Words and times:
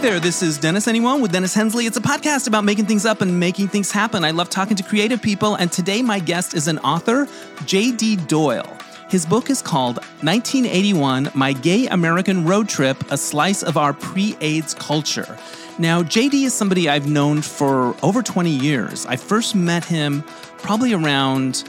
there, 0.00 0.18
this 0.18 0.42
is 0.42 0.56
Dennis 0.56 0.88
Anyone 0.88 1.20
with 1.20 1.30
Dennis 1.30 1.52
Hensley. 1.52 1.84
It's 1.84 1.98
a 1.98 2.00
podcast 2.00 2.46
about 2.46 2.64
making 2.64 2.86
things 2.86 3.04
up 3.04 3.20
and 3.20 3.38
making 3.38 3.68
things 3.68 3.90
happen. 3.90 4.24
I 4.24 4.30
love 4.30 4.48
talking 4.48 4.74
to 4.76 4.82
creative 4.82 5.20
people, 5.20 5.56
and 5.56 5.70
today 5.70 6.00
my 6.00 6.18
guest 6.18 6.54
is 6.54 6.68
an 6.68 6.78
author, 6.78 7.28
J.D. 7.66 8.16
Doyle. 8.16 8.78
His 9.10 9.26
book 9.26 9.50
is 9.50 9.60
called 9.60 9.96
1981 10.22 11.30
My 11.34 11.52
Gay 11.52 11.86
American 11.88 12.46
Road 12.46 12.66
Trip 12.66 12.96
A 13.10 13.18
Slice 13.18 13.62
of 13.62 13.76
Our 13.76 13.92
Pre 13.92 14.34
AIDS 14.40 14.72
Culture. 14.72 15.36
Now, 15.78 16.02
JD 16.02 16.44
is 16.44 16.54
somebody 16.54 16.88
I've 16.88 17.06
known 17.06 17.42
for 17.42 17.94
over 18.02 18.22
20 18.22 18.48
years. 18.48 19.04
I 19.04 19.16
first 19.16 19.54
met 19.54 19.84
him 19.84 20.22
probably 20.58 20.94
around 20.94 21.64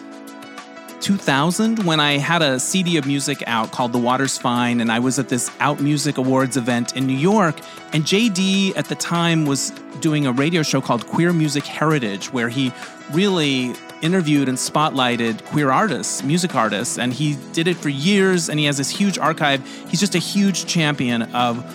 2000 1.02 1.84
when 1.84 2.00
I 2.00 2.18
had 2.18 2.42
a 2.42 2.60
CD 2.60 2.98
of 2.98 3.06
music 3.06 3.44
out 3.48 3.72
called 3.72 3.92
The 3.92 3.98
Water's 3.98 4.38
Fine, 4.38 4.82
and 4.82 4.92
I 4.92 5.00
was 5.00 5.18
at 5.18 5.30
this 5.30 5.50
Out 5.60 5.82
Music 5.82 6.18
Awards 6.18 6.58
event 6.58 6.96
in 6.96 7.08
New 7.08 7.18
York. 7.18 7.60
And 7.92 8.04
JD 8.04 8.78
at 8.78 8.86
the 8.86 8.96
time 8.96 9.46
was 9.46 9.72
doing 10.00 10.26
a 10.26 10.32
radio 10.32 10.62
show 10.64 10.80
called 10.80 11.08
Queer 11.08 11.34
Music 11.34 11.66
Heritage, 11.66 12.32
where 12.32 12.50
he 12.50 12.72
really 13.12 13.74
interviewed 14.02 14.48
and 14.48 14.58
spotlighted 14.58 15.44
queer 15.46 15.72
artists, 15.72 16.24
music 16.24 16.56
artists, 16.56 16.98
and 16.98 17.14
he 17.14 17.36
did 17.54 17.68
it 17.68 17.78
for 17.78 17.90
years. 17.90 18.50
And 18.50 18.60
he 18.60 18.66
has 18.66 18.78
this 18.78 18.90
huge 18.90 19.18
archive. 19.18 19.66
He's 19.90 20.00
just 20.00 20.16
a 20.16 20.20
huge 20.20 20.66
champion 20.68 21.24
of 21.34 21.66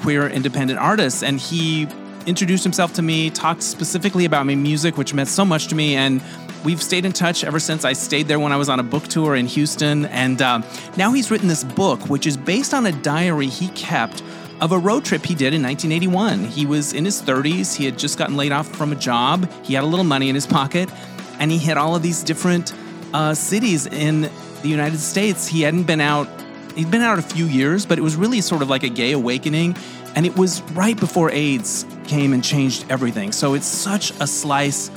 queer 0.00 0.28
independent 0.28 0.78
artists, 0.78 1.22
and 1.22 1.40
he 1.40 1.88
introduced 2.26 2.64
himself 2.64 2.92
to 2.94 3.02
me, 3.02 3.30
talked 3.30 3.62
specifically 3.62 4.24
about 4.24 4.46
my 4.46 4.54
music, 4.54 4.98
which 4.98 5.14
meant 5.14 5.28
so 5.28 5.44
much 5.44 5.68
to 5.68 5.74
me, 5.74 5.96
and 5.96 6.20
we've 6.64 6.82
stayed 6.82 7.04
in 7.04 7.12
touch 7.12 7.44
ever 7.44 7.58
since. 7.58 7.84
I 7.84 7.92
stayed 7.92 8.28
there 8.28 8.40
when 8.40 8.52
I 8.52 8.56
was 8.56 8.68
on 8.68 8.80
a 8.80 8.82
book 8.82 9.04
tour 9.04 9.36
in 9.36 9.46
Houston, 9.46 10.06
and 10.06 10.40
uh, 10.40 10.62
now 10.96 11.12
he's 11.12 11.30
written 11.30 11.48
this 11.48 11.64
book, 11.64 12.08
which 12.08 12.26
is 12.26 12.36
based 12.36 12.74
on 12.74 12.86
a 12.86 12.92
diary 12.92 13.48
he 13.48 13.68
kept 13.68 14.22
of 14.60 14.72
a 14.72 14.78
road 14.78 15.04
trip 15.04 15.24
he 15.24 15.34
did 15.34 15.52
in 15.52 15.62
1981. 15.62 16.44
He 16.46 16.66
was 16.66 16.92
in 16.92 17.04
his 17.04 17.20
30s, 17.20 17.74
he 17.74 17.84
had 17.84 17.98
just 17.98 18.18
gotten 18.18 18.36
laid 18.36 18.52
off 18.52 18.68
from 18.68 18.92
a 18.92 18.96
job, 18.96 19.50
he 19.64 19.74
had 19.74 19.84
a 19.84 19.86
little 19.86 20.04
money 20.04 20.28
in 20.28 20.34
his 20.34 20.46
pocket, 20.46 20.90
and 21.38 21.50
he 21.50 21.58
hit 21.58 21.76
all 21.76 21.94
of 21.94 22.02
these 22.02 22.22
different 22.22 22.72
uh, 23.12 23.34
cities 23.34 23.86
in 23.86 24.30
the 24.62 24.68
United 24.68 24.98
States. 24.98 25.46
He 25.46 25.62
hadn't 25.62 25.84
been 25.84 26.00
out, 26.00 26.28
he'd 26.74 26.90
been 26.90 27.02
out 27.02 27.18
a 27.18 27.22
few 27.22 27.46
years, 27.46 27.86
but 27.86 27.98
it 27.98 28.02
was 28.02 28.16
really 28.16 28.40
sort 28.40 28.62
of 28.62 28.68
like 28.68 28.82
a 28.82 28.88
gay 28.88 29.12
awakening. 29.12 29.76
And 30.14 30.24
it 30.24 30.34
was 30.36 30.62
right 30.72 30.98
before 30.98 31.30
AIDS 31.30 31.84
came 32.06 32.32
and 32.32 32.42
changed 32.42 32.86
everything. 32.88 33.32
So 33.32 33.52
it's 33.52 33.66
such 33.66 34.12
a 34.18 34.26
slice 34.26 34.90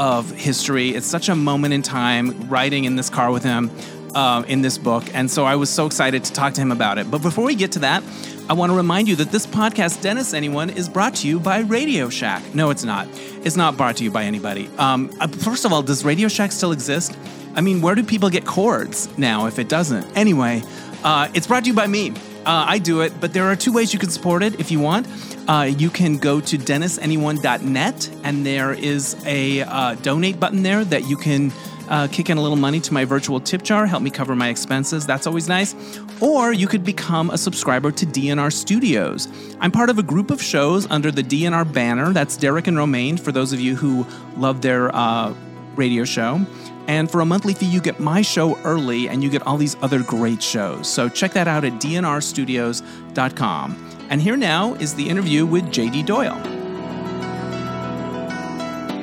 of 0.00 0.30
history. 0.30 0.88
It's 0.88 1.06
such 1.06 1.28
a 1.28 1.36
moment 1.36 1.74
in 1.74 1.82
time 1.82 2.48
riding 2.48 2.84
in 2.84 2.96
this 2.96 3.10
car 3.10 3.30
with 3.30 3.44
him 3.44 3.70
uh, 4.14 4.42
in 4.48 4.62
this 4.62 4.78
book. 4.78 5.04
And 5.14 5.30
so 5.30 5.44
I 5.44 5.56
was 5.56 5.68
so 5.68 5.84
excited 5.84 6.24
to 6.24 6.32
talk 6.32 6.54
to 6.54 6.60
him 6.62 6.72
about 6.72 6.96
it. 6.96 7.10
But 7.10 7.20
before 7.20 7.44
we 7.44 7.54
get 7.54 7.72
to 7.72 7.80
that, 7.80 8.02
I 8.48 8.54
want 8.54 8.72
to 8.72 8.76
remind 8.76 9.08
you 9.08 9.16
that 9.16 9.30
this 9.30 9.46
podcast, 9.46 10.00
Dennis 10.00 10.32
Anyone, 10.32 10.70
is 10.70 10.88
brought 10.88 11.16
to 11.16 11.28
you 11.28 11.38
by 11.38 11.60
Radio 11.60 12.08
Shack. 12.08 12.54
No, 12.54 12.70
it's 12.70 12.82
not. 12.82 13.08
It's 13.44 13.56
not 13.56 13.76
brought 13.76 13.98
to 13.98 14.04
you 14.04 14.10
by 14.10 14.24
anybody. 14.24 14.70
Um, 14.78 15.14
uh, 15.20 15.28
first 15.28 15.66
of 15.66 15.72
all, 15.72 15.82
does 15.82 16.02
Radio 16.02 16.28
Shack 16.28 16.50
still 16.50 16.72
exist? 16.72 17.16
I 17.54 17.60
mean, 17.60 17.82
where 17.82 17.94
do 17.94 18.02
people 18.02 18.30
get 18.30 18.46
cords 18.46 19.06
now 19.18 19.46
if 19.46 19.58
it 19.58 19.68
doesn't? 19.68 20.16
Anyway, 20.16 20.62
uh, 21.04 21.28
it's 21.34 21.46
brought 21.46 21.64
to 21.64 21.68
you 21.68 21.74
by 21.74 21.86
me. 21.86 22.14
Uh, 22.46 22.64
I 22.68 22.78
do 22.78 23.02
it, 23.02 23.12
but 23.20 23.32
there 23.32 23.44
are 23.44 23.56
two 23.56 23.72
ways 23.72 23.92
you 23.92 23.98
can 23.98 24.10
support 24.10 24.42
it 24.42 24.58
if 24.58 24.70
you 24.70 24.80
want. 24.80 25.06
Uh, 25.48 25.62
you 25.62 25.90
can 25.90 26.16
go 26.16 26.40
to 26.40 26.56
dennisanyone.net, 26.56 28.10
and 28.24 28.46
there 28.46 28.72
is 28.72 29.16
a 29.26 29.62
uh, 29.62 29.94
donate 29.96 30.40
button 30.40 30.62
there 30.62 30.84
that 30.84 31.06
you 31.06 31.16
can 31.16 31.52
uh, 31.90 32.06
kick 32.06 32.30
in 32.30 32.38
a 32.38 32.40
little 32.40 32.56
money 32.56 32.80
to 32.80 32.94
my 32.94 33.04
virtual 33.04 33.40
tip 33.40 33.62
jar, 33.62 33.84
help 33.84 34.02
me 34.02 34.10
cover 34.10 34.34
my 34.34 34.48
expenses. 34.48 35.06
That's 35.06 35.26
always 35.26 35.48
nice. 35.48 35.74
Or 36.20 36.52
you 36.52 36.66
could 36.66 36.84
become 36.84 37.30
a 37.30 37.36
subscriber 37.36 37.90
to 37.90 38.06
DNR 38.06 38.52
Studios. 38.52 39.28
I'm 39.60 39.72
part 39.72 39.90
of 39.90 39.98
a 39.98 40.02
group 40.02 40.30
of 40.30 40.40
shows 40.40 40.88
under 40.90 41.10
the 41.10 41.22
DNR 41.22 41.70
banner. 41.72 42.12
That's 42.12 42.36
Derek 42.36 42.68
and 42.68 42.76
Romaine, 42.76 43.16
for 43.16 43.32
those 43.32 43.52
of 43.52 43.60
you 43.60 43.74
who 43.74 44.06
love 44.36 44.62
their 44.62 44.94
uh, 44.94 45.34
radio 45.74 46.04
show. 46.04 46.46
And 46.90 47.08
for 47.08 47.20
a 47.20 47.24
monthly 47.24 47.54
fee, 47.54 47.66
you 47.66 47.80
get 47.80 48.00
my 48.00 48.20
show 48.20 48.58
early 48.64 49.08
and 49.08 49.22
you 49.22 49.30
get 49.30 49.46
all 49.46 49.56
these 49.56 49.76
other 49.80 50.02
great 50.02 50.42
shows. 50.42 50.88
So 50.88 51.08
check 51.08 51.32
that 51.34 51.46
out 51.46 51.64
at 51.64 51.74
dnrstudios.com. 51.74 53.90
And 54.10 54.20
here 54.20 54.36
now 54.36 54.74
is 54.74 54.96
the 54.96 55.08
interview 55.08 55.46
with 55.46 55.66
JD 55.66 56.04
Doyle. 56.04 56.34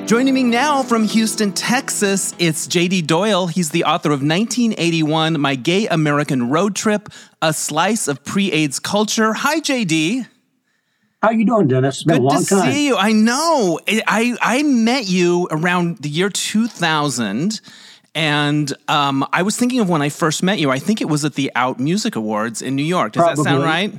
Joining 0.04 0.34
me 0.34 0.42
now 0.42 0.82
from 0.82 1.04
Houston, 1.04 1.54
Texas, 1.54 2.34
it's 2.38 2.66
JD 2.66 3.06
Doyle. 3.06 3.46
He's 3.46 3.70
the 3.70 3.84
author 3.84 4.10
of 4.10 4.20
1981 4.20 5.40
My 5.40 5.54
Gay 5.54 5.86
American 5.86 6.50
Road 6.50 6.76
Trip, 6.76 7.08
a 7.40 7.54
slice 7.54 8.06
of 8.06 8.22
pre-AIDS 8.22 8.80
culture. 8.80 9.32
Hi 9.32 9.60
JD. 9.60 10.26
How 11.22 11.30
you 11.30 11.46
doing, 11.46 11.66
Dennis? 11.66 11.96
It's 11.96 12.04
been 12.04 12.16
Good 12.16 12.22
a 12.22 12.26
long 12.26 12.44
to 12.44 12.48
time. 12.48 12.70
see 12.70 12.86
you. 12.86 12.96
I 12.96 13.12
know. 13.12 13.80
I 13.88 14.36
I 14.40 14.62
met 14.62 15.08
you 15.08 15.48
around 15.50 15.98
the 15.98 16.10
year 16.10 16.28
2000 16.28 17.60
and 18.18 18.72
um, 18.88 19.24
I 19.32 19.42
was 19.42 19.56
thinking 19.56 19.78
of 19.78 19.88
when 19.88 20.02
I 20.02 20.08
first 20.08 20.42
met 20.42 20.58
you. 20.58 20.72
I 20.72 20.80
think 20.80 21.00
it 21.00 21.04
was 21.04 21.24
at 21.24 21.34
the 21.34 21.52
Out 21.54 21.78
Music 21.78 22.16
Awards 22.16 22.60
in 22.60 22.74
New 22.74 22.82
York. 22.82 23.12
Does 23.12 23.24
that 23.24 23.38
sound 23.38 23.62
right? 23.62 23.94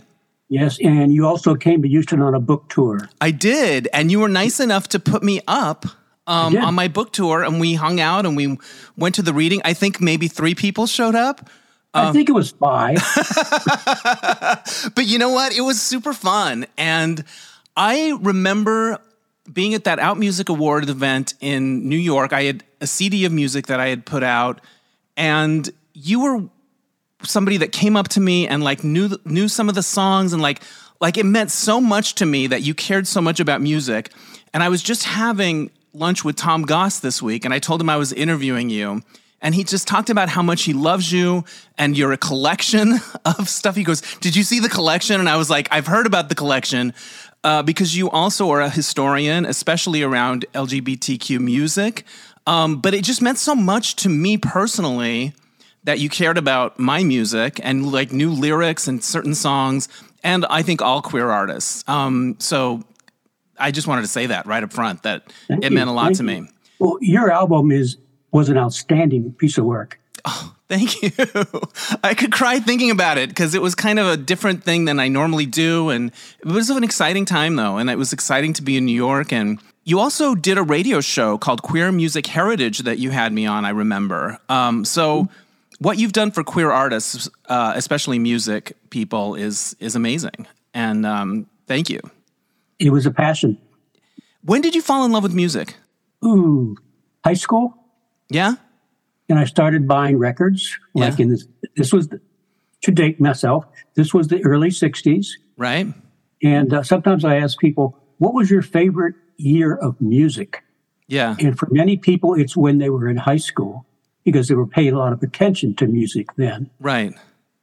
Yes, 0.50 0.78
and 0.84 1.14
you 1.14 1.26
also 1.26 1.56
came 1.56 1.82
to 1.84 1.88
Houston 1.88 2.22
on 2.22 2.34
a 2.34 2.40
book 2.42 2.68
tour. 2.68 3.08
I 3.22 3.32
did, 3.32 3.88
and 3.94 4.12
you 4.12 4.20
were 4.20 4.28
nice 4.28 4.60
enough 4.60 4.90
to 4.90 5.00
put 5.00 5.24
me 5.24 5.40
up 5.48 5.86
um, 6.28 6.58
on 6.58 6.74
my 6.74 6.90
book 6.90 7.14
tour, 7.14 7.44
and 7.44 7.62
we 7.62 7.76
hung 7.76 8.02
out 8.02 8.26
and 8.26 8.36
we 8.36 8.58
went 8.98 9.16
to 9.16 9.22
the 9.22 9.34
reading. 9.34 9.62
I 9.64 9.74
think 9.74 10.02
maybe 10.02 10.28
three 10.28 10.54
people 10.54 10.86
showed 10.86 11.16
up, 11.16 11.50
Um, 11.94 12.08
I 12.08 12.12
think 12.12 12.28
it 12.28 12.34
was 12.34 12.52
five. 12.52 12.98
but 14.96 15.06
you 15.06 15.18
know 15.18 15.30
what? 15.30 15.54
It 15.56 15.62
was 15.62 15.82
super 15.82 16.12
fun, 16.12 16.66
and 16.78 17.24
I 17.78 18.18
remember 18.20 19.00
being 19.52 19.74
at 19.74 19.84
that 19.86 20.00
Out 20.00 20.18
Music 20.18 20.50
Award 20.50 20.90
event 20.90 21.34
in 21.40 21.88
New 21.88 21.98
York. 21.98 22.34
I 22.34 22.44
had 22.44 22.64
a 22.82 22.88
CD 22.88 23.26
of 23.26 23.32
music 23.32 23.68
that 23.68 23.80
I 23.80 23.88
had 23.88 24.06
put 24.06 24.24
out, 24.24 24.62
and 25.18 25.70
you 25.94 26.22
were 26.22 26.50
somebody 27.24 27.58
that 27.58 27.72
came 27.72 27.96
up 27.96 28.08
to 28.10 28.20
me 28.20 28.48
and 28.48 28.64
like 28.64 28.84
knew 28.84 29.10
knew 29.26 29.48
some 29.48 29.70
of 29.70 29.76
the 29.76 29.84
songs 29.84 30.34
and 30.34 30.42
like 30.42 30.62
like 31.02 31.18
it 31.18 31.26
meant 31.26 31.52
so 31.52 31.80
much 31.82 32.16
to 32.16 32.26
me 32.26 32.48
that 32.48 32.62
you 32.62 32.74
cared 32.74 33.08
so 33.08 33.22
much 33.22 33.40
about 33.40 33.62
music. 33.62 34.12
And 34.54 34.64
I 34.64 34.70
was 34.70 34.82
just 34.82 35.04
having 35.04 35.72
lunch 35.94 36.24
with 36.24 36.36
Tom 36.36 36.64
Goss 36.64 37.00
this 37.00 37.22
week 37.22 37.46
and 37.46 37.54
I 37.54 37.60
told 37.60 37.82
him 37.82 37.90
I 37.90 37.98
was 37.98 38.14
interviewing 38.14 38.70
you 38.70 39.02
and 39.42 39.56
he 39.56 39.64
just 39.64 39.88
talked 39.88 40.10
about 40.10 40.30
how 40.30 40.42
much 40.42 40.64
he 40.64 40.74
loves 40.74 41.12
you 41.12 41.46
and 41.78 41.98
you're 41.98 42.12
a 42.12 42.18
collection 42.18 42.96
of 43.26 43.48
stuff. 43.50 43.76
He 43.76 43.84
goes, 43.84 44.02
"Did 44.20 44.36
you 44.36 44.44
see 44.44 44.60
the 44.60 44.70
collection?" 44.70 45.20
And 45.20 45.30
I 45.30 45.38
was 45.38 45.50
like, 45.50 45.68
"I've 45.72 45.88
heard 45.88 46.06
about 46.06 46.30
the 46.30 46.36
collection." 46.36 46.94
Uh, 47.44 47.64
because 47.64 47.96
you 47.96 48.10
also 48.10 48.50
are 48.52 48.60
a 48.60 48.70
historian, 48.70 49.46
especially 49.46 50.04
around 50.04 50.46
LGBTQ 50.54 51.40
music. 51.40 52.04
Um, 52.46 52.82
but 52.82 52.94
it 52.94 53.04
just 53.04 53.22
meant 53.22 53.38
so 53.38 53.56
much 53.56 53.96
to 53.98 54.10
me 54.10 54.38
personally 54.38 55.34
that 55.84 56.00
you 56.00 56.10
cared 56.10 56.38
about 56.38 56.78
my 56.80 57.04
music 57.04 57.60
and 57.64 57.92
like 57.92 58.12
new 58.12 58.32
lyrics 58.32 58.88
and 58.88 59.04
certain 59.04 59.36
songs, 59.36 59.88
and 60.24 60.46
I 60.50 60.62
think 60.64 60.82
all 60.82 61.02
queer 61.02 61.30
artists. 61.30 61.84
Um, 61.88 62.36
so 62.40 62.84
I 63.58 63.72
just 63.72 63.88
wanted 63.88 64.02
to 64.02 64.08
say 64.08 64.26
that 64.28 64.46
right 64.46 64.64
up 64.64 64.74
front 64.74 65.04
that 65.04 65.32
Thank 65.48 65.64
it 65.64 65.72
you. 65.72 65.76
meant 65.76 65.90
a 65.90 65.94
lot 65.94 66.06
Thank 66.06 66.18
to 66.18 66.24
you. 66.24 66.42
me. 66.42 66.50
Well, 66.80 66.98
your 67.02 67.32
album 67.32 67.72
is 67.72 67.98
was 68.32 68.50
an 68.50 68.58
outstanding 68.58 69.32
piece 69.34 69.58
of 69.58 69.66
work. 69.66 70.00
Thank 70.70 71.02
you. 71.02 71.12
I 72.04 72.14
could 72.14 72.32
cry 72.32 72.60
thinking 72.60 72.92
about 72.92 73.18
it 73.18 73.30
because 73.30 73.56
it 73.56 73.62
was 73.62 73.74
kind 73.74 73.98
of 73.98 74.06
a 74.06 74.16
different 74.16 74.64
thing 74.64 74.86
than 74.86 75.00
I 75.00 75.08
normally 75.08 75.48
do. 75.48 75.90
And 75.90 76.12
it 76.40 76.46
was 76.46 76.70
an 76.70 76.84
exciting 76.84 77.26
time, 77.26 77.56
though. 77.56 77.78
And 77.78 77.90
it 77.90 77.98
was 77.98 78.14
exciting 78.14 78.54
to 78.54 78.62
be 78.62 78.78
in 78.78 78.86
New 78.86 78.96
York. 78.96 79.34
And 79.34 79.60
you 79.84 80.00
also 80.00 80.36
did 80.36 80.60
a 80.60 80.64
radio 80.64 81.02
show 81.02 81.40
called 81.40 81.64
Queer 81.64 81.92
Music 81.92 82.28
Heritage 82.28 82.80
that 82.80 83.00
you 83.00 83.10
had 83.10 83.34
me 83.34 83.48
on, 83.48 83.66
I 83.66 83.72
remember. 83.72 84.38
Um, 84.48 84.86
so, 84.86 85.28
what 85.80 85.98
you've 85.98 86.12
done 86.12 86.30
for 86.30 86.44
queer 86.44 86.70
artists, 86.70 87.30
uh, 87.48 87.74
especially 87.76 88.20
music 88.20 88.74
people, 88.92 89.34
is, 89.34 89.76
is 89.80 89.96
amazing. 89.96 90.46
And 90.74 91.06
um, 91.06 91.48
thank 91.66 91.90
you. 91.90 92.00
It 92.78 92.92
was 92.92 93.08
a 93.08 93.12
passion. 93.12 93.58
When 94.44 94.62
did 94.62 94.76
you 94.76 94.82
fall 94.82 95.04
in 95.06 95.12
love 95.12 95.24
with 95.24 95.34
music? 95.34 95.78
Ooh, 96.24 96.76
high 97.26 97.34
school, 97.34 97.74
Yeah? 98.30 98.56
And 99.30 99.40
I 99.40 99.46
started 99.46 99.88
buying 99.88 100.18
records. 100.18 100.78
Like 100.94 101.18
Yeah. 101.20 101.24
in 101.24 101.30
this, 101.32 101.48
this 101.76 101.94
was 101.94 102.08
the, 102.10 102.20
to 102.82 102.92
date 102.92 103.20
myself. 103.22 103.66
This 103.96 104.14
was 104.14 104.28
the 104.28 104.44
early 104.44 104.70
'60s, 104.70 105.28
Right? 105.58 105.88
and 106.44 106.74
uh, 106.74 106.84
sometimes 106.84 107.24
I 107.26 107.36
ask 107.38 107.58
people, 107.60 107.98
"What 108.18 108.34
was 108.34 108.50
your 108.50 108.62
favorite 108.62 109.16
year 109.38 109.76
of 109.76 110.00
music?" 110.02 110.64
Yeah. 111.08 111.36
And 111.40 111.58
for 111.58 111.68
many 111.72 111.98
people, 111.98 112.34
it's 112.36 112.56
when 112.56 112.78
they 112.78 112.90
were 112.90 113.08
in 113.10 113.18
high 113.18 113.38
school 113.38 113.86
because 114.24 114.48
they 114.48 114.54
were 114.56 114.68
paying 114.68 114.94
a 114.94 114.98
lot 115.00 115.12
of 115.14 115.24
attention 115.24 115.74
to 115.76 115.88
music 115.88 116.28
then. 116.36 116.70
Right. 116.80 117.14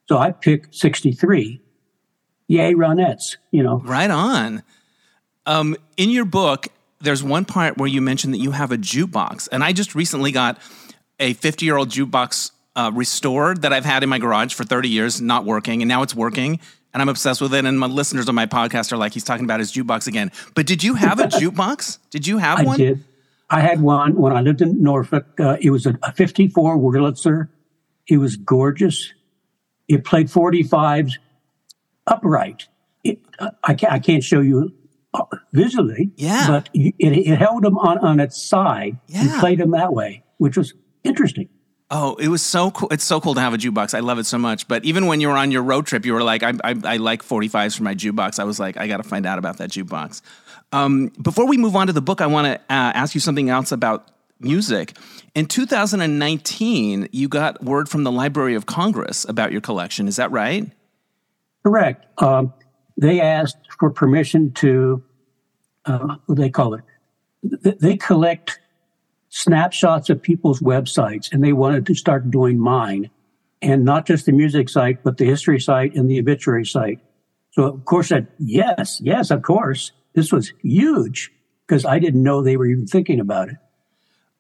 So 0.08 0.18
I 0.18 0.32
picked 0.32 0.74
63. 0.74 1.60
Yay, 2.48 2.74
Ronettes, 2.74 3.36
you 3.52 3.62
know. 3.62 3.78
Right 3.84 4.10
on. 4.10 4.62
Um, 5.46 5.76
in 5.96 6.10
your 6.10 6.24
book, 6.24 6.68
there's 7.00 7.22
one 7.22 7.44
part 7.44 7.76
where 7.78 7.88
you 7.88 8.00
mentioned 8.00 8.34
that 8.34 8.38
you 8.38 8.50
have 8.52 8.72
a 8.72 8.76
jukebox, 8.76 9.48
and 9.52 9.62
I 9.62 9.72
just 9.72 9.94
recently 9.94 10.32
got 10.32 10.58
a 11.18 11.32
50 11.34 11.64
year 11.64 11.76
old 11.76 11.88
jukebox 11.90 12.50
uh, 12.74 12.90
restored 12.94 13.62
that 13.62 13.72
I've 13.72 13.84
had 13.86 14.02
in 14.02 14.08
my 14.08 14.18
garage 14.18 14.52
for 14.54 14.64
30 14.64 14.88
years, 14.88 15.20
not 15.20 15.44
working, 15.44 15.82
and 15.82 15.88
now 15.88 16.02
it's 16.02 16.14
working. 16.14 16.60
and 16.92 17.02
I'm 17.02 17.08
obsessed 17.08 17.40
with 17.40 17.52
it. 17.54 17.64
And 17.64 17.78
my 17.78 17.86
listeners 17.86 18.28
on 18.28 18.34
my 18.34 18.46
podcast 18.46 18.92
are 18.92 18.96
like, 18.96 19.12
he's 19.14 19.24
talking 19.24 19.44
about 19.44 19.60
his 19.60 19.72
jukebox 19.72 20.06
again. 20.06 20.30
But 20.54 20.66
did 20.66 20.82
you 20.84 20.94
have 20.94 21.18
a 21.20 21.24
jukebox? 21.40 21.98
Did 22.10 22.26
you 22.26 22.38
have 22.38 22.58
I 22.60 22.64
one? 22.64 22.78
did. 22.78 23.04
I 23.48 23.60
had 23.60 23.80
one 23.80 24.16
when 24.16 24.32
I 24.36 24.40
lived 24.40 24.60
in 24.60 24.82
Norfolk. 24.82 25.26
Uh, 25.38 25.56
it 25.60 25.70
was 25.70 25.86
a, 25.86 25.98
a 26.02 26.12
54 26.12 26.76
Wurlitzer. 26.78 27.48
It 28.08 28.18
was 28.18 28.36
gorgeous. 28.36 29.12
It 29.88 30.04
played 30.04 30.26
45s 30.28 31.12
upright. 32.06 32.68
It, 33.04 33.20
uh, 33.38 33.50
I, 33.62 33.74
can't, 33.74 33.92
I 33.92 33.98
can't 34.00 34.24
show 34.24 34.40
you 34.40 34.72
uh, 35.14 35.22
visually, 35.52 36.10
Yeah. 36.16 36.46
but 36.48 36.68
it, 36.74 36.94
it 36.98 37.36
held 37.38 37.62
them 37.62 37.78
on, 37.78 37.98
on 37.98 38.20
its 38.20 38.40
side 38.42 38.98
and 39.14 39.30
played 39.40 39.60
them 39.60 39.70
that 39.72 39.92
way, 39.92 40.24
which 40.38 40.56
was 40.56 40.74
interesting. 41.06 41.48
Oh, 41.88 42.16
it 42.16 42.28
was 42.28 42.42
so 42.42 42.72
cool. 42.72 42.88
It's 42.90 43.04
so 43.04 43.20
cool 43.20 43.34
to 43.34 43.40
have 43.40 43.54
a 43.54 43.58
jukebox. 43.58 43.94
I 43.94 44.00
love 44.00 44.18
it 44.18 44.26
so 44.26 44.38
much. 44.38 44.66
But 44.66 44.84
even 44.84 45.06
when 45.06 45.20
you 45.20 45.28
were 45.28 45.36
on 45.36 45.52
your 45.52 45.62
road 45.62 45.86
trip, 45.86 46.04
you 46.04 46.14
were 46.14 46.22
like, 46.22 46.42
I, 46.42 46.52
I, 46.64 46.74
I 46.84 46.96
like 46.96 47.22
45s 47.22 47.76
for 47.76 47.84
my 47.84 47.94
jukebox. 47.94 48.40
I 48.40 48.44
was 48.44 48.58
like, 48.58 48.76
I 48.76 48.88
got 48.88 48.96
to 48.96 49.04
find 49.04 49.24
out 49.24 49.38
about 49.38 49.58
that 49.58 49.70
jukebox. 49.70 50.20
Um, 50.72 51.12
before 51.22 51.46
we 51.46 51.56
move 51.56 51.76
on 51.76 51.86
to 51.86 51.92
the 51.92 52.02
book, 52.02 52.20
I 52.20 52.26
want 52.26 52.46
to 52.46 52.54
uh, 52.54 52.58
ask 52.68 53.14
you 53.14 53.20
something 53.20 53.50
else 53.50 53.70
about 53.70 54.10
music. 54.40 54.96
In 55.36 55.46
2019, 55.46 57.08
you 57.12 57.28
got 57.28 57.62
word 57.62 57.88
from 57.88 58.02
the 58.02 58.10
Library 58.10 58.56
of 58.56 58.66
Congress 58.66 59.24
about 59.28 59.52
your 59.52 59.60
collection. 59.60 60.08
Is 60.08 60.16
that 60.16 60.32
right? 60.32 60.68
Correct. 61.62 62.04
Um, 62.20 62.52
they 62.96 63.20
asked 63.20 63.58
for 63.78 63.90
permission 63.90 64.52
to, 64.54 65.04
uh, 65.84 66.16
what 66.26 66.34
do 66.34 66.42
they 66.42 66.50
call 66.50 66.74
it? 66.74 66.82
They 67.42 67.96
collect 67.96 68.58
snapshots 69.36 70.08
of 70.08 70.22
people's 70.22 70.60
websites, 70.60 71.30
and 71.30 71.44
they 71.44 71.52
wanted 71.52 71.84
to 71.86 71.94
start 71.94 72.30
doing 72.30 72.58
mine, 72.58 73.10
and 73.60 73.84
not 73.84 74.06
just 74.06 74.24
the 74.24 74.32
music 74.32 74.68
site, 74.70 75.02
but 75.04 75.18
the 75.18 75.26
history 75.26 75.60
site 75.60 75.94
and 75.94 76.10
the 76.10 76.18
obituary 76.18 76.64
site. 76.64 77.00
So, 77.50 77.64
of 77.64 77.84
course, 77.84 78.06
I 78.06 78.16
said 78.16 78.28
yes, 78.38 78.98
yes, 79.02 79.30
of 79.30 79.42
course. 79.42 79.92
This 80.14 80.32
was 80.32 80.54
huge 80.62 81.30
because 81.66 81.84
I 81.84 81.98
didn't 81.98 82.22
know 82.22 82.40
they 82.40 82.56
were 82.56 82.66
even 82.66 82.86
thinking 82.86 83.20
about 83.20 83.50
it. 83.50 83.56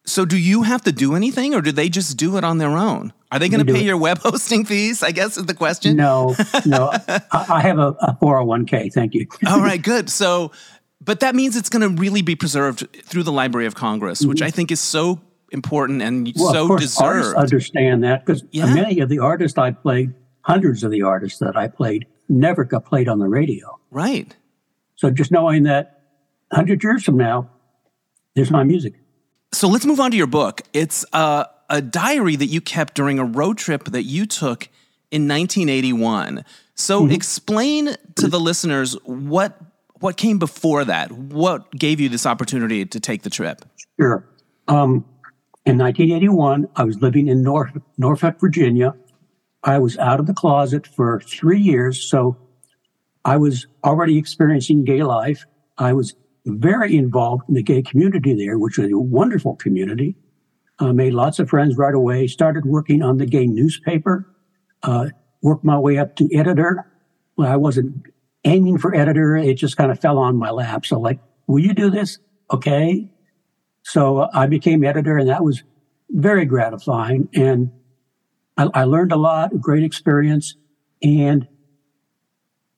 So, 0.06 0.24
do 0.24 0.38
you 0.38 0.62
have 0.62 0.82
to 0.82 0.92
do 0.92 1.14
anything, 1.14 1.54
or 1.54 1.60
do 1.60 1.72
they 1.72 1.90
just 1.90 2.16
do 2.16 2.38
it 2.38 2.44
on 2.44 2.56
their 2.56 2.78
own? 2.78 3.12
Are 3.30 3.38
they 3.38 3.50
going 3.50 3.66
to 3.66 3.70
pay 3.70 3.80
it. 3.80 3.84
your 3.84 3.98
web 3.98 4.18
hosting 4.22 4.64
fees? 4.64 5.02
I 5.02 5.10
guess 5.10 5.36
is 5.36 5.44
the 5.44 5.54
question. 5.54 5.96
No, 5.96 6.34
no, 6.64 6.90
I, 7.08 7.20
I 7.32 7.60
have 7.60 7.78
a, 7.78 7.88
a 8.00 8.16
401k. 8.22 8.92
Thank 8.94 9.14
you. 9.14 9.26
All 9.46 9.60
right, 9.60 9.82
good. 9.82 10.08
So, 10.08 10.52
but 11.00 11.20
that 11.20 11.34
means 11.34 11.56
it's 11.56 11.68
going 11.68 11.82
to 11.82 12.00
really 12.00 12.22
be 12.22 12.34
preserved 12.36 12.86
through 13.04 13.22
the 13.22 13.32
Library 13.32 13.66
of 13.66 13.74
Congress, 13.74 14.24
which 14.24 14.42
I 14.42 14.50
think 14.50 14.70
is 14.70 14.80
so 14.80 15.20
important 15.52 16.02
and 16.02 16.32
Well, 16.36 16.52
so 16.52 16.62
of 16.62 16.68
course, 16.68 16.98
artists 17.00 17.34
understand 17.34 18.02
that 18.04 18.24
because 18.26 18.44
Yeah. 18.50 18.72
many 18.74 19.00
of 19.00 19.08
the 19.08 19.18
artists 19.20 19.56
I 19.58 19.70
played, 19.70 20.12
hundreds 20.40 20.82
of 20.82 20.90
the 20.90 21.02
artists 21.02 21.38
that 21.38 21.56
I 21.56 21.68
played, 21.68 22.06
never 22.28 22.64
got 22.64 22.84
played 22.84 23.08
on 23.08 23.18
the 23.18 23.28
radio. 23.28 23.78
right. 23.90 24.34
So 24.96 25.10
just 25.10 25.30
knowing 25.30 25.64
that 25.64 26.00
100 26.50 26.82
years 26.82 27.04
from 27.04 27.18
now, 27.18 27.50
there's 28.34 28.50
my 28.50 28.64
music. 28.64 28.94
So 29.52 29.68
let's 29.68 29.84
move 29.84 30.00
on 30.00 30.10
to 30.10 30.16
your 30.16 30.26
book. 30.26 30.62
It's 30.72 31.04
uh, 31.12 31.44
a 31.68 31.82
diary 31.82 32.34
that 32.36 32.46
you 32.46 32.60
kept 32.62 32.94
during 32.94 33.18
a 33.18 33.24
road 33.24 33.58
trip 33.58 33.84
that 33.84 34.04
you 34.04 34.24
took 34.26 34.68
in 35.10 35.28
1981. 35.28 36.44
So 36.74 37.02
Mm-hmm. 37.02 37.12
explain 37.12 37.94
to 38.16 38.28
the 38.28 38.40
listeners 38.40 38.94
what 39.04 39.60
what 40.00 40.16
came 40.16 40.38
before 40.38 40.84
that. 40.84 41.12
What 41.12 41.70
gave 41.72 42.00
you 42.00 42.08
this 42.08 42.26
opportunity 42.26 42.84
to 42.84 43.00
take 43.00 43.22
the 43.22 43.30
trip? 43.30 43.64
Sure. 43.98 44.28
Um, 44.68 45.04
in 45.64 45.78
1981, 45.78 46.68
I 46.76 46.84
was 46.84 47.00
living 47.00 47.28
in 47.28 47.42
North, 47.42 47.76
Norfolk, 47.98 48.38
Virginia. 48.40 48.94
I 49.64 49.78
was 49.78 49.98
out 49.98 50.20
of 50.20 50.26
the 50.26 50.34
closet 50.34 50.86
for 50.86 51.20
three 51.20 51.60
years, 51.60 52.08
so 52.08 52.36
I 53.24 53.36
was 53.36 53.66
already 53.82 54.16
experiencing 54.16 54.84
gay 54.84 55.02
life. 55.02 55.44
I 55.76 55.92
was 55.92 56.14
very 56.44 56.96
involved 56.96 57.48
in 57.48 57.54
the 57.54 57.62
gay 57.62 57.82
community 57.82 58.34
there, 58.34 58.58
which 58.58 58.78
was 58.78 58.92
a 58.92 58.98
wonderful 58.98 59.56
community. 59.56 60.16
I 60.78 60.92
made 60.92 61.14
lots 61.14 61.38
of 61.38 61.48
friends 61.48 61.76
right 61.76 61.94
away. 61.94 62.26
Started 62.28 62.64
working 62.64 63.02
on 63.02 63.16
the 63.16 63.26
gay 63.26 63.46
newspaper. 63.46 64.32
Uh, 64.82 65.08
worked 65.42 65.64
my 65.64 65.78
way 65.78 65.98
up 65.98 66.14
to 66.16 66.28
editor. 66.32 66.86
Well, 67.36 67.50
I 67.50 67.56
wasn't 67.56 68.06
aiming 68.46 68.78
for 68.78 68.94
editor. 68.94 69.36
It 69.36 69.54
just 69.54 69.76
kind 69.76 69.90
of 69.90 70.00
fell 70.00 70.18
on 70.18 70.36
my 70.36 70.50
lap. 70.50 70.86
So, 70.86 70.98
like, 70.98 71.20
will 71.46 71.58
you 71.58 71.74
do 71.74 71.90
this? 71.90 72.18
Okay. 72.50 73.10
So 73.82 74.18
uh, 74.18 74.30
I 74.32 74.46
became 74.46 74.84
editor, 74.84 75.18
and 75.18 75.28
that 75.28 75.44
was 75.44 75.62
very 76.10 76.44
gratifying. 76.46 77.28
And 77.34 77.70
I, 78.56 78.68
I 78.72 78.84
learned 78.84 79.12
a 79.12 79.16
lot, 79.16 79.52
a 79.52 79.58
great 79.58 79.84
experience. 79.84 80.56
And 81.02 81.46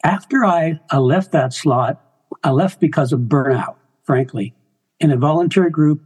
after 0.02 0.44
I, 0.44 0.80
I 0.90 0.98
left 0.98 1.32
that 1.32 1.52
slot, 1.52 2.02
I 2.42 2.50
left 2.50 2.80
because 2.80 3.12
of 3.12 3.20
burnout, 3.20 3.76
frankly. 4.04 4.54
In 5.00 5.10
a 5.10 5.16
volunteer 5.16 5.70
group, 5.70 6.02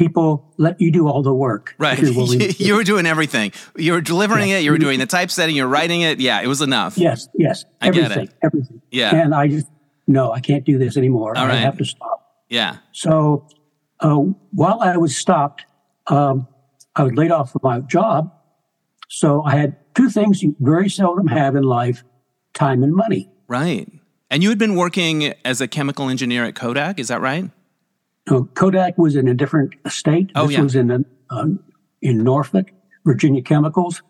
people 0.00 0.50
let 0.56 0.80
you 0.80 0.90
do 0.90 1.06
all 1.08 1.22
the 1.22 1.34
work. 1.34 1.74
Right. 1.76 1.98
you're 1.98 2.26
you 2.58 2.74
were 2.74 2.84
doing 2.84 3.04
everything. 3.04 3.52
You 3.76 3.92
were 3.92 4.00
delivering 4.00 4.48
it, 4.48 4.62
you 4.62 4.70
were 4.70 4.78
doing 4.78 4.98
the 4.98 5.04
typesetting, 5.04 5.54
you 5.54 5.64
were 5.64 5.68
writing 5.68 6.00
it. 6.00 6.20
Yeah, 6.20 6.40
it 6.40 6.46
was 6.46 6.62
enough. 6.62 6.96
Yes, 6.96 7.28
yes, 7.34 7.66
I 7.82 7.90
get 7.90 8.04
it. 8.04 8.12
everything, 8.12 8.34
everything. 8.42 8.82
Yeah. 8.90 9.14
And 9.14 9.34
I 9.34 9.48
just, 9.48 9.66
no, 10.06 10.32
I 10.32 10.40
can't 10.40 10.64
do 10.64 10.78
this 10.78 10.96
anymore. 10.96 11.36
All 11.36 11.44
I 11.44 11.56
have 11.56 11.76
to 11.76 11.84
stop. 11.84 12.46
Yeah. 12.48 12.78
So 12.92 13.46
uh, 14.00 14.16
while 14.52 14.80
I 14.80 14.96
was 14.96 15.14
stopped, 15.14 15.66
um, 16.06 16.48
I 16.96 17.02
was 17.02 17.12
laid 17.12 17.30
off 17.30 17.52
from 17.52 17.60
my 17.62 17.80
job. 17.80 18.32
So 19.10 19.42
I 19.42 19.56
had 19.56 19.76
two 19.94 20.08
things 20.08 20.42
you 20.42 20.56
very 20.60 20.88
seldom 20.88 21.26
have 21.26 21.56
in 21.56 21.62
life 21.62 22.04
time 22.54 22.82
and 22.82 22.94
money. 22.94 23.28
Right. 23.48 23.86
And 24.30 24.42
you 24.42 24.48
had 24.48 24.58
been 24.58 24.76
working 24.76 25.34
as 25.44 25.60
a 25.60 25.68
chemical 25.68 26.08
engineer 26.08 26.44
at 26.46 26.54
Kodak, 26.54 26.98
is 26.98 27.08
that 27.08 27.20
right? 27.20 27.50
Uh, 28.30 28.42
Kodak 28.54 28.96
was 28.96 29.16
in 29.16 29.26
a 29.28 29.34
different 29.34 29.74
state. 29.88 30.30
Oh, 30.34 30.46
this 30.46 30.56
yeah. 30.56 30.62
was 30.62 30.76
in, 30.76 31.04
uh, 31.30 31.46
in 32.00 32.24
Norfolk, 32.24 32.70
Virginia 33.04 33.42
Chemicals. 33.42 34.02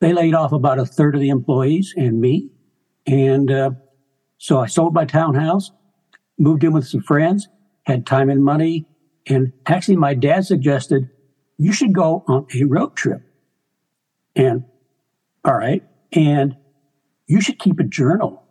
They 0.00 0.12
laid 0.12 0.34
off 0.34 0.52
about 0.52 0.78
a 0.78 0.86
third 0.86 1.14
of 1.14 1.20
the 1.20 1.28
employees 1.28 1.94
and 1.96 2.20
me. 2.20 2.50
And 3.06 3.50
uh, 3.50 3.70
so 4.38 4.58
I 4.58 4.66
sold 4.66 4.94
my 4.94 5.04
townhouse, 5.04 5.70
moved 6.38 6.64
in 6.64 6.72
with 6.72 6.86
some 6.86 7.02
friends, 7.02 7.48
had 7.84 8.06
time 8.06 8.28
and 8.28 8.44
money. 8.44 8.86
And 9.26 9.52
actually, 9.66 9.96
my 9.96 10.14
dad 10.14 10.46
suggested 10.46 11.10
you 11.58 11.72
should 11.72 11.92
go 11.92 12.24
on 12.26 12.46
a 12.54 12.64
road 12.64 12.96
trip. 12.96 13.22
And 14.34 14.64
all 15.44 15.56
right. 15.56 15.84
And 16.12 16.56
you 17.26 17.40
should 17.40 17.58
keep 17.58 17.78
a 17.78 17.84
journal. 17.84 18.42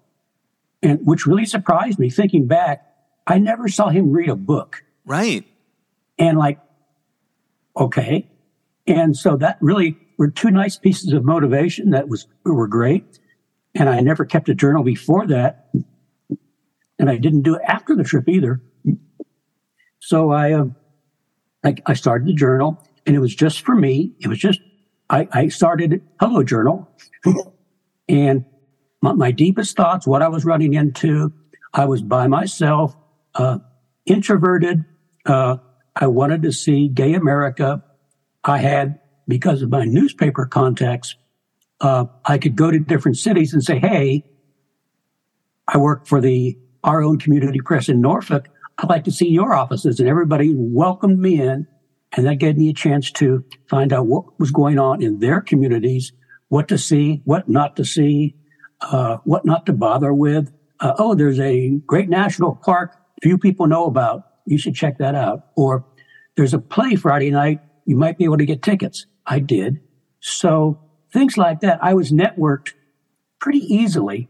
And 0.82 1.00
which 1.06 1.26
really 1.26 1.46
surprised 1.46 2.00
me 2.00 2.10
thinking 2.10 2.48
back, 2.48 2.86
I 3.28 3.40
never 3.40 3.68
saw 3.68 3.90
him 3.90 4.12
read 4.12 4.30
a 4.30 4.36
book. 4.36 4.84
Right. 5.10 5.44
And 6.20 6.38
like, 6.38 6.60
okay. 7.76 8.30
And 8.86 9.18
so 9.18 9.38
that 9.38 9.58
really 9.60 9.98
were 10.20 10.30
two 10.30 10.52
nice 10.52 10.78
pieces 10.78 11.14
of 11.14 11.26
motivation 11.26 11.90
that 11.90 12.08
was 12.08 12.28
were 12.46 12.68
great. 12.68 13.20
And 13.74 13.90
I 13.90 14.02
never 14.02 14.24
kept 14.24 14.50
a 14.50 14.54
journal 14.54 14.84
before 14.84 15.26
that. 15.26 15.72
And 17.00 17.10
I 17.10 17.18
didn't 17.18 17.42
do 17.42 17.56
it 17.56 17.62
after 17.66 17.96
the 17.96 18.04
trip 18.04 18.30
either. 18.30 18.62
So 20.00 20.32
I, 20.32 20.54
uh, 20.54 20.66
I, 21.64 21.76
I 21.88 21.94
started 21.96 22.28
the 22.28 22.34
journal 22.34 22.84
and 23.08 23.16
it 23.16 23.20
was 23.20 23.34
just 23.34 23.62
for 23.62 23.74
me. 23.74 24.14
It 24.20 24.28
was 24.28 24.38
just, 24.38 24.60
I, 25.10 25.28
I 25.32 25.48
started 25.48 26.04
Hello 26.20 26.44
Journal 26.44 26.88
and 28.08 28.46
my, 29.02 29.14
my 29.14 29.32
deepest 29.32 29.76
thoughts, 29.76 30.06
what 30.06 30.22
I 30.22 30.28
was 30.28 30.46
running 30.46 30.76
into, 30.76 31.34
I 31.74 31.86
was 31.86 32.04
by 32.04 32.28
myself, 32.28 32.96
uh, 33.34 33.58
introverted. 34.06 34.86
Uh, 35.26 35.58
I 35.96 36.08
wanted 36.08 36.44
to 36.44 36.52
see 36.52 36.88
gay 36.88 37.14
America. 37.14 37.84
I 38.44 38.60
had, 38.60 39.00
because 39.28 39.62
of 39.62 39.70
my 39.70 39.86
newspaper 39.86 40.46
contacts, 40.46 41.16
uh, 41.82 42.06
I 42.26 42.38
could 42.38 42.56
go 42.56 42.72
to 42.72 42.80
different 42.80 43.18
cities 43.18 43.54
and 43.54 43.64
say, 43.64 43.80
Hey, 43.80 44.26
I 45.68 45.78
work 45.78 46.08
for 46.08 46.20
the 46.20 46.58
our 46.84 47.04
own 47.04 47.20
community 47.20 47.60
press 47.60 47.90
in 47.90 48.02
Norfolk. 48.02 48.48
I'd 48.78 48.90
like 48.90 49.04
to 49.04 49.12
see 49.12 49.28
your 49.28 49.54
offices. 49.54 50.00
And 50.00 50.08
everybody 50.08 50.54
welcomed 50.56 51.20
me 51.20 51.42
in. 51.42 51.68
And 52.14 52.26
that 52.26 52.36
gave 52.36 52.58
me 52.58 52.70
a 52.70 52.74
chance 52.74 53.12
to 53.14 53.44
find 53.70 53.94
out 53.94 54.08
what 54.08 54.40
was 54.40 54.52
going 54.52 54.80
on 54.80 55.04
in 55.04 55.20
their 55.20 55.42
communities, 55.42 56.12
what 56.48 56.70
to 56.70 56.78
see, 56.78 57.22
what 57.26 57.48
not 57.48 57.76
to 57.76 57.86
see, 57.86 58.36
uh, 58.82 59.18
what 59.26 59.46
not 59.46 59.66
to 59.68 59.74
bother 59.74 60.14
with. 60.14 60.52
Uh, 60.80 60.94
oh, 60.98 61.14
there's 61.14 61.40
a 61.40 61.72
great 61.86 62.10
national 62.10 62.56
park 62.56 62.96
few 63.22 63.38
people 63.38 63.68
know 63.68 63.86
about. 63.86 64.24
You 64.50 64.58
should 64.58 64.76
check 64.76 64.98
that 64.98 65.16
out. 65.16 65.48
Or 65.56 65.86
there's 66.36 66.54
a 66.54 66.60
play 66.60 66.96
Friday 66.96 67.32
night. 67.32 67.62
You 67.86 67.96
might 67.96 68.18
be 68.18 68.24
able 68.24 68.38
to 68.38 68.46
get 68.46 68.62
tickets. 68.62 69.06
I 69.26 69.40
did. 69.40 69.80
So 70.20 70.80
things 71.12 71.38
like 71.38 71.62
that. 71.62 71.80
I 71.84 71.94
was 71.94 72.12
networked 72.12 72.74
pretty 73.40 73.60
easily 73.60 74.28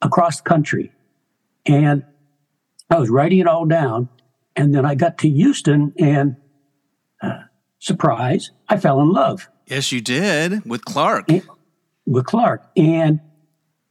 across 0.00 0.38
the 0.38 0.48
country. 0.48 0.92
And 1.64 2.04
I 2.90 2.98
was 2.98 3.08
writing 3.08 3.38
it 3.38 3.46
all 3.46 3.64
down. 3.66 4.08
And 4.56 4.74
then 4.74 4.84
I 4.84 4.94
got 4.94 5.18
to 5.18 5.28
Houston 5.28 5.94
and 5.98 6.36
uh, 7.22 7.44
surprise, 7.78 8.50
I 8.68 8.76
fell 8.76 9.00
in 9.00 9.10
love 9.10 9.48
Yes, 9.66 9.92
you 9.92 10.00
did 10.00 10.64
with 10.66 10.84
Clark. 10.84 11.28
with 12.04 12.26
Clark. 12.26 12.68
And 12.76 13.20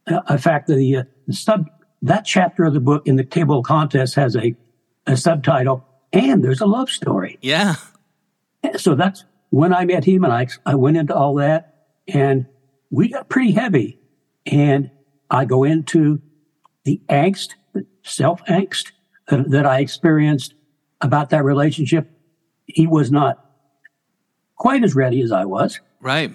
uh, 0.06 0.20
in 0.30 0.38
fact, 0.38 0.68
the 0.68 0.96
uh, 0.96 1.02
the 1.26 1.32
sub 1.32 1.68
that 2.02 2.24
chapter 2.24 2.64
of 2.64 2.74
the 2.74 2.80
book 2.80 3.06
in 3.06 3.16
the 3.16 3.24
table 3.24 3.58
of 3.58 3.64
contents 3.64 4.14
has 4.14 4.36
a, 4.36 4.54
a 5.06 5.16
subtitle, 5.16 5.86
and 6.12 6.44
there's 6.44 6.60
a 6.60 6.66
love 6.66 6.90
story. 6.90 7.38
Yeah. 7.40 7.76
So 8.76 8.94
that's 8.94 9.24
when 9.50 9.74
I 9.74 9.84
met 9.84 10.04
him, 10.04 10.24
and 10.24 10.32
I 10.32 10.46
I 10.64 10.74
went 10.74 10.96
into 10.96 11.14
all 11.14 11.34
that, 11.36 11.86
and 12.08 12.46
we 12.90 13.08
got 13.08 13.28
pretty 13.28 13.52
heavy, 13.52 13.98
and 14.46 14.90
I 15.30 15.44
go 15.44 15.64
into 15.64 16.20
the 16.84 17.00
angst, 17.08 17.54
self 18.02 18.44
angst 18.44 18.92
that, 19.28 19.50
that 19.50 19.66
I 19.66 19.80
experienced 19.80 20.54
about 21.00 21.30
that 21.30 21.44
relationship. 21.44 22.10
He 22.66 22.86
was 22.86 23.10
not 23.10 23.44
quite 24.56 24.84
as 24.84 24.94
ready 24.94 25.22
as 25.22 25.32
I 25.32 25.44
was. 25.44 25.80
Right. 26.00 26.32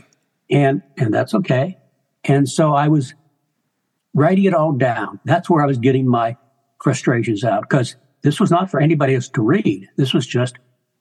And, 0.49 0.81
and 0.97 1.13
that's 1.13 1.33
okay. 1.33 1.77
And 2.23 2.47
so 2.49 2.73
I 2.73 2.87
was 2.87 3.13
writing 4.13 4.45
it 4.45 4.53
all 4.53 4.73
down. 4.73 5.19
That's 5.25 5.49
where 5.49 5.63
I 5.63 5.65
was 5.65 5.77
getting 5.77 6.07
my 6.07 6.37
frustrations 6.81 7.43
out 7.43 7.61
because 7.61 7.95
this 8.23 8.39
was 8.39 8.51
not 8.51 8.69
for 8.71 8.79
anybody 8.79 9.15
else 9.15 9.29
to 9.29 9.41
read. 9.41 9.87
This 9.97 10.13
was 10.13 10.25
just 10.25 10.57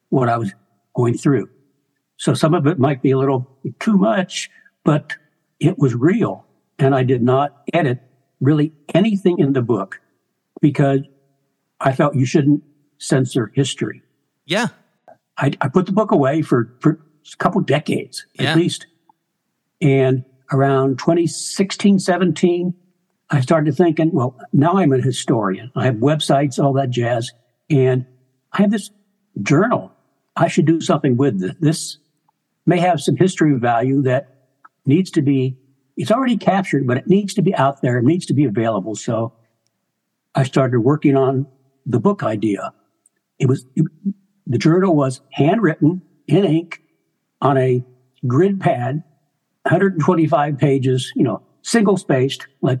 what 0.09 0.29
I 0.29 0.37
was 0.37 0.53
going 0.95 1.17
through. 1.17 1.49
So 2.17 2.33
some 2.33 2.53
of 2.53 2.65
it 2.67 2.79
might 2.79 3.01
be 3.01 3.11
a 3.11 3.17
little 3.17 3.47
too 3.79 3.97
much, 3.97 4.49
but 4.83 5.13
it 5.59 5.77
was 5.77 5.93
real. 5.95 6.45
And 6.79 6.95
I 6.95 7.03
did 7.03 7.21
not 7.21 7.63
edit 7.73 7.99
really 8.39 8.71
anything 8.93 9.39
in 9.39 9.53
the 9.53 9.61
book 9.61 9.99
because 10.61 11.01
I 11.79 11.91
felt 11.93 12.15
you 12.15 12.25
shouldn't 12.25 12.63
censor 12.99 13.51
history. 13.53 14.01
Yeah. 14.45 14.67
I, 15.37 15.51
I 15.61 15.67
put 15.67 15.85
the 15.85 15.91
book 15.91 16.11
away 16.11 16.41
for, 16.41 16.75
for 16.79 16.99
a 17.33 17.37
couple 17.37 17.61
decades 17.61 18.25
Yeah. 18.39 18.51
at 18.51 18.57
least. 18.57 18.87
And 19.81 20.23
around 20.51 20.97
2016, 20.99 21.99
17, 21.99 22.73
I 23.29 23.41
started 23.41 23.75
thinking, 23.75 24.11
well, 24.13 24.39
now 24.53 24.77
I'm 24.77 24.93
a 24.93 25.01
historian. 25.01 25.71
I 25.75 25.85
have 25.85 25.95
websites, 25.95 26.63
all 26.63 26.73
that 26.73 26.89
jazz. 26.89 27.31
And 27.69 28.05
I 28.53 28.61
have 28.61 28.71
this 28.71 28.89
journal. 29.41 29.91
I 30.35 30.47
should 30.47 30.65
do 30.65 30.79
something 30.79 31.17
with 31.17 31.39
this. 31.39 31.55
This 31.59 31.97
may 32.65 32.79
have 32.79 33.01
some 33.01 33.15
history 33.15 33.57
value 33.57 34.01
that 34.03 34.35
needs 34.85 35.11
to 35.11 35.21
be, 35.21 35.57
it's 35.97 36.11
already 36.11 36.37
captured, 36.37 36.87
but 36.87 36.97
it 36.97 37.07
needs 37.07 37.33
to 37.33 37.41
be 37.41 37.53
out 37.55 37.81
there. 37.81 37.97
It 37.97 38.05
needs 38.05 38.25
to 38.27 38.33
be 38.33 38.45
available. 38.45 38.95
So 38.95 39.33
I 40.35 40.43
started 40.43 40.79
working 40.81 41.17
on 41.17 41.47
the 41.85 41.99
book 41.99 42.23
idea. 42.23 42.73
It 43.39 43.47
was, 43.47 43.65
it, 43.75 43.85
the 44.45 44.57
journal 44.57 44.95
was 44.95 45.21
handwritten 45.31 46.01
in 46.27 46.45
ink 46.45 46.81
on 47.41 47.57
a 47.57 47.83
grid 48.25 48.59
pad, 48.59 49.03
125 49.63 50.57
pages, 50.57 51.11
you 51.15 51.23
know, 51.23 51.41
single 51.67 51.97
spaced, 51.97 52.47
like 52.61 52.79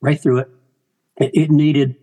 right 0.00 0.20
through 0.20 0.38
it. 0.38 0.48
It, 1.16 1.30
it 1.34 1.50
needed 1.50 1.96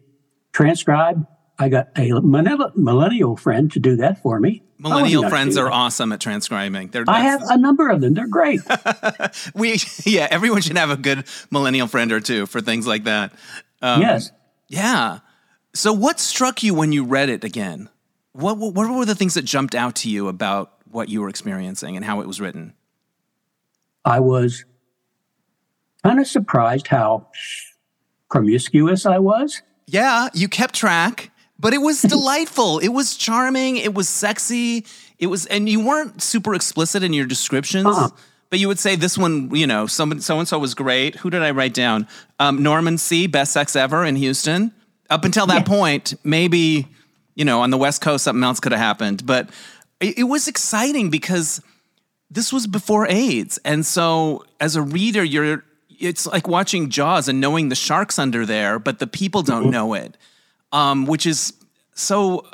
transcribe. 0.52 1.26
I 1.58 1.70
got 1.70 1.90
a 1.98 2.12
millennial 2.22 3.38
friend 3.38 3.72
to 3.72 3.80
do 3.80 3.98
that 3.98 4.22
for 4.22 4.40
me. 4.40 4.64
Millennial 4.78 5.30
friends 5.30 5.58
are 5.58 5.72
awesome 5.72 6.12
at 6.12 6.20
transcribing. 6.20 6.88
They're, 6.88 7.06
I 7.08 7.22
have 7.22 7.44
a 7.44 7.58
number 7.58 7.90
of 7.90 8.02
them. 8.02 8.16
They're 8.16 8.28
great. 8.28 8.62
we 9.56 9.78
yeah, 10.06 10.28
everyone 10.32 10.62
should 10.62 10.78
have 10.78 10.90
a 10.90 10.98
good 10.98 11.26
millennial 11.52 11.88
friend 11.88 12.12
or 12.12 12.20
two 12.20 12.48
for 12.48 12.62
things 12.62 12.88
like 12.88 13.04
that. 13.04 13.32
Um, 13.82 14.02
yes. 14.02 14.32
Yeah. 14.68 15.20
So 15.74 15.94
what 15.94 16.20
struck 16.20 16.64
you 16.64 16.74
when 16.74 16.92
you 16.92 17.04
read 17.04 17.30
it 17.30 17.44
again? 17.44 17.90
What 18.34 18.58
what 18.58 18.74
what 18.74 18.90
were 18.90 19.06
the 19.06 19.16
things 19.16 19.36
that 19.36 19.46
jumped 19.46 19.76
out 19.76 19.96
to 19.98 20.10
you 20.10 20.28
about 20.28 20.74
what 20.90 21.10
you 21.10 21.22
were 21.22 21.30
experiencing 21.30 21.96
and 21.96 22.04
how 22.04 22.22
it 22.22 22.28
was 22.28 22.42
written? 22.42 22.74
I 24.04 24.20
was 24.20 24.66
kind 26.04 26.20
of 26.20 26.28
surprised 26.28 26.88
how 26.88 27.28
promiscuous 28.30 29.06
I 29.06 29.20
was. 29.20 29.62
Yeah, 29.88 30.30
you 30.34 30.48
kept 30.48 30.74
track, 30.74 31.32
but 31.60 31.74
it 31.74 31.80
was 31.80 32.02
delightful. 32.02 32.80
It 32.80 32.90
was 32.90 33.16
charming. 33.16 33.78
It 33.78 33.94
was 33.94 34.10
sexy. 34.10 34.86
It 35.20 35.28
was, 35.28 35.46
and 35.48 35.70
you 35.70 35.86
weren't 35.86 36.22
super 36.22 36.56
explicit 36.56 37.04
in 37.04 37.14
your 37.14 37.26
descriptions. 37.26 37.86
Uh-uh. 37.86 38.10
But 38.50 38.60
you 38.60 38.68
would 38.68 38.80
say 38.80 38.98
this 38.98 39.18
one, 39.18 39.54
you 39.56 39.66
know, 39.66 39.88
so 39.88 40.04
and 40.04 40.22
so 40.22 40.60
was 40.60 40.74
great. 40.74 41.16
Who 41.18 41.30
did 41.30 41.42
I 41.42 41.52
write 41.52 41.74
down? 41.74 42.06
Um, 42.38 42.62
Norman 42.62 42.98
C. 42.98 43.26
Best 43.26 43.54
sex 43.54 43.78
ever 43.78 44.04
in 44.04 44.18
Houston. 44.18 44.74
Up 45.10 45.24
until 45.24 45.46
that 45.48 45.66
point, 45.66 46.16
maybe 46.26 46.88
you 47.34 47.46
know 47.46 47.62
on 47.62 47.70
the 47.70 47.78
West 47.78 48.02
Coast 48.02 48.26
something 48.26 48.44
else 48.44 48.60
could 48.60 48.74
have 48.74 48.82
happened, 48.82 49.26
but 49.26 49.50
it, 50.02 50.20
it 50.20 50.24
was 50.24 50.50
exciting 50.50 51.10
because 51.10 51.62
this 52.30 52.52
was 52.52 52.68
before 52.68 53.08
AIDS, 53.08 53.58
and 53.64 53.86
so 53.86 54.44
as 54.60 54.76
a 54.76 54.82
reader, 54.82 55.24
you're 55.24 55.64
it's 56.02 56.26
like 56.26 56.48
watching 56.48 56.90
Jaws 56.90 57.28
and 57.28 57.40
knowing 57.40 57.70
the 57.70 57.76
sharks 57.76 58.18
under 58.20 58.46
there, 58.46 58.80
but 58.80 59.00
the 59.00 59.08
people 59.08 59.42
don't 59.44 59.70
know 59.70 59.94
it, 59.94 60.18
um, 60.72 61.06
which 61.06 61.26
is 61.26 61.54
so 61.94 62.46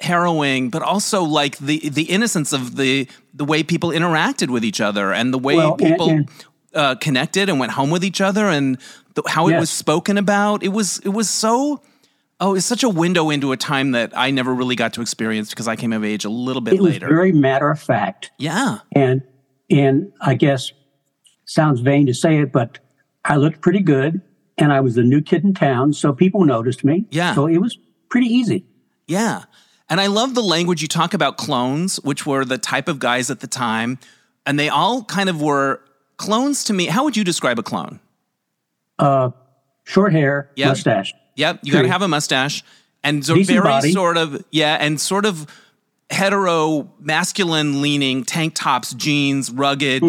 harrowing, 0.00 0.70
but 0.70 0.82
also 0.82 1.22
like 1.22 1.58
the 1.58 1.88
the 1.88 2.04
innocence 2.04 2.52
of 2.52 2.76
the 2.76 3.06
the 3.34 3.44
way 3.44 3.62
people 3.62 3.90
interacted 3.90 4.48
with 4.50 4.64
each 4.64 4.80
other 4.80 5.12
and 5.12 5.32
the 5.32 5.38
way 5.38 5.56
Well, 5.56 5.76
people 5.76 6.10
and- 6.10 6.30
uh, 6.72 6.94
connected 6.96 7.48
and 7.48 7.58
went 7.58 7.72
home 7.72 7.90
with 7.90 8.04
each 8.04 8.20
other 8.20 8.46
and 8.48 8.78
the, 9.14 9.22
how 9.26 9.48
it 9.48 9.58
was 9.58 9.70
spoken 9.70 10.16
about. 10.18 10.62
It 10.62 10.68
was 10.68 10.98
it 11.04 11.10
was 11.10 11.28
so. 11.28 11.82
Oh, 12.42 12.54
it's 12.54 12.64
such 12.64 12.82
a 12.82 12.88
window 12.88 13.28
into 13.28 13.52
a 13.52 13.56
time 13.58 13.90
that 13.90 14.12
I 14.16 14.30
never 14.30 14.54
really 14.54 14.74
got 14.74 14.94
to 14.94 15.02
experience 15.02 15.50
because 15.50 15.68
I 15.68 15.76
came 15.76 15.92
of 15.92 16.02
age 16.04 16.24
a 16.24 16.30
little 16.30 16.62
bit 16.62 16.72
It 16.74 16.80
later. 16.80 17.06
very 17.06 17.32
matter 17.32 17.68
of 17.68 17.78
fact. 17.78 18.30
yeah. 18.38 18.78
And 18.92 19.20
and 19.68 20.10
I 20.22 20.36
guess 20.36 20.72
sounds 21.50 21.80
vain 21.80 22.06
to 22.06 22.14
say 22.14 22.38
it, 22.38 22.52
but 22.52 22.78
I 23.24 23.36
looked 23.36 23.60
pretty 23.60 23.80
good 23.80 24.20
and 24.56 24.72
I 24.72 24.80
was 24.80 24.94
the 24.94 25.02
new 25.02 25.20
kid 25.20 25.42
in 25.44 25.52
town, 25.54 25.92
so 25.92 26.12
people 26.12 26.44
noticed 26.44 26.84
me. 26.84 27.06
Yeah. 27.10 27.34
So 27.34 27.46
it 27.46 27.58
was 27.58 27.76
pretty 28.08 28.28
easy. 28.28 28.64
Yeah. 29.08 29.44
And 29.88 30.00
I 30.00 30.06
love 30.06 30.34
the 30.36 30.42
language 30.42 30.80
you 30.82 30.86
talk 30.88 31.12
about 31.14 31.36
clones, 31.36 31.96
which 32.04 32.24
were 32.24 32.44
the 32.44 32.58
type 32.58 32.86
of 32.86 33.00
guys 33.00 33.30
at 33.30 33.40
the 33.40 33.48
time. 33.48 33.98
And 34.46 34.58
they 34.58 34.68
all 34.68 35.02
kind 35.04 35.28
of 35.28 35.42
were 35.42 35.80
clones 36.16 36.62
to 36.64 36.72
me. 36.72 36.86
How 36.86 37.02
would 37.04 37.16
you 37.16 37.24
describe 37.24 37.58
a 37.58 37.62
clone? 37.62 37.98
Uh 38.98 39.30
short 39.84 40.12
hair, 40.12 40.50
Yeah. 40.54 40.68
mustache. 40.68 41.12
Yep. 41.34 41.60
You 41.64 41.72
got 41.72 41.82
to 41.82 41.88
have 41.88 42.02
a 42.02 42.08
mustache 42.08 42.62
and 43.02 43.24
so 43.26 43.34
very 43.42 43.60
body. 43.60 43.92
sort 43.92 44.16
of, 44.18 44.44
yeah, 44.52 44.76
and 44.78 45.00
sort 45.00 45.24
of 45.26 45.46
hetero 46.10 46.92
masculine 47.00 47.80
leaning 47.82 48.24
tank 48.24 48.54
tops, 48.54 48.92
jeans, 48.94 49.50
rugged. 49.50 50.02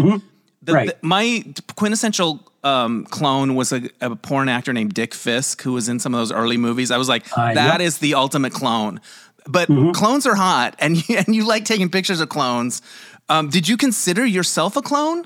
The, 0.63 0.71
Mm-hmm. 0.71 0.75
Right. 0.75 0.87
the- 1.01 1.07
my 1.07 1.53
quintessential 1.75 2.47
um, 2.63 3.05
clone 3.05 3.55
was 3.55 3.71
a, 3.71 3.89
a 4.01 4.15
porn 4.15 4.47
actor 4.49 4.71
named 4.73 4.93
Dick 4.93 5.13
Fisk, 5.15 5.61
who 5.63 5.73
was 5.73 5.89
in 5.89 5.99
some 5.99 6.13
of 6.13 6.19
those 6.19 6.31
early 6.31 6.57
movies. 6.57 6.91
I 6.91 6.97
was 6.97 7.09
like, 7.09 7.25
Uh, 7.35 7.53
that 7.53 7.55
yep. 7.55 7.71
Mm-hmm. 7.73 7.81
is 7.81 7.97
the 7.97 8.13
ultimate 8.15 8.53
clone. 8.53 9.01
But 9.47 9.67
clones 9.93 10.27
are 10.27 10.35
hot, 10.35 10.75
and 10.77 10.97
you, 11.09 11.17
and 11.25 11.35
you 11.35 11.47
like 11.47 11.65
taking 11.65 11.89
pictures 11.89 12.21
of 12.21 12.29
clones. 12.29 12.81
Um, 13.27 13.49
did 13.49 13.67
you 13.67 13.75
consider 13.77 14.23
yourself 14.25 14.75
a 14.77 14.81
clone? 14.83 15.25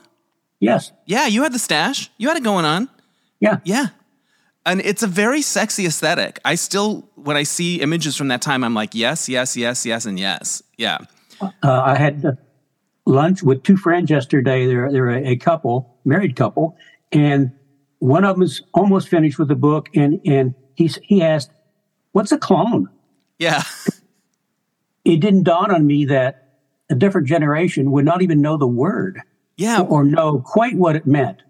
Yes. 0.61 0.91
Yeah, 1.05 1.27
you 1.27 1.43
had 1.43 1.51
the 1.53 1.59
stash. 1.59 2.09
You 2.17 2.29
had 2.29 2.37
it 2.37 2.43
going 2.43 2.63
on. 2.65 2.87
Yeah. 3.41 3.57
Yeah. 3.65 3.87
And 4.65 4.79
it's 4.81 5.03
a 5.03 5.07
very 5.07 5.41
sexy 5.41 5.85
aesthetic. 5.85 6.39
I 6.45 6.55
still, 6.55 7.09
when 7.15 7.35
I 7.35 7.43
see 7.43 7.81
images 7.81 8.15
from 8.15 8.29
that 8.29 8.41
time, 8.41 8.63
I'm 8.63 8.73
like, 8.73 8.95
yes, 8.95 9.27
yes, 9.27 9.57
yes, 9.57 9.85
yes, 9.85 10.05
and 10.05 10.17
yes. 10.17 10.63
Yeah. 10.77 10.99
Uh, 11.41 11.47
I 11.63 11.95
had 11.97 12.37
lunch 13.05 13.43
with 13.43 13.63
two 13.63 13.77
friends 13.77 14.09
yesterday. 14.09 14.65
They're 14.65 14.91
they're 14.91 15.09
a, 15.09 15.29
a 15.31 15.35
couple, 15.37 15.97
married 16.05 16.35
couple, 16.35 16.75
and 17.11 17.51
one 17.99 18.23
of 18.25 18.35
them 18.35 18.43
is 18.43 18.61
almost 18.73 19.07
finished 19.07 19.39
with 19.39 19.47
the 19.47 19.55
book, 19.55 19.89
and 19.95 20.19
and 20.25 20.53
he 20.75 20.89
he 21.03 21.21
asked, 21.21 21.51
"What's 22.11 22.31
a 22.31 22.37
clone?" 22.37 22.89
Yeah. 23.39 23.61
It 25.03 25.17
didn't 25.19 25.43
dawn 25.43 25.69
on 25.69 25.85
me 25.85 26.05
that 26.05 26.57
a 26.89 26.95
different 26.95 27.27
generation 27.27 27.91
would 27.91 28.05
not 28.05 28.23
even 28.23 28.41
know 28.41 28.57
the 28.57 28.65
word 28.65 29.19
Yeah. 29.55 29.81
or 29.81 30.03
know 30.03 30.39
quite 30.39 30.75
what 30.75 30.95
it 30.95 31.05
meant. 31.05 31.43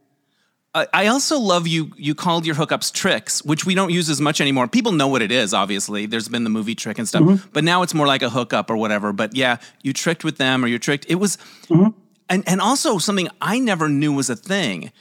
I 0.94 1.08
also 1.08 1.40
love 1.40 1.68
you. 1.68 1.92
You 1.96 2.14
called 2.16 2.46
your 2.46 2.56
hookups 2.56 2.92
tricks, 2.92 3.44
which 3.46 3.66
we 3.66 3.76
don't 3.76 3.92
use 3.92 4.10
as 4.10 4.20
much 4.20 4.42
anymore. 4.42 4.68
People 4.68 4.92
know 4.92 5.08
what 5.08 5.22
it 5.22 5.32
is, 5.32 5.54
obviously. 5.54 6.06
There's 6.06 6.28
been 6.28 6.44
the 6.44 6.50
movie 6.50 6.76
trick 6.76 7.00
and 7.00 7.08
stuff, 7.08 7.22
Mm-hmm. 7.24 7.50
but 7.54 7.64
now 7.64 7.82
it's 7.82 7.94
more 7.94 8.08
like 8.08 8.22
a 8.22 8.30
hookup 8.30 8.70
or 8.70 8.76
whatever. 8.78 9.14
But 9.14 9.36
yeah, 9.36 9.58
you 9.84 9.94
tricked 9.94 10.24
with 10.24 10.38
them 10.38 10.64
or 10.64 10.68
you 10.68 10.78
tricked. 10.80 11.06
It 11.10 11.16
was, 11.16 11.38
Mm-hmm. 11.70 11.98
and 12.30 12.44
and 12.48 12.60
also 12.62 12.98
something 12.98 13.30
I 13.42 13.60
never 13.60 13.88
knew 13.90 14.12
was 14.14 14.30
a 14.30 14.36
thing. 14.36 14.92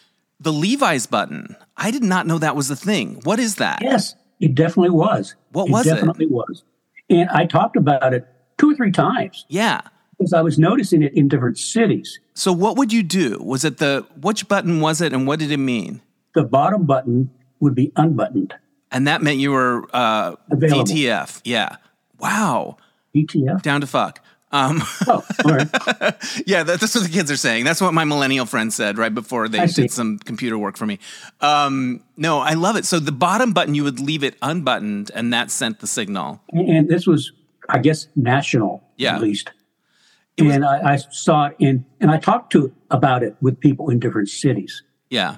The 0.40 0.52
Levi's 0.52 1.06
button. 1.06 1.56
I 1.76 1.90
did 1.90 2.02
not 2.04 2.26
know 2.26 2.38
that 2.38 2.54
was 2.54 2.70
a 2.70 2.76
thing. 2.76 3.20
What 3.24 3.38
is 3.40 3.56
that? 3.56 3.80
Yes, 3.82 4.14
it 4.40 4.54
definitely 4.54 4.90
was. 4.90 5.34
What 5.52 5.68
was 5.70 5.86
it? 5.86 5.94
definitely 5.94 6.26
was. 6.26 6.62
And 7.10 7.28
I 7.30 7.46
talked 7.46 7.76
about 7.76 8.14
it 8.14 8.26
two 8.58 8.70
or 8.70 8.74
three 8.76 8.92
times 8.92 9.44
Yeah. 9.48 9.80
because 10.18 10.32
I 10.32 10.40
was 10.42 10.58
noticing 10.58 11.02
it 11.02 11.14
in 11.14 11.28
different 11.28 11.58
cities. 11.58 12.20
So 12.34 12.52
what 12.52 12.76
would 12.76 12.92
you 12.92 13.02
do? 13.02 13.38
Was 13.42 13.64
it 13.64 13.78
the 13.78 14.06
which 14.20 14.48
button 14.48 14.80
was 14.80 15.00
it, 15.00 15.12
and 15.12 15.26
what 15.26 15.38
did 15.38 15.50
it 15.52 15.58
mean? 15.58 16.00
The 16.34 16.42
bottom 16.44 16.84
button 16.84 17.30
would 17.60 17.74
be 17.74 17.92
unbuttoned. 17.96 18.54
And 18.90 19.06
that 19.06 19.22
meant 19.22 19.38
you 19.38 19.52
were 19.52 19.86
uh, 19.92 20.34
Available. 20.50 20.84
DTF. 20.84 21.40
Yeah. 21.44 21.76
Wow. 22.18 22.76
ETF. 23.14 23.62
Down 23.62 23.80
to 23.80 23.86
fuck. 23.86 24.20
Um, 24.52 24.82
Oh, 25.08 25.24
right. 25.44 25.68
yeah, 26.46 26.62
that, 26.62 26.78
that's 26.80 26.94
what 26.94 27.02
the 27.04 27.10
kids 27.10 27.28
are 27.30 27.36
saying. 27.36 27.64
That's 27.64 27.80
what 27.80 27.92
my 27.92 28.04
millennial 28.04 28.46
friend 28.46 28.72
said 28.72 28.98
right 28.98 29.12
before 29.12 29.48
they 29.48 29.66
did 29.66 29.90
some 29.90 30.18
computer 30.20 30.56
work 30.56 30.76
for 30.76 30.86
me. 30.86 31.00
Um, 31.40 32.04
no, 32.16 32.38
I 32.38 32.54
love 32.54 32.76
it. 32.76 32.84
So 32.84 33.00
the 33.00 33.10
bottom 33.10 33.52
button, 33.52 33.74
you 33.74 33.82
would 33.82 33.98
leave 33.98 34.22
it 34.22 34.36
unbuttoned, 34.42 35.10
and 35.14 35.32
that 35.32 35.50
sent 35.50 35.80
the 35.80 35.88
signal. 35.88 36.40
and 36.52 36.88
this 36.88 37.04
was, 37.04 37.32
I 37.68 37.78
guess, 37.78 38.06
national 38.14 38.84
Yeah. 38.96 39.16
at 39.16 39.22
least. 39.22 39.50
And 40.38 40.64
I, 40.64 40.94
I 40.94 40.96
saw 40.96 41.46
it 41.46 41.56
in, 41.58 41.84
and 42.00 42.10
I 42.10 42.18
talked 42.18 42.52
to 42.52 42.72
about 42.90 43.22
it 43.22 43.36
with 43.40 43.60
people 43.60 43.90
in 43.90 43.98
different 43.98 44.28
cities. 44.28 44.82
Yeah. 45.10 45.36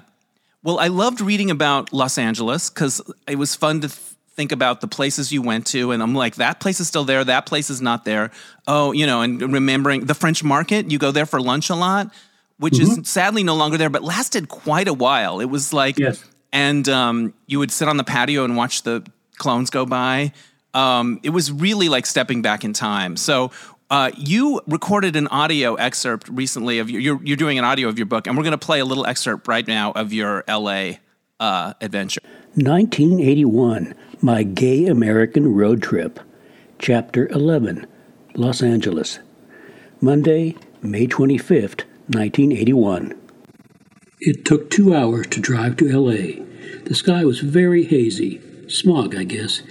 Well, 0.63 0.79
I 0.79 0.87
loved 0.87 1.21
reading 1.21 1.51
about 1.51 1.93
Los 1.93 2.17
Angeles 2.17 2.69
because 2.69 3.01
it 3.27 3.35
was 3.37 3.55
fun 3.55 3.81
to 3.81 3.87
th- 3.89 3.99
think 4.33 4.51
about 4.51 4.81
the 4.81 4.87
places 4.87 5.31
you 5.31 5.41
went 5.41 5.65
to. 5.67 5.91
And 5.91 6.01
I'm 6.03 6.13
like, 6.13 6.35
that 6.35 6.59
place 6.59 6.79
is 6.79 6.87
still 6.87 7.03
there. 7.05 7.23
That 7.23 7.45
place 7.45 7.69
is 7.69 7.81
not 7.81 8.05
there. 8.05 8.31
Oh, 8.67 8.91
you 8.91 9.05
know, 9.07 9.21
and 9.21 9.41
remembering 9.53 10.05
the 10.05 10.13
French 10.13 10.43
market, 10.43 10.91
you 10.91 10.97
go 10.99 11.11
there 11.11 11.25
for 11.25 11.39
lunch 11.41 11.69
a 11.69 11.75
lot, 11.75 12.11
which 12.57 12.79
is 12.79 12.99
sadly 13.03 13.43
no 13.43 13.55
longer 13.55 13.77
there, 13.77 13.89
but 13.89 14.03
lasted 14.03 14.49
quite 14.49 14.87
a 14.87 14.93
while. 14.93 15.39
It 15.39 15.45
was 15.45 15.73
like, 15.73 15.97
Yes. 15.97 16.23
and 16.51 16.87
um, 16.89 17.33
you 17.47 17.59
would 17.59 17.71
sit 17.71 17.87
on 17.87 17.97
the 17.97 18.03
patio 18.03 18.43
and 18.43 18.55
watch 18.57 18.83
the 18.83 19.03
clones 19.37 19.69
go 19.69 19.85
by. 19.85 20.33
Um, 20.73 21.19
it 21.23 21.29
was 21.29 21.51
really 21.51 21.89
like 21.89 22.05
stepping 22.05 22.41
back 22.41 22.63
in 22.63 22.73
time. 22.73 23.15
So 23.17 23.51
uh, 23.89 24.11
you 24.17 24.61
recorded 24.67 25.15
an 25.15 25.27
audio 25.27 25.75
excerpt 25.75 26.27
recently 26.29 26.79
of 26.79 26.89
your, 26.89 26.99
you're, 26.99 27.23
you're 27.23 27.37
doing 27.37 27.57
an 27.57 27.63
audio 27.63 27.87
of 27.87 27.97
your 27.97 28.05
book, 28.05 28.27
and 28.27 28.37
we're 28.37 28.43
going 28.43 28.51
to 28.51 28.57
play 28.57 28.79
a 28.79 28.85
little 28.85 29.05
excerpt 29.05 29.47
right 29.47 29.67
now 29.67 29.91
of 29.91 30.11
your 30.11 30.43
LA 30.47 30.93
uh, 31.39 31.73
adventure. 31.79 32.21
1981, 32.55 33.93
My 34.21 34.43
Gay 34.43 34.87
American 34.87 35.53
Road 35.53 35.81
Trip, 35.81 36.19
Chapter 36.79 37.27
11, 37.29 37.87
Los 38.35 38.61
Angeles. 38.61 39.19
Monday, 40.01 40.55
May 40.81 41.07
25th, 41.07 41.83
1981. 42.07 43.19
It 44.19 44.45
took 44.45 44.69
two 44.69 44.95
hours 44.95 45.27
to 45.27 45.39
drive 45.39 45.77
to 45.77 45.85
LA. 45.85 46.43
The 46.85 46.95
sky 46.95 47.23
was 47.23 47.39
very 47.39 47.83
hazy, 47.83 48.41
smog, 48.67 49.15
I 49.15 49.23
guess. 49.23 49.61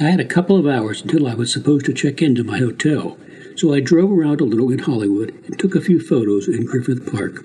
I 0.00 0.04
had 0.04 0.20
a 0.20 0.24
couple 0.24 0.56
of 0.58 0.66
hours 0.66 1.02
until 1.02 1.26
I 1.26 1.34
was 1.34 1.52
supposed 1.52 1.86
to 1.86 1.94
check 1.94 2.20
into 2.20 2.44
my 2.44 2.58
hotel, 2.58 3.18
so 3.56 3.72
I 3.72 3.80
drove 3.80 4.12
around 4.12 4.40
a 4.40 4.44
little 4.44 4.70
in 4.70 4.80
Hollywood 4.80 5.30
and 5.46 5.58
took 5.58 5.74
a 5.74 5.80
few 5.80 5.98
photos 5.98 6.46
in 6.46 6.66
Griffith 6.66 7.10
Park. 7.10 7.44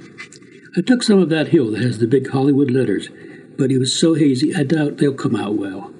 I 0.77 0.81
took 0.81 1.03
some 1.03 1.19
of 1.19 1.29
that 1.29 1.49
hill 1.49 1.71
that 1.71 1.81
has 1.81 1.99
the 1.99 2.07
big 2.07 2.29
Hollywood 2.29 2.69
letters, 2.69 3.09
but 3.57 3.71
it 3.71 3.77
was 3.77 3.97
so 3.97 4.13
hazy 4.13 4.55
I 4.55 4.63
doubt 4.63 4.97
they'll 4.97 5.13
come 5.13 5.35
out 5.35 5.55
well. 5.55 5.93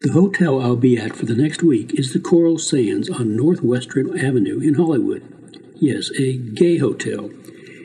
The 0.00 0.12
hotel 0.12 0.60
I'll 0.60 0.76
be 0.76 0.96
at 0.96 1.16
for 1.16 1.26
the 1.26 1.34
next 1.34 1.62
week 1.62 1.98
is 1.98 2.12
the 2.12 2.20
Coral 2.20 2.58
Sands 2.58 3.10
on 3.10 3.36
North 3.36 3.62
Western 3.62 4.18
Avenue 4.18 4.60
in 4.60 4.74
Hollywood. 4.74 5.22
Yes, 5.76 6.10
a 6.18 6.36
gay 6.36 6.78
hotel, 6.78 7.30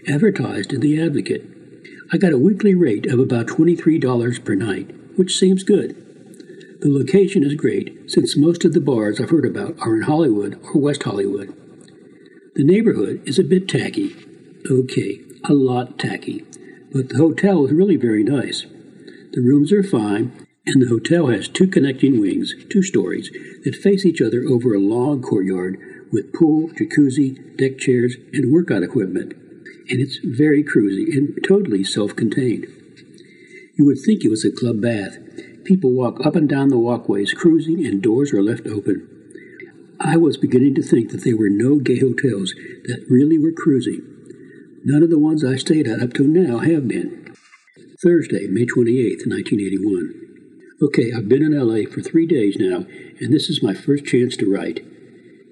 advertised 0.07 0.73
in 0.73 0.81
The 0.81 1.01
Advocate. 1.01 1.43
I 2.11 2.17
got 2.17 2.33
a 2.33 2.37
weekly 2.37 2.75
rate 2.75 3.07
of 3.07 3.19
about 3.19 3.47
$23 3.47 4.45
per 4.45 4.55
night, 4.55 4.91
which 5.15 5.37
seems 5.37 5.63
good. 5.63 6.02
The 6.83 6.91
location 6.91 7.45
is 7.45 7.55
great 7.55 8.11
since 8.11 8.35
most 8.35 8.65
of 8.65 8.73
the 8.73 8.81
bars 8.81 9.21
I've 9.21 9.29
heard 9.29 9.45
about 9.45 9.77
are 9.79 9.95
in 9.95 10.01
Hollywood 10.01 10.59
or 10.65 10.81
West 10.81 11.03
Hollywood. 11.03 11.55
The 12.55 12.65
neighborhood 12.65 13.23
is 13.25 13.39
a 13.39 13.43
bit 13.45 13.69
tacky. 13.69 14.13
Okay, 14.69 15.21
a 15.45 15.53
lot 15.53 15.97
tacky. 15.97 16.43
But 16.91 17.07
the 17.07 17.19
hotel 17.19 17.65
is 17.65 17.71
really 17.71 17.95
very 17.95 18.21
nice. 18.21 18.65
The 19.31 19.39
rooms 19.39 19.71
are 19.71 19.81
fine, 19.81 20.33
and 20.65 20.81
the 20.81 20.89
hotel 20.89 21.27
has 21.27 21.47
two 21.47 21.67
connecting 21.67 22.19
wings, 22.19 22.53
two 22.69 22.83
stories, 22.83 23.31
that 23.63 23.77
face 23.77 24.05
each 24.05 24.19
other 24.19 24.43
over 24.43 24.73
a 24.73 24.79
long 24.79 25.21
courtyard 25.21 25.79
with 26.11 26.33
pool, 26.33 26.67
jacuzzi, 26.71 27.55
deck 27.57 27.77
chairs, 27.77 28.17
and 28.33 28.51
workout 28.51 28.83
equipment. 28.83 29.31
And 29.87 30.01
it's 30.01 30.17
very 30.21 30.65
cruisy 30.65 31.15
and 31.15 31.33
totally 31.47 31.85
self 31.85 32.13
contained. 32.13 32.67
You 33.77 33.85
would 33.85 33.99
think 34.05 34.25
it 34.25 34.29
was 34.29 34.43
a 34.43 34.51
club 34.51 34.81
bath. 34.81 35.17
People 35.65 35.91
walk 35.91 36.25
up 36.25 36.35
and 36.35 36.49
down 36.49 36.69
the 36.69 36.77
walkways 36.77 37.33
cruising, 37.33 37.85
and 37.85 38.01
doors 38.01 38.33
are 38.33 38.43
left 38.43 38.67
open. 38.67 39.07
I 39.99 40.17
was 40.17 40.35
beginning 40.35 40.75
to 40.75 40.81
think 40.83 41.11
that 41.11 41.23
there 41.23 41.37
were 41.37 41.49
no 41.49 41.77
gay 41.77 41.99
hotels 41.99 42.53
that 42.85 43.05
really 43.09 43.39
were 43.39 43.53
cruising. 43.53 44.01
None 44.83 45.03
of 45.03 45.09
the 45.09 45.19
ones 45.19 45.45
I 45.45 45.55
stayed 45.55 45.87
at 45.87 46.01
up 46.01 46.13
to 46.13 46.27
now 46.27 46.59
have 46.59 46.89
been. 46.89 47.33
Thursday, 48.03 48.47
May 48.47 48.65
28th, 48.65 49.25
1981. 49.25 50.19
Okay, 50.81 51.13
I've 51.15 51.29
been 51.29 51.41
in 51.41 51.57
LA 51.57 51.89
for 51.89 52.01
three 52.01 52.27
days 52.27 52.57
now, 52.59 52.85
and 53.21 53.31
this 53.31 53.49
is 53.49 53.63
my 53.63 53.73
first 53.73 54.03
chance 54.03 54.35
to 54.35 54.53
write. 54.53 54.83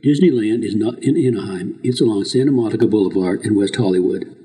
Disneyland 0.03 0.65
is 0.65 0.75
not 0.75 1.01
in 1.01 1.15
Anaheim, 1.15 1.79
it's 1.83 2.01
along 2.01 2.25
Santa 2.25 2.51
Monica 2.51 2.87
Boulevard 2.87 3.45
in 3.45 3.55
West 3.55 3.77
Hollywood, 3.77 4.35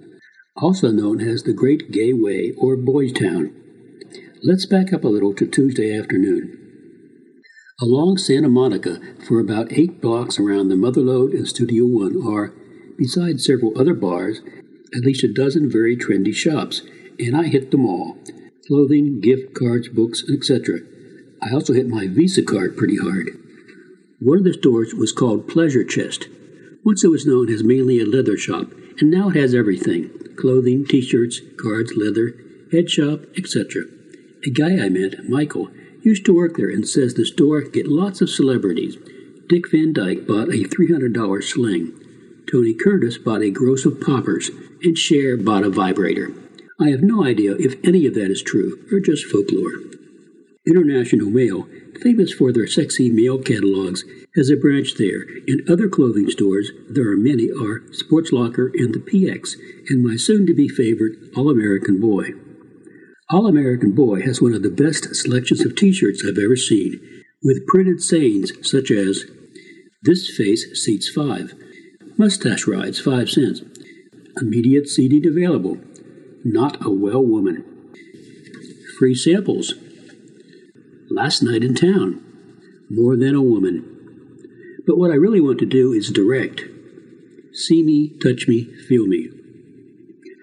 also 0.55 0.93
known 0.93 1.21
as 1.21 1.43
the 1.43 1.53
Great 1.53 1.91
Gay 1.91 2.13
Way 2.13 2.53
or 2.57 2.77
Boys 2.77 3.13
Town. 3.13 3.53
Let's 4.43 4.67
back 4.67 4.93
up 4.93 5.03
a 5.03 5.09
little 5.09 5.33
to 5.33 5.47
Tuesday 5.47 5.99
afternoon. 5.99 6.59
Along 7.81 8.19
Santa 8.19 8.51
Monica, 8.51 9.01
for 9.27 9.41
about 9.41 9.73
eight 9.73 10.03
blocks 10.03 10.39
around 10.39 10.69
the 10.69 10.75
Motherlode 10.75 11.33
and 11.33 11.49
Studio 11.49 11.87
One, 11.87 12.23
are, 12.23 12.53
besides 12.99 13.47
several 13.47 13.73
other 13.81 13.95
bars, 13.95 14.43
at 14.95 15.05
least 15.05 15.25
a 15.25 15.33
dozen 15.33 15.71
very 15.71 15.97
trendy 15.97 16.35
shops, 16.35 16.83
and 17.19 17.35
I 17.35 17.45
hit 17.45 17.71
them 17.71 17.87
all 17.87 18.19
clothing, 18.67 19.21
gift 19.23 19.55
cards, 19.55 19.89
books, 19.89 20.23
etc. 20.31 20.81
I 21.43 21.55
also 21.55 21.73
hit 21.73 21.89
my 21.89 22.07
Visa 22.07 22.43
card 22.43 22.77
pretty 22.77 22.99
hard. 22.99 23.31
One 24.21 24.39
of 24.39 24.45
the 24.45 24.53
stores 24.53 24.93
was 24.93 25.13
called 25.13 25.49
Pleasure 25.49 25.85
Chest. 25.85 26.29
Once 26.85 27.03
it 27.03 27.09
was 27.09 27.27
known 27.27 27.51
as 27.51 27.65
mainly 27.65 28.01
a 28.01 28.05
leather 28.05 28.37
shop, 28.37 28.71
and 29.01 29.11
now 29.11 29.31
it 29.31 29.37
has 29.37 29.55
everything 29.55 30.11
clothing, 30.37 30.85
t 30.85 31.01
shirts, 31.01 31.41
cards, 31.59 31.95
leather, 31.97 32.35
head 32.71 32.91
shop, 32.91 33.21
etc. 33.39 33.85
A 34.47 34.51
guy 34.51 34.79
I 34.79 34.89
met, 34.89 35.29
Michael, 35.29 35.71
used 36.03 36.25
to 36.27 36.35
work 36.35 36.57
there 36.57 36.69
and 36.69 36.87
says 36.89 37.15
the 37.15 37.27
store 37.27 37.63
get 37.63 37.89
lots 37.89 38.21
of 38.21 38.31
celebrities. 38.31 38.97
Dick 39.49 39.69
Van 39.73 39.93
Dyke 39.93 40.25
bought 40.25 40.51
a 40.51 40.69
$300 40.69 41.43
sling. 41.43 41.93
Tony 42.49 42.73
Curtis 42.73 43.19
bought 43.19 43.43
a 43.43 43.51
gross 43.51 43.85
of 43.85 44.01
poppers, 44.01 44.51
and 44.85 44.97
Cher 44.97 45.37
bought 45.37 45.65
a 45.65 45.71
vibrator. 45.71 46.33
I 46.79 46.91
have 46.91 47.03
no 47.03 47.25
idea 47.25 47.57
if 47.59 47.75
any 47.83 48.07
of 48.07 48.15
that 48.15 48.31
is 48.31 48.41
true 48.41 48.87
or 48.93 49.01
just 49.01 49.27
folklore. 49.27 49.83
International 50.65 51.29
Male, 51.29 51.67
famous 52.01 52.33
for 52.33 52.53
their 52.53 52.69
sexy 52.69 53.11
mail 53.11 53.39
catalogs, 53.39 54.05
has 54.37 54.49
a 54.49 54.57
branch 54.57 54.95
there, 54.95 55.23
and 55.49 55.69
other 55.69 55.89
clothing 55.89 56.31
stores, 56.31 56.71
there 56.89 57.11
are 57.11 57.17
many, 57.17 57.51
are 57.51 57.83
Sports 57.93 58.31
Locker 58.31 58.71
and 58.75 58.95
the 58.95 59.01
PX, 59.01 59.57
and 59.89 60.05
my 60.05 60.15
soon 60.15 60.47
to 60.47 60.55
be 60.55 60.69
favorite 60.69 61.19
All 61.37 61.51
American 61.51 62.01
Boy. 62.01 62.35
All 63.29 63.49
American 63.49 63.91
Boy 63.91 64.23
has 64.23 64.41
one 64.41 64.55
of 64.55 64.63
the 64.63 64.71
best 64.71 65.13
selections 65.17 65.65
of 65.65 65.75
t 65.75 65.93
shirts 65.93 66.25
I've 66.25 66.39
ever 66.39 66.55
seen, 66.55 67.01
with 67.43 67.67
printed 67.67 68.01
sayings 68.01 68.53
such 68.63 68.93
as, 68.93 69.25
This 70.03 70.31
face 70.31 70.81
seats 70.81 71.11
five, 71.11 71.53
Mustache 72.17 72.69
rides 72.69 73.01
five 73.01 73.29
cents, 73.29 73.63
immediate 74.41 74.89
seating 74.89 75.27
available, 75.27 75.79
not 76.45 76.77
a 76.87 76.91
well 76.91 77.25
woman, 77.25 77.65
free 78.97 79.17
samples, 79.17 79.75
last 81.11 81.43
night 81.43 81.65
in 81.65 81.75
town, 81.75 82.23
more 82.89 83.17
than 83.17 83.35
a 83.35 83.43
woman. 83.43 83.93
But 84.87 84.99
what 84.99 85.11
I 85.11 85.15
really 85.15 85.41
want 85.41 85.59
to 85.59 85.67
do 85.67 85.93
is 85.93 86.11
direct. 86.11 86.63
See 87.53 87.83
me, 87.83 88.17
touch 88.23 88.47
me, 88.47 88.73
feel 88.89 89.09
me. 89.09 89.31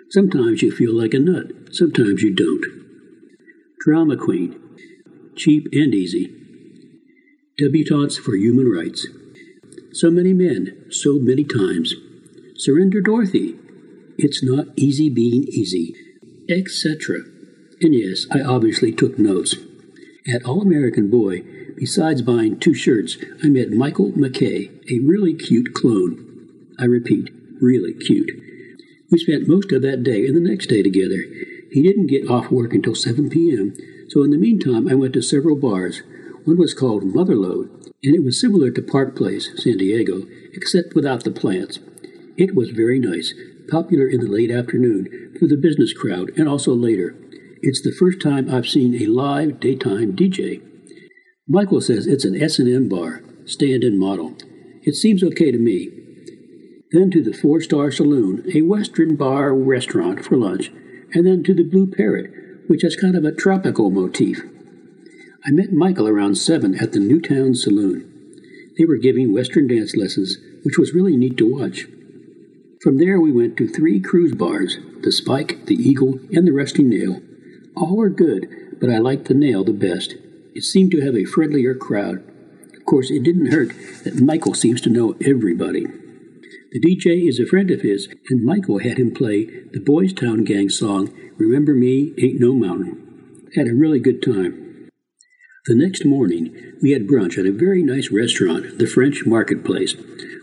Sometimes 0.09 0.61
you 0.61 0.69
feel 0.69 0.93
like 0.93 1.13
a 1.13 1.19
nut, 1.19 1.62
sometimes 1.73 2.21
you 2.21 2.33
don't. 2.33 2.63
Drama 3.79 4.15
queen, 4.15 4.59
cheap 5.35 5.67
and 5.71 5.93
easy. 5.93 6.33
Debutantes 7.59 8.17
for 8.17 8.35
human 8.35 8.69
rights. 8.71 9.07
So 9.91 10.09
many 10.09 10.33
men, 10.33 10.85
so 10.89 11.19
many 11.19 11.43
times. 11.43 11.93
Surrender 12.55 13.01
Dorothy. 13.01 13.55
It's 14.17 14.43
not 14.43 14.67
easy 14.75 15.09
being 15.09 15.43
easy, 15.49 15.95
etc. 16.49 17.17
And 17.81 17.93
yes, 17.93 18.25
I 18.31 18.41
obviously 18.41 18.91
took 18.91 19.19
notes. 19.19 19.55
At 20.33 20.45
All 20.45 20.61
American 20.61 21.09
Boy, 21.09 21.43
besides 21.75 22.21
buying 22.21 22.59
two 22.59 22.73
shirts, 22.73 23.17
I 23.43 23.47
met 23.49 23.71
Michael 23.71 24.11
McKay, 24.13 24.69
a 24.89 24.99
really 25.05 25.33
cute 25.33 25.73
clone. 25.73 26.47
I 26.79 26.85
repeat, 26.85 27.29
really 27.59 27.93
cute. 27.93 28.31
We 29.11 29.19
spent 29.19 29.47
most 29.47 29.71
of 29.71 29.81
that 29.81 30.03
day 30.03 30.25
and 30.25 30.35
the 30.35 30.49
next 30.49 30.67
day 30.67 30.81
together. 30.81 31.23
He 31.73 31.81
didn't 31.81 32.07
get 32.07 32.29
off 32.29 32.51
work 32.51 32.73
until 32.73 32.93
7 32.93 33.29
p.m., 33.31 33.75
so 34.07 34.21
in 34.21 34.29
the 34.29 34.37
meantime, 34.37 34.87
I 34.87 34.93
went 34.93 35.13
to 35.13 35.23
several 35.23 35.55
bars. 35.55 36.03
One 36.45 36.57
was 36.57 36.75
called 36.75 37.03
Motherlode, 37.03 37.69
and 38.03 38.15
it 38.15 38.23
was 38.23 38.39
similar 38.39 38.69
to 38.69 38.81
Park 38.81 39.15
Place, 39.15 39.49
San 39.55 39.77
Diego, 39.77 40.21
except 40.53 40.93
without 40.93 41.23
the 41.23 41.31
plants. 41.31 41.79
It 42.37 42.53
was 42.53 42.69
very 42.69 42.99
nice, 42.99 43.33
popular 43.69 44.07
in 44.07 44.19
the 44.19 44.27
late 44.27 44.51
afternoon 44.51 45.35
for 45.39 45.47
the 45.47 45.57
business 45.57 45.93
crowd 45.93 46.29
and 46.37 46.47
also 46.47 46.75
later. 46.75 47.15
It's 47.63 47.81
the 47.81 47.95
first 47.97 48.21
time 48.21 48.53
I've 48.53 48.67
seen 48.67 49.01
a 49.01 49.07
live 49.07 49.59
daytime 49.59 50.15
DJ. 50.15 50.61
Michael 51.47 51.81
says 51.81 52.05
it's 52.05 52.25
an 52.25 52.39
S&M 52.39 52.87
bar, 52.87 53.23
stand-in 53.45 53.97
model. 53.97 54.35
It 54.83 54.93
seems 54.93 55.23
okay 55.23 55.51
to 55.51 55.57
me. 55.57 55.89
then 56.91 57.09
to 57.09 57.23
the 57.23 57.33
Four 57.33 57.61
Star 57.61 57.89
Saloon, 57.89 58.45
a 58.53 58.61
Western 58.61 59.15
bar 59.15 59.55
restaurant 59.55 60.23
for 60.23 60.37
lunch, 60.37 60.71
and 61.13 61.25
then 61.25 61.43
to 61.43 61.53
the 61.53 61.63
Blue 61.63 61.87
Parrot, 61.87 62.31
which 62.67 62.81
has 62.81 62.95
kind 62.95 63.15
of 63.15 63.23
a 63.23 63.31
tropical 63.31 63.89
motif. 63.89 64.41
I 65.45 65.51
met 65.51 65.73
Michael 65.73 66.07
around 66.07 66.35
7 66.35 66.75
at 66.79 66.91
the 66.91 66.99
Newtown 66.99 67.53
Saloon. 67.55 68.09
They 68.77 68.85
were 68.85 68.97
giving 68.97 69.33
Western 69.33 69.67
dance 69.67 69.95
lessons, 69.95 70.37
which 70.63 70.77
was 70.77 70.93
really 70.93 71.15
neat 71.17 71.37
to 71.37 71.51
watch. 71.51 71.87
From 72.81 72.97
there, 72.97 73.19
we 73.19 73.31
went 73.31 73.57
to 73.57 73.67
three 73.67 73.99
cruise 73.99 74.33
bars 74.33 74.77
the 75.01 75.11
Spike, 75.11 75.65
the 75.65 75.75
Eagle, 75.75 76.19
and 76.31 76.47
the 76.47 76.53
Rusty 76.53 76.81
Nail. 76.81 77.21
All 77.75 77.97
were 77.97 78.09
good, 78.09 78.77
but 78.79 78.89
I 78.89 78.99
liked 78.99 79.25
the 79.25 79.33
Nail 79.33 79.63
the 79.63 79.73
best. 79.73 80.15
It 80.55 80.63
seemed 80.63 80.91
to 80.91 81.01
have 81.01 81.15
a 81.15 81.25
friendlier 81.25 81.75
crowd. 81.75 82.23
Of 82.75 82.85
course, 82.85 83.11
it 83.11 83.23
didn't 83.23 83.51
hurt 83.51 83.73
that 84.03 84.21
Michael 84.21 84.53
seems 84.53 84.79
to 84.81 84.89
know 84.89 85.15
everybody. 85.25 85.85
The 86.73 86.79
DJ 86.79 87.29
is 87.29 87.39
a 87.39 87.45
friend 87.45 87.69
of 87.69 87.81
his, 87.81 88.09
and 88.31 88.43
Michael 88.43 88.79
had 88.79 88.97
him 88.97 89.13
play 89.13 89.45
the 89.45 89.79
Boys 89.79 90.11
Town 90.11 90.43
Gang 90.43 90.69
song, 90.69 91.13
Remember 91.37 91.75
Me 91.75 92.15
Ain't 92.19 92.41
No 92.41 92.55
Mountain. 92.55 93.39
Had 93.55 93.67
a 93.67 93.75
really 93.75 93.99
good 93.99 94.23
time. 94.23 94.89
The 95.67 95.75
next 95.75 96.03
morning, 96.03 96.51
we 96.81 96.89
had 96.89 97.05
brunch 97.05 97.37
at 97.37 97.45
a 97.45 97.51
very 97.51 97.83
nice 97.83 98.09
restaurant, 98.09 98.79
the 98.79 98.87
French 98.87 99.23
Marketplace, 99.23 99.95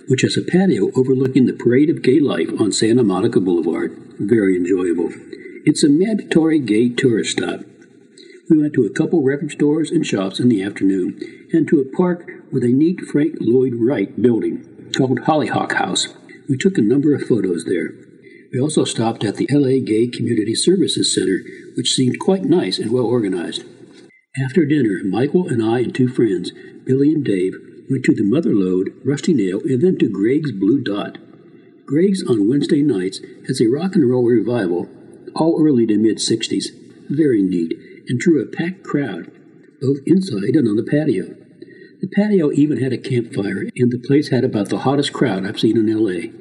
which 0.07 0.23
has 0.23 0.37
a 0.37 0.43
patio 0.43 0.93
overlooking 0.95 1.47
the 1.47 1.53
parade 1.53 1.91
of 1.91 2.01
gay 2.01 2.21
life 2.21 2.51
on 2.61 2.71
Santa 2.71 3.03
Monica 3.03 3.41
Boulevard. 3.41 3.91
Very 4.21 4.55
enjoyable. 4.55 5.11
It's 5.65 5.83
a 5.83 5.91
mandatory 5.91 6.61
gay 6.61 6.91
tourist 6.91 7.33
stop. 7.33 7.63
We 8.49 8.57
went 8.57 8.75
to 8.75 8.87
a 8.87 8.95
couple 8.95 9.25
record 9.25 9.51
stores 9.51 9.91
and 9.91 10.07
shops 10.07 10.39
in 10.39 10.49
the 10.49 10.63
afternoon, 10.63 11.19
and 11.53 11.67
to 11.67 11.81
a 11.81 11.97
park 11.97 12.31
with 12.53 12.63
a 12.63 12.69
neat 12.69 13.01
Frank 13.01 13.35
Lloyd 13.41 13.73
Wright 13.75 14.23
building 14.23 14.93
called 14.97 15.23
Hollyhock 15.23 15.73
House. 15.73 16.07
We 16.51 16.57
took 16.57 16.77
a 16.77 16.83
number 16.83 17.15
of 17.15 17.23
photos 17.23 17.65
there. 17.65 17.93
We 18.53 18.59
also 18.59 18.83
stopped 18.85 19.23
at 19.23 19.37
the 19.37 19.47
LA 19.53 19.79
Gay 19.87 20.09
Community 20.09 20.57
Services 20.57 21.15
Center, 21.15 21.45
which 21.77 21.95
seemed 21.95 22.19
quite 22.19 22.43
nice 22.43 22.77
and 22.81 22.91
well 22.91 23.05
organized. 23.05 23.63
After 24.45 24.65
dinner, 24.65 24.99
Michael 25.05 25.47
and 25.47 25.63
I 25.63 25.79
and 25.79 25.95
two 25.95 26.09
friends, 26.09 26.51
Billy 26.85 27.13
and 27.13 27.25
Dave, 27.25 27.55
went 27.89 28.05
to 28.07 28.15
the 28.17 28.25
Motherlode, 28.25 28.89
Rusty 29.05 29.33
Nail, 29.33 29.61
and 29.61 29.81
then 29.81 29.97
to 29.99 30.11
Greg's 30.11 30.51
Blue 30.51 30.83
Dot. 30.83 31.19
Greg's 31.87 32.29
on 32.29 32.49
Wednesday 32.49 32.83
nights 32.83 33.21
has 33.47 33.61
a 33.61 33.69
rock 33.69 33.95
and 33.95 34.11
roll 34.11 34.25
revival, 34.25 34.89
all 35.37 35.65
early 35.65 35.87
to 35.87 35.97
mid 35.97 36.17
60s. 36.17 36.65
Very 37.09 37.43
neat, 37.43 37.75
and 38.09 38.19
drew 38.19 38.43
a 38.43 38.47
packed 38.47 38.83
crowd, 38.83 39.31
both 39.81 39.99
inside 40.05 40.57
and 40.57 40.67
on 40.67 40.75
the 40.75 40.83
patio. 40.83 41.37
The 42.01 42.09
patio 42.09 42.51
even 42.51 42.83
had 42.83 42.93
a 42.93 42.99
campfire, 42.99 43.69
and 43.77 43.93
the 43.93 44.03
place 44.05 44.31
had 44.31 44.43
about 44.43 44.69
the 44.69 44.79
hottest 44.79 45.13
crowd 45.13 45.47
I've 45.47 45.61
seen 45.61 45.77
in 45.77 45.87
LA. 45.87 46.40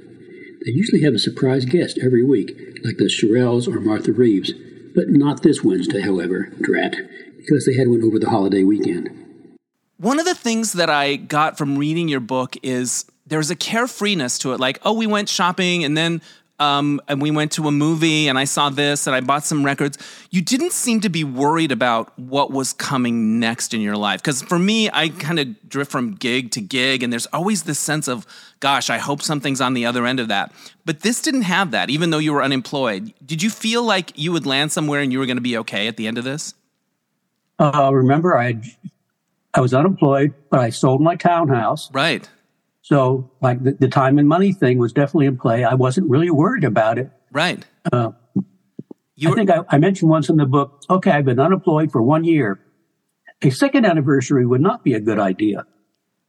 They 0.65 0.71
usually 0.71 1.01
have 1.03 1.13
a 1.13 1.19
surprise 1.19 1.65
guest 1.65 1.99
every 2.01 2.23
week, 2.23 2.49
like 2.83 2.97
the 2.97 3.05
Shirelles 3.05 3.67
or 3.67 3.79
Martha 3.79 4.11
Reeves, 4.11 4.51
but 4.93 5.09
not 5.09 5.43
this 5.43 5.63
Wednesday, 5.63 6.01
however, 6.01 6.51
drat 6.61 6.95
because 7.37 7.65
they 7.65 7.75
had 7.75 7.87
one 7.87 8.03
over 8.03 8.19
the 8.19 8.29
holiday 8.29 8.63
weekend. 8.63 9.09
One 9.97 10.19
of 10.19 10.25
the 10.25 10.35
things 10.35 10.73
that 10.73 10.89
I 10.89 11.15
got 11.15 11.57
from 11.57 11.77
reading 11.77 12.07
your 12.07 12.19
book 12.19 12.55
is 12.63 13.05
there's 13.25 13.49
a 13.51 13.55
carefreeness 13.55 14.39
to 14.41 14.53
it. 14.53 14.59
Like, 14.59 14.79
oh, 14.83 14.93
we 14.93 15.07
went 15.07 15.29
shopping 15.29 15.83
and 15.83 15.97
then 15.97 16.21
um, 16.59 17.01
and 17.07 17.21
we 17.21 17.31
went 17.31 17.51
to 17.53 17.67
a 17.67 17.71
movie 17.71 18.27
and 18.27 18.37
I 18.37 18.43
saw 18.43 18.69
this 18.69 19.07
and 19.07 19.15
I 19.15 19.21
bought 19.21 19.45
some 19.45 19.65
records. 19.65 19.97
You 20.29 20.41
didn't 20.41 20.73
seem 20.73 20.99
to 21.01 21.09
be 21.09 21.23
worried 21.23 21.71
about 21.71 22.17
what 22.19 22.51
was 22.51 22.73
coming 22.73 23.39
next 23.39 23.73
in 23.73 23.81
your 23.81 23.95
life. 23.95 24.21
Because 24.21 24.41
for 24.41 24.59
me, 24.59 24.89
I 24.91 25.09
kind 25.09 25.39
of 25.39 25.69
drift 25.69 25.91
from 25.91 26.15
gig 26.15 26.51
to 26.51 26.61
gig 26.61 27.01
and 27.01 27.11
there's 27.11 27.27
always 27.27 27.63
this 27.63 27.79
sense 27.79 28.07
of, 28.07 28.27
gosh, 28.59 28.89
I 28.89 28.97
hope 28.97 29.21
something's 29.21 29.61
on 29.61 29.73
the 29.73 29.85
other 29.85 30.05
end 30.05 30.19
of 30.19 30.27
that. 30.27 30.51
But 30.85 31.01
this 31.01 31.21
didn't 31.21 31.43
have 31.43 31.71
that, 31.71 31.89
even 31.89 32.09
though 32.09 32.17
you 32.17 32.33
were 32.33 32.43
unemployed. 32.43 33.13
Did 33.25 33.41
you 33.41 33.49
feel 33.49 33.83
like 33.83 34.11
you 34.15 34.31
would 34.31 34.45
land 34.45 34.71
somewhere 34.71 34.99
and 34.99 35.13
you 35.13 35.19
were 35.19 35.25
going 35.25 35.37
to 35.37 35.41
be 35.41 35.57
okay 35.59 35.87
at 35.87 35.97
the 35.97 36.07
end 36.07 36.17
of 36.17 36.23
this? 36.23 36.53
Uh, 37.57 37.89
remember, 37.93 38.37
I 38.37 38.61
I 39.53 39.61
was 39.61 39.73
unemployed, 39.73 40.33
but 40.49 40.59
I 40.59 40.69
sold 40.69 41.01
my 41.01 41.15
townhouse. 41.15 41.91
Right. 41.91 42.27
So, 42.89 43.29
like 43.39 43.63
the, 43.63 43.73
the 43.73 43.87
time 43.87 44.17
and 44.17 44.27
money 44.27 44.51
thing 44.51 44.79
was 44.79 44.93
definitely 44.93 45.27
in 45.27 45.37
play. 45.37 45.63
I 45.63 45.75
wasn't 45.75 46.09
really 46.09 46.31
worried 46.31 46.63
about 46.63 46.97
it. 46.97 47.11
Right. 47.31 47.63
Uh, 47.93 48.13
I 48.35 49.31
think 49.35 49.51
I, 49.51 49.59
I 49.69 49.77
mentioned 49.77 50.09
once 50.09 50.27
in 50.27 50.37
the 50.37 50.47
book. 50.47 50.81
Okay, 50.89 51.11
I've 51.11 51.25
been 51.25 51.39
unemployed 51.39 51.91
for 51.91 52.01
one 52.01 52.23
year. 52.23 52.59
A 53.43 53.51
second 53.51 53.85
anniversary 53.85 54.43
would 54.43 54.61
not 54.61 54.83
be 54.83 54.95
a 54.95 54.99
good 54.99 55.19
idea. 55.19 55.67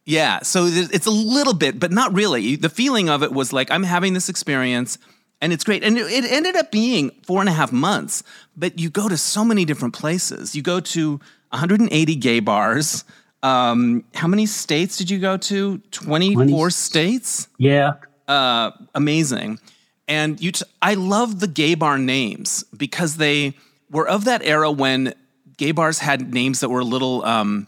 Yeah, 0.04 0.40
so 0.42 0.66
it's 0.66 1.06
a 1.06 1.10
little 1.10 1.54
bit, 1.54 1.80
but 1.80 1.92
not 1.92 2.12
really. 2.12 2.56
The 2.56 2.68
feeling 2.68 3.08
of 3.08 3.22
it 3.22 3.32
was 3.32 3.54
like 3.54 3.70
I'm 3.70 3.84
having 3.84 4.12
this 4.12 4.28
experience 4.28 4.98
and 5.40 5.54
it's 5.54 5.64
great. 5.64 5.82
And 5.82 5.96
it 5.96 6.30
ended 6.30 6.56
up 6.56 6.70
being 6.70 7.10
four 7.22 7.40
and 7.40 7.48
a 7.48 7.52
half 7.52 7.72
months, 7.72 8.22
but 8.54 8.78
you 8.78 8.90
go 8.90 9.08
to 9.08 9.16
so 9.16 9.46
many 9.46 9.64
different 9.64 9.94
places. 9.94 10.54
You 10.54 10.60
go 10.60 10.78
to 10.80 11.12
180 11.52 12.16
gay 12.16 12.40
bars. 12.40 13.04
Um, 13.42 14.04
how 14.14 14.28
many 14.28 14.46
states 14.46 14.96
did 14.96 15.10
you 15.10 15.18
go 15.18 15.36
to? 15.36 15.78
24 15.90 16.46
20. 16.46 16.70
states? 16.70 17.48
Yeah. 17.58 17.94
Uh, 18.28 18.72
amazing. 18.94 19.58
And 20.06 20.40
you, 20.40 20.52
t- 20.52 20.64
I 20.82 20.94
love 20.94 21.40
the 21.40 21.46
gay 21.46 21.74
bar 21.74 21.98
names 21.98 22.64
because 22.76 23.16
they 23.16 23.54
were 23.90 24.08
of 24.08 24.24
that 24.24 24.42
era 24.44 24.70
when 24.70 25.14
gay 25.56 25.72
bars 25.72 25.98
had 25.98 26.32
names 26.32 26.60
that 26.60 26.68
were 26.68 26.80
a 26.80 26.84
little 26.84 27.24
um, 27.24 27.66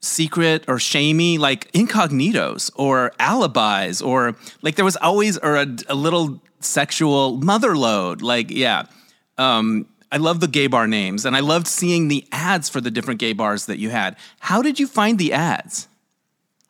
secret 0.00 0.64
or 0.68 0.78
shamey, 0.78 1.38
like 1.38 1.70
incognitos 1.72 2.70
or 2.74 3.12
alibis, 3.18 4.00
or 4.00 4.36
like 4.62 4.76
there 4.76 4.84
was 4.84 4.96
always 4.96 5.38
or 5.38 5.56
a, 5.56 5.66
a 5.88 5.94
little 5.94 6.40
sexual 6.60 7.38
Motherlode. 7.38 8.22
Like, 8.22 8.50
yeah. 8.50 8.84
Um, 9.38 9.86
I 10.12 10.16
love 10.16 10.40
the 10.40 10.48
gay 10.48 10.66
bar 10.66 10.86
names 10.86 11.24
and 11.24 11.36
I 11.36 11.40
loved 11.40 11.66
seeing 11.66 12.08
the 12.08 12.26
ads 12.32 12.68
for 12.68 12.80
the 12.80 12.90
different 12.90 13.20
gay 13.20 13.32
bars 13.32 13.66
that 13.66 13.78
you 13.78 13.90
had. 13.90 14.16
How 14.40 14.60
did 14.62 14.80
you 14.80 14.86
find 14.86 15.18
the 15.18 15.32
ads? 15.32 15.88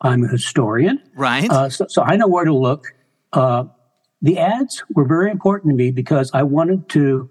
I'm 0.01 0.23
a 0.23 0.27
historian. 0.27 1.01
Right. 1.15 1.49
Uh, 1.49 1.69
so, 1.69 1.85
so, 1.87 2.01
I 2.01 2.15
know 2.15 2.27
where 2.27 2.45
to 2.45 2.53
look. 2.53 2.93
Uh, 3.33 3.65
the 4.21 4.39
ads 4.39 4.83
were 4.93 5.05
very 5.05 5.31
important 5.31 5.71
to 5.71 5.75
me 5.75 5.91
because 5.91 6.31
I 6.33 6.43
wanted 6.43 6.89
to 6.89 7.29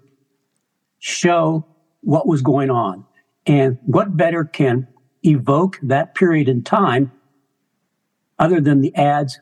show 0.99 1.65
what 2.01 2.27
was 2.27 2.41
going 2.41 2.69
on. 2.69 3.05
And 3.45 3.77
what 3.85 4.15
better 4.15 4.45
can 4.45 4.87
evoke 5.23 5.79
that 5.83 6.15
period 6.15 6.47
in 6.47 6.63
time 6.63 7.11
other 8.39 8.61
than 8.61 8.81
the 8.81 8.95
ads 8.95 9.39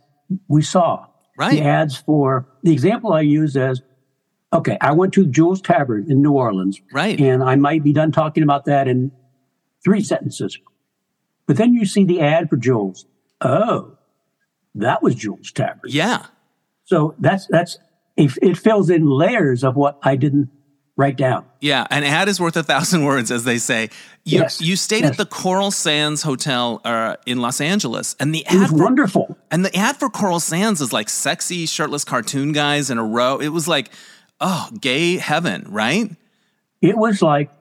we 0.48 0.62
saw? 0.62 1.06
Right. 1.38 1.52
The 1.52 1.62
ads 1.62 1.98
for 1.98 2.48
the 2.64 2.72
example 2.72 3.14
I 3.14 3.22
use 3.22 3.56
as 3.56 3.82
okay, 4.52 4.78
I 4.82 4.92
went 4.94 5.14
to 5.14 5.26
Jewel's 5.26 5.62
Tavern 5.62 6.10
in 6.10 6.22
New 6.22 6.34
Orleans. 6.34 6.82
Right. 6.92 7.20
And 7.20 7.44
I 7.44 7.56
might 7.56 7.84
be 7.84 7.94
done 7.94 8.12
talking 8.12 8.44
about 8.44 8.66
that 8.66 8.88
in 8.88 9.12
three 9.84 10.02
sentences. 10.02 10.58
But 11.46 11.58
then 11.58 11.74
you 11.74 11.86
see 11.86 12.04
the 12.04 12.22
ad 12.22 12.50
for 12.50 12.58
Jewel's. 12.58 13.06
Oh, 13.42 13.98
that 14.76 15.02
was 15.02 15.16
Jewel's 15.16 15.52
Tavern. 15.52 15.82
Yeah. 15.86 16.26
So 16.86 17.16
that's 17.20 17.48
that's 17.48 17.78
it, 18.18 18.32
it 18.42 18.58
fills 18.58 18.90
in 18.90 19.06
layers 19.06 19.64
of 19.64 19.76
what 19.76 20.00
I 20.04 20.16
didn't 20.16 20.50
write 20.96 21.16
down. 21.16 21.46
Yeah, 21.62 21.88
an 21.90 22.04
ad 22.04 22.28
is 22.28 22.40
worth 22.42 22.58
a 22.58 22.64
thousand 22.64 23.06
words, 23.06 23.32
as 23.32 23.46
they 23.46 23.58
say. 23.58 23.90
You, 24.26 24.40
yes, 24.40 24.60
you 24.62 24.76
stayed 24.76 25.04
yes. 25.04 25.12
at 25.12 25.18
the 25.18 25.26
Coral 25.26 25.72
Sands 25.72 26.22
Hotel 26.24 26.82
uh, 26.84 27.16
in 27.26 27.42
Los 27.42 27.62
Angeles, 27.62 28.16
and 28.20 28.36
the 28.36 28.46
ad 28.46 28.60
was 28.60 28.70
for, 28.72 28.84
wonderful. 28.84 29.38
And 29.50 29.64
the 29.64 29.76
ad 29.76 29.96
for 29.96 30.10
Coral 30.10 30.42
Sands 30.42 30.82
is 30.82 30.92
like 30.92 31.08
sexy, 31.10 31.66
shirtless 31.66 32.04
cartoon 32.04 32.52
guys 32.52 32.90
in 32.90 32.98
a 32.98 33.04
row. 33.04 33.38
It 33.38 33.50
was 33.50 33.68
like, 33.68 33.92
oh, 34.40 34.70
gay 34.80 35.18
heaven, 35.18 35.66
right? 35.70 36.10
It 36.82 36.98
was 36.98 37.22
like 37.22 37.52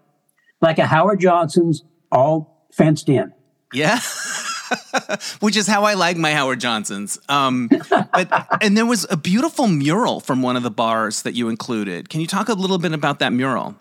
like 0.60 0.78
a 0.78 0.86
Howard 0.86 1.20
Johnson's 1.20 1.84
all 2.10 2.66
fenced 2.72 3.08
in. 3.08 3.32
Yeah. 3.72 4.00
which 5.40 5.56
is 5.56 5.66
how 5.66 5.84
I 5.84 5.94
like 5.94 6.16
my 6.16 6.32
Howard 6.32 6.60
Johnsons. 6.60 7.18
Um, 7.28 7.70
but 7.88 8.46
and 8.62 8.76
there 8.76 8.86
was 8.86 9.06
a 9.10 9.16
beautiful 9.16 9.66
mural 9.66 10.20
from 10.20 10.42
one 10.42 10.56
of 10.56 10.62
the 10.62 10.70
bars 10.70 11.22
that 11.22 11.34
you 11.34 11.48
included. 11.48 12.08
Can 12.08 12.20
you 12.20 12.26
talk 12.26 12.48
a 12.48 12.54
little 12.54 12.78
bit 12.78 12.92
about 12.92 13.18
that 13.20 13.32
mural? 13.32 13.76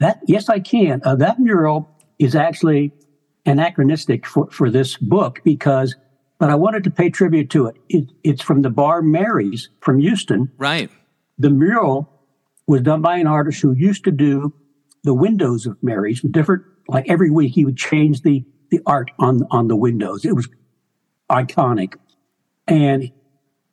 That 0.00 0.20
yes, 0.26 0.48
I 0.48 0.60
can. 0.60 1.00
Uh, 1.04 1.16
that 1.16 1.38
mural 1.38 1.88
is 2.18 2.34
actually 2.34 2.92
anachronistic 3.46 4.26
for, 4.26 4.50
for 4.50 4.70
this 4.70 4.96
book 4.96 5.40
because, 5.44 5.94
but 6.38 6.50
I 6.50 6.54
wanted 6.54 6.84
to 6.84 6.90
pay 6.90 7.10
tribute 7.10 7.50
to 7.50 7.66
it. 7.66 7.76
it. 7.88 8.10
It's 8.22 8.42
from 8.42 8.62
the 8.62 8.70
bar 8.70 9.02
Mary's 9.02 9.68
from 9.80 9.98
Houston. 9.98 10.50
Right. 10.58 10.90
The 11.38 11.50
mural 11.50 12.08
was 12.66 12.82
done 12.82 13.02
by 13.02 13.18
an 13.18 13.26
artist 13.26 13.60
who 13.60 13.72
used 13.72 14.04
to 14.04 14.10
do 14.10 14.52
the 15.02 15.14
windows 15.14 15.66
of 15.66 15.76
Mary's, 15.82 16.20
different. 16.22 16.62
Like 16.88 17.08
every 17.08 17.30
week, 17.30 17.54
he 17.54 17.64
would 17.64 17.76
change 17.76 18.22
the 18.22 18.44
the 18.70 18.80
art 18.86 19.10
on 19.18 19.46
on 19.50 19.68
the 19.68 19.76
windows. 19.76 20.24
It 20.24 20.34
was 20.34 20.48
iconic, 21.30 21.94
and 22.66 23.10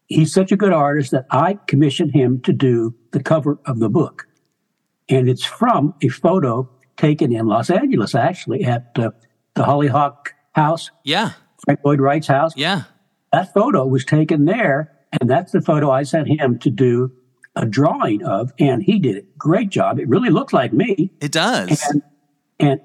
he's 0.08 0.34
such 0.34 0.52
a 0.52 0.58
good 0.58 0.74
artist 0.74 1.12
that 1.12 1.26
I 1.32 1.60
commissioned 1.68 2.14
him 2.14 2.42
to 2.42 2.54
do 2.54 2.96
the 3.12 3.22
cover 3.22 3.60
of 3.66 3.80
the 3.80 3.90
book, 3.90 4.28
and 5.10 5.28
it's 5.30 5.44
from 5.44 5.94
a 6.02 6.08
photo 6.10 6.70
taken 6.98 7.34
in 7.34 7.48
Los 7.48 7.70
Angeles, 7.70 8.16
actually 8.16 8.64
at 8.64 8.92
uh, 8.98 9.12
the 9.56 9.64
Hollyhock 9.64 10.34
House. 10.54 10.92
Yeah, 11.04 11.32
Frank 11.66 11.80
Lloyd 11.84 12.00
Wright's 12.00 12.28
house. 12.28 12.54
Yeah, 12.56 12.84
that 13.32 13.54
photo 13.54 13.86
was 13.86 14.06
taken 14.06 14.46
there, 14.46 14.92
And 15.20 15.30
that's 15.30 15.52
the 15.52 15.62
photo 15.62 15.92
I 15.92 16.04
sent 16.04 16.28
him 16.28 16.60
to 16.60 16.70
do 16.70 17.12
a 17.56 17.66
drawing 17.66 18.24
of, 18.24 18.54
and 18.60 18.82
he 18.82 19.00
did 19.00 19.16
it. 19.18 19.38
Great 19.38 19.70
job. 19.70 20.00
It 20.00 20.08
really 20.08 20.30
looked 20.30 20.54
like 20.54 20.74
me. 20.74 21.12
It 21.20 21.32
does. 21.32 21.84
And, 21.90 22.02
and, 22.60 22.82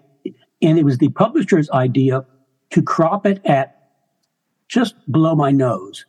and 0.63 0.79
it 0.79 0.85
was 0.85 0.99
the 0.99 1.11
publisher's 1.11 1.71
idea 1.71 2.25
to 2.71 2.83
crop 2.83 3.27
it 3.27 3.41
at 3.45 3.91
just 4.69 4.95
below 5.11 5.35
my 5.35 5.51
nose 5.51 6.05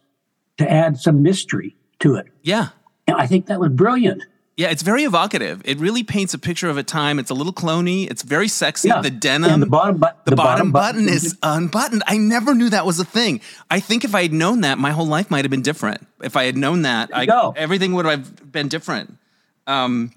to 0.58 0.70
add 0.70 0.98
some 0.98 1.22
mystery 1.22 1.76
to 2.00 2.15
it. 2.15 2.28
Yeah. 2.41 2.70
And 3.06 3.15
I 3.17 3.28
think 3.28 3.46
that 3.46 3.60
was 3.60 3.70
brilliant. 3.70 4.24
Yeah, 4.58 4.72
it's 4.72 4.82
very 4.82 5.04
evocative. 5.04 5.62
It 5.65 5.78
really 5.80 6.04
paints 6.04 6.34
a 6.34 6.39
picture 6.39 6.67
of 6.67 6.78
a 6.78 6.84
time. 6.84 7.20
It's 7.20 7.30
a 7.30 7.36
little 7.36 7.54
clony. 7.54 8.10
It's 8.10 8.24
very 8.24 8.48
sexy. 8.48 8.88
Yeah. 8.88 9.02
The 9.02 9.12
denim. 9.12 9.52
And 9.52 9.62
the 9.62 9.67
bottom, 9.67 9.98
but, 9.98 10.26
the, 10.26 10.36
bottom, 10.36 10.72
button, 10.72 11.08
is 11.08 11.38
unbuttoned. 11.43 12.02
I 12.08 12.17
never 12.17 12.56
knew 12.56 12.70
that 12.72 12.84
was 12.84 13.00
a 13.00 13.06
thing. 13.06 13.41
I 13.70 13.80
think 13.80 14.04
if 14.04 14.15
I 14.15 14.24
had 14.24 14.34
known 14.34 14.62
that, 14.62 14.80
my 14.80 14.89
whole 14.89 15.06
life 15.06 15.30
might 15.30 15.46
have 15.46 15.52
been 15.52 15.62
different. 15.62 16.08
If 16.24 16.36
I 16.36 16.46
had 16.46 16.58
known 16.58 16.82
that, 16.82 17.12
I, 17.13 17.28
go. 17.28 17.54
everything 17.56 17.93
would 17.93 18.06
have 18.06 18.52
been 18.52 18.67
different. 18.67 19.20
Um, 19.67 20.12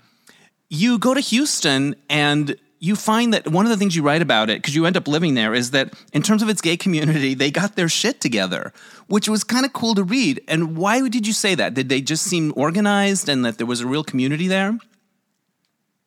you 0.70 0.98
go 0.98 1.12
to 1.12 1.20
Houston 1.20 1.96
and 2.09 2.57
you 2.80 2.96
find 2.96 3.34
that 3.34 3.46
one 3.46 3.66
of 3.66 3.70
the 3.70 3.76
things 3.76 3.94
you 3.94 4.02
write 4.02 4.22
about 4.22 4.48
it, 4.48 4.58
because 4.58 4.74
you 4.74 4.86
end 4.86 4.96
up 4.96 5.06
living 5.06 5.34
there, 5.34 5.52
is 5.52 5.70
that 5.72 5.92
in 6.14 6.22
terms 6.22 6.42
of 6.42 6.48
its 6.48 6.62
gay 6.62 6.78
community, 6.78 7.34
they 7.34 7.50
got 7.50 7.76
their 7.76 7.90
shit 7.90 8.22
together, 8.22 8.72
which 9.06 9.28
was 9.28 9.44
kind 9.44 9.66
of 9.66 9.74
cool 9.74 9.94
to 9.94 10.02
read. 10.02 10.42
And 10.48 10.76
why 10.78 11.06
did 11.08 11.26
you 11.26 11.34
say 11.34 11.54
that? 11.54 11.74
Did 11.74 11.90
they 11.90 12.00
just 12.00 12.24
seem 12.24 12.54
organized 12.56 13.28
and 13.28 13.44
that 13.44 13.58
there 13.58 13.66
was 13.66 13.82
a 13.82 13.86
real 13.86 14.02
community 14.02 14.48
there? 14.48 14.78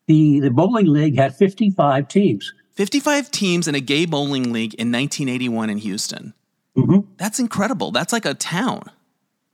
The, 0.07 0.39
the 0.39 0.49
bowling 0.49 0.87
league 0.87 1.15
had 1.15 1.35
55 1.35 2.07
teams. 2.07 2.51
55 2.71 3.29
teams 3.29 3.67
in 3.67 3.75
a 3.75 3.79
gay 3.79 4.05
bowling 4.05 4.51
league 4.51 4.73
in 4.73 4.91
1981 4.91 5.69
in 5.69 5.77
Houston. 5.77 6.33
Mhm. 6.75 7.05
That's 7.17 7.39
incredible. 7.39 7.91
That's 7.91 8.11
like 8.11 8.25
a 8.25 8.33
town. 8.33 8.89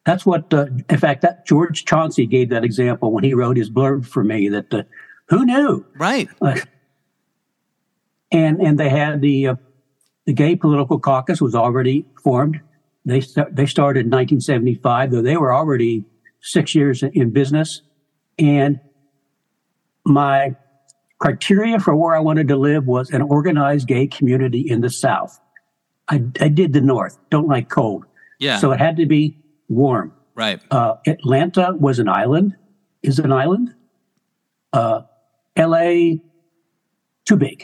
That's 0.05 0.25
what, 0.25 0.53
uh, 0.53 0.67
in 0.89 0.97
fact, 0.97 1.21
that 1.23 1.45
George 1.45 1.83
Chauncey 1.83 2.25
gave 2.25 2.49
that 2.49 2.63
example 2.63 3.11
when 3.11 3.25
he 3.25 3.33
wrote 3.33 3.57
his 3.57 3.69
blurb 3.69 4.05
for 4.05 4.23
me. 4.23 4.47
That 4.47 4.73
uh, 4.73 4.83
who 5.27 5.45
knew? 5.45 5.85
Right. 5.97 6.29
Uh, 6.41 6.55
and 8.31 8.59
and 8.61 8.79
they 8.79 8.89
had 8.89 9.21
the 9.21 9.47
uh, 9.47 9.55
the 10.25 10.33
gay 10.33 10.55
political 10.55 10.99
caucus 10.99 11.41
was 11.41 11.55
already 11.55 12.05
formed. 12.23 12.59
They 13.05 13.21
st- 13.21 13.55
they 13.55 13.65
started 13.65 14.01
in 14.01 14.11
1975, 14.11 15.11
though 15.11 15.21
they 15.21 15.37
were 15.37 15.53
already 15.53 16.05
six 16.41 16.75
years 16.75 17.01
in 17.03 17.31
business. 17.31 17.81
And 18.37 18.79
my 20.05 20.55
criteria 21.19 21.79
for 21.79 21.95
where 21.95 22.15
I 22.15 22.19
wanted 22.19 22.47
to 22.49 22.55
live 22.55 22.85
was 22.85 23.09
an 23.11 23.21
organized 23.21 23.87
gay 23.87 24.07
community 24.07 24.61
in 24.69 24.81
the 24.81 24.89
South. 24.89 25.39
I, 26.07 26.23
I 26.39 26.47
did 26.47 26.73
the 26.73 26.81
North. 26.81 27.17
Don't 27.29 27.47
like 27.47 27.69
cold, 27.69 28.05
Yeah. 28.39 28.57
so 28.57 28.71
it 28.71 28.79
had 28.79 28.97
to 28.97 29.05
be 29.05 29.37
warm. 29.67 30.13
right. 30.35 30.61
Uh, 30.71 30.95
Atlanta 31.05 31.75
was 31.79 31.99
an 31.99 32.07
island, 32.09 32.55
is 33.03 33.19
an 33.19 33.31
island. 33.31 33.73
Uh, 34.73 35.01
LA, 35.57 36.15
too 37.25 37.35
big. 37.37 37.63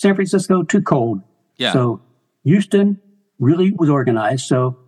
San 0.00 0.14
Francisco, 0.14 0.62
too 0.62 0.80
cold. 0.80 1.20
Yeah. 1.58 1.74
So 1.74 2.00
Houston 2.44 2.98
really 3.38 3.70
was 3.70 3.90
organized. 3.90 4.46
So, 4.46 4.78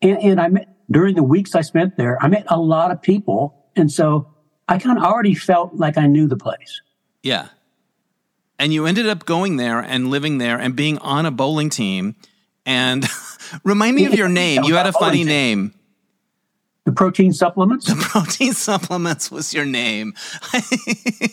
and, 0.00 0.16
and 0.22 0.40
I 0.40 0.48
met 0.48 0.74
during 0.90 1.14
the 1.14 1.22
weeks 1.22 1.54
I 1.54 1.60
spent 1.60 1.98
there, 1.98 2.16
I 2.22 2.28
met 2.28 2.46
a 2.48 2.58
lot 2.58 2.90
of 2.90 3.02
people. 3.02 3.66
And 3.76 3.92
so 3.92 4.34
I 4.66 4.78
kind 4.78 4.96
of 4.96 5.04
already 5.04 5.34
felt 5.34 5.74
like 5.74 5.98
I 5.98 6.06
knew 6.06 6.26
the 6.26 6.38
place. 6.38 6.80
yeah. 7.22 7.48
And 8.58 8.72
you 8.72 8.86
ended 8.86 9.06
up 9.06 9.26
going 9.26 9.56
there 9.56 9.78
and 9.78 10.08
living 10.08 10.38
there 10.38 10.58
and 10.58 10.74
being 10.74 10.96
on 10.98 11.26
a 11.26 11.30
bowling 11.30 11.68
team. 11.68 12.16
And 12.64 13.06
remind 13.62 13.94
me 13.94 14.06
of 14.06 14.14
your 14.14 14.30
name. 14.30 14.64
You 14.64 14.74
had 14.74 14.86
a 14.86 14.92
funny 14.92 15.22
name. 15.22 15.74
The 16.88 16.94
protein 16.94 17.34
supplements, 17.34 17.84
The 17.84 17.96
Protein 18.00 18.54
supplements 18.54 19.30
was 19.30 19.52
your 19.52 19.66
name. 19.66 20.14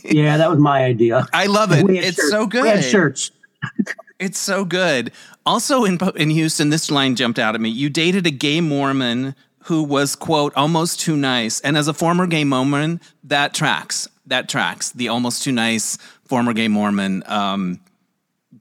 yeah, 0.04 0.36
that 0.36 0.50
was 0.50 0.60
my 0.60 0.84
idea. 0.84 1.26
I 1.32 1.46
love 1.46 1.72
it. 1.72 1.90
It's 1.90 2.18
shirts. 2.18 2.30
so 2.30 2.46
good. 2.46 2.64
We 2.64 2.68
had 2.68 2.84
shirts. 2.84 3.32
It's 4.20 4.38
so 4.38 4.66
good. 4.66 5.14
Also 5.46 5.86
in 5.86 5.98
in 6.18 6.30
Houston, 6.30 6.72
this 6.72 6.92
line 6.92 7.16
jumped 7.16 7.40
out 7.40 7.56
at 7.56 7.62
me. 7.62 7.70
You 7.70 7.90
dated 7.90 8.28
a 8.28 8.32
gay 8.32 8.60
Mormon 8.60 9.34
who 9.60 9.82
was 9.82 10.14
quote 10.18 10.52
almost 10.58 11.00
too 11.00 11.16
nice, 11.16 11.62
and 11.62 11.78
as 11.78 11.88
a 11.88 11.94
former 11.94 12.28
gay 12.28 12.44
Mormon, 12.44 13.00
that 13.24 13.54
tracks. 13.54 14.10
That 14.26 14.50
tracks. 14.50 14.92
The 14.92 15.08
almost 15.08 15.42
too 15.42 15.54
nice 15.54 15.98
former 16.26 16.52
gay 16.52 16.68
Mormon 16.68 17.24
um, 17.28 17.80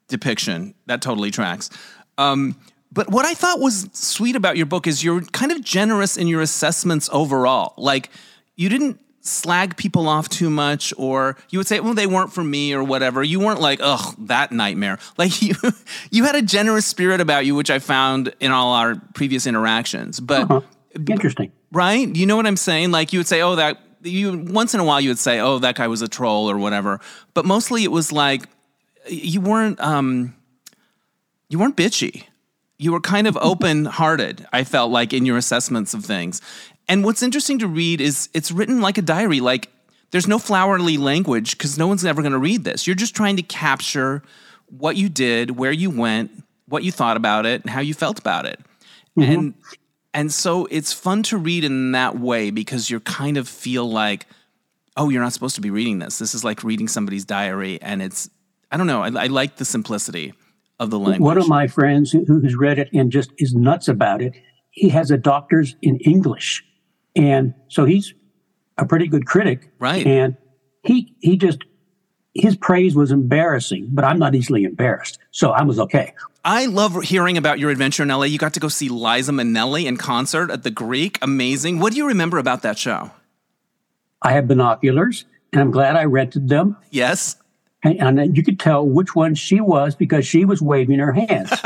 depiction 0.07 0.77
that 0.87 1.03
totally 1.03 1.33
tracks. 1.33 1.71
Um, 2.19 2.55
but 2.95 3.11
what 3.11 3.25
I 3.27 3.35
thought 3.35 3.61
was 3.61 3.89
sweet 3.93 4.37
about 4.37 4.57
your 4.57 4.67
book 4.67 4.87
is 4.87 5.03
you're 5.05 5.21
kind 5.23 5.51
of 5.53 5.61
generous 5.63 6.17
in 6.17 6.29
your 6.29 6.41
assessments 6.41 7.11
overall. 7.13 7.75
Like 7.77 8.09
you 8.57 8.69
didn't 8.69 9.01
slag 9.21 9.77
people 9.79 10.07
off 10.07 10.29
too 10.29 10.51
much 10.51 10.93
or 10.99 11.35
you 11.49 11.59
would 11.59 11.67
say 11.67 11.81
well 11.81 11.95
they 11.95 12.07
weren't 12.07 12.33
for 12.33 12.45
me 12.45 12.73
or 12.75 12.85
whatever. 12.85 13.23
You 13.23 13.41
weren't 13.41 13.61
like 13.61 13.81
ugh 13.83 14.15
that 14.27 14.53
nightmare. 14.53 14.99
Like 15.19 15.41
you 15.43 15.55
you 16.11 16.25
had 16.25 16.35
a 16.37 16.43
generous 16.43 16.87
spirit 16.87 17.21
about 17.21 17.47
you 17.47 17.55
which 17.55 17.71
i 17.71 17.79
found 17.79 18.35
in 18.39 18.51
all 18.53 18.75
our 18.75 18.97
previous 19.15 19.47
interactions. 19.47 20.21
But 20.21 20.47
Huh. 20.49 20.61
Interesting. 21.09 21.51
right? 21.73 22.15
You 22.15 22.27
know 22.27 22.37
what 22.37 22.47
i'm 22.47 22.57
saying? 22.59 22.91
Like 22.93 23.13
you 23.13 23.19
would 23.19 23.27
say 23.27 23.41
oh 23.41 23.57
that 23.57 23.79
you 24.03 24.45
once 24.51 24.75
in 24.75 24.81
a 24.81 24.85
while 24.85 25.01
you 25.01 25.09
would 25.09 25.19
say 25.19 25.41
oh 25.41 25.59
that 25.59 25.75
guy 25.77 25.89
was 25.89 26.03
a 26.03 26.09
troll 26.09 26.51
or 26.51 26.59
whatever. 26.59 27.01
But 27.33 27.47
mostly 27.47 27.83
it 27.83 27.91
was 27.91 28.13
like 28.13 28.47
you 29.09 29.41
weren't 29.41 29.81
um 29.81 30.35
you 31.49 31.59
weren't 31.59 31.77
bitchy 31.77 32.25
you 32.79 32.93
were 32.93 33.01
kind 33.01 33.27
of 33.27 33.39
open 33.41 33.85
hearted 33.85 34.47
i 34.53 34.65
felt 34.65 34.91
like 34.91 35.13
in 35.13 35.25
your 35.27 35.37
assessments 35.37 35.95
of 35.95 36.05
things. 36.05 36.41
And 36.89 37.05
what's 37.05 37.23
interesting 37.23 37.59
to 37.61 37.67
read 37.67 38.01
is 38.01 38.29
it's 38.35 38.51
written 38.51 38.81
like 38.81 38.99
a 38.99 39.03
diary 39.03 39.41
like 39.41 39.71
there's 40.11 40.29
no 40.29 40.39
flowery 40.39 40.97
language 40.97 41.57
because 41.59 41.77
no 41.77 41.89
one's 41.89 42.05
ever 42.05 42.23
going 42.23 42.33
to 42.33 42.39
read 42.39 42.63
this. 42.63 42.87
You're 42.87 42.95
just 42.95 43.17
trying 43.17 43.37
to 43.37 43.43
capture 43.43 44.23
what 44.67 44.97
you 44.97 45.09
did 45.09 45.53
where 45.53 45.73
you 45.73 45.91
went 45.91 46.31
what 46.67 46.83
you 46.83 46.93
thought 46.93 47.17
about 47.17 47.47
it 47.47 47.63
and 47.63 47.71
how 47.71 47.81
you 47.81 47.95
felt 47.95 48.19
about 48.19 48.47
it. 48.47 48.61
Mm-hmm. 49.19 49.33
And 49.33 49.55
and 50.13 50.33
so 50.33 50.67
it's 50.71 50.93
fun 50.93 51.23
to 51.25 51.37
read 51.37 51.65
in 51.65 51.93
that 51.93 52.19
way 52.19 52.51
because 52.51 52.91
you're 52.91 53.01
kind 53.01 53.37
of 53.37 53.49
feel 53.49 53.89
like 53.91 54.27
oh 54.97 55.09
you're 55.09 55.23
not 55.23 55.33
supposed 55.33 55.57
to 55.57 55.61
be 55.61 55.71
reading 55.71 55.99
this. 55.99 56.19
This 56.19 56.35
is 56.35 56.45
like 56.45 56.63
reading 56.63 56.89
somebody's 56.89 57.25
diary 57.25 57.81
and 57.81 58.03
it's 58.03 58.29
i 58.71 58.77
don't 58.77 58.87
know 58.87 59.03
i, 59.03 59.09
I 59.09 59.27
like 59.27 59.57
the 59.57 59.65
simplicity 59.65 60.33
of 60.79 60.91
the 60.91 60.99
language 60.99 61.21
One 61.21 61.39
of 61.39 61.49
my 61.49 61.67
friends 61.67 62.11
who, 62.11 62.25
who's 62.25 62.57
read 62.57 62.79
it 62.79 62.89
and 62.93 63.11
just 63.11 63.33
is 63.39 63.55
nuts 63.55 63.89
about 63.89 64.23
it, 64.23 64.35
he 64.71 64.89
has 64.89 65.11
a 65.11 65.17
doctor's 65.17 65.77
in 65.83 65.99
English. 65.99 66.65
And 67.15 67.55
so 67.69 67.85
he's 67.85 68.13
a 68.77 68.85
pretty 68.85 69.07
good 69.07 69.27
critic. 69.27 69.71
Right. 69.79 70.07
And 70.07 70.37
he, 70.83 71.15
he 71.21 71.37
just, 71.37 71.59
his 72.35 72.57
praise 72.57 72.97
was 72.97 73.13
embarrassing, 73.13 73.89
but 73.93 74.05
I'm 74.05 74.19
not 74.19 74.35
easily 74.35 74.65
embarrassed. 74.65 75.19
So 75.31 75.51
I 75.51 75.63
was 75.63 75.79
okay. 75.79 76.13
I 76.45 76.67
love 76.67 77.03
hearing 77.05 77.39
about 77.39 77.59
your 77.59 77.71
adventure 77.71 78.03
in 78.03 78.09
LA. 78.09 78.25
You 78.25 78.39
got 78.39 78.53
to 78.55 78.61
go 78.61 78.69
see 78.69 78.89
Liza 78.89 79.33
Minnelli 79.33 79.87
in 79.87 79.97
concert 79.97 80.51
at 80.51 80.63
the 80.63 80.71
Greek. 80.71 81.19
Amazing. 81.23 81.79
What 81.79 81.93
do 81.93 81.99
you 81.99 82.07
remember 82.07 82.39
about 82.39 82.63
that 82.63 82.77
show? 82.77 83.13
I 84.21 84.33
have 84.33 84.49
binoculars 84.49 85.25
and 85.53 85.63
I'm 85.63 85.71
glad 85.71 85.97
I 85.97 86.05
rented 86.05 86.49
them. 86.49 86.77
Yes. 86.91 87.37
And, 87.85 88.19
and 88.19 88.37
you 88.37 88.43
could 88.43 88.59
tell 88.59 88.87
which 88.87 89.15
one 89.15 89.35
she 89.35 89.61
was 89.61 89.95
because 89.95 90.27
she 90.27 90.45
was 90.47 90.61
waving 90.63 90.99
her 90.99 91.13
hands. 91.13 91.51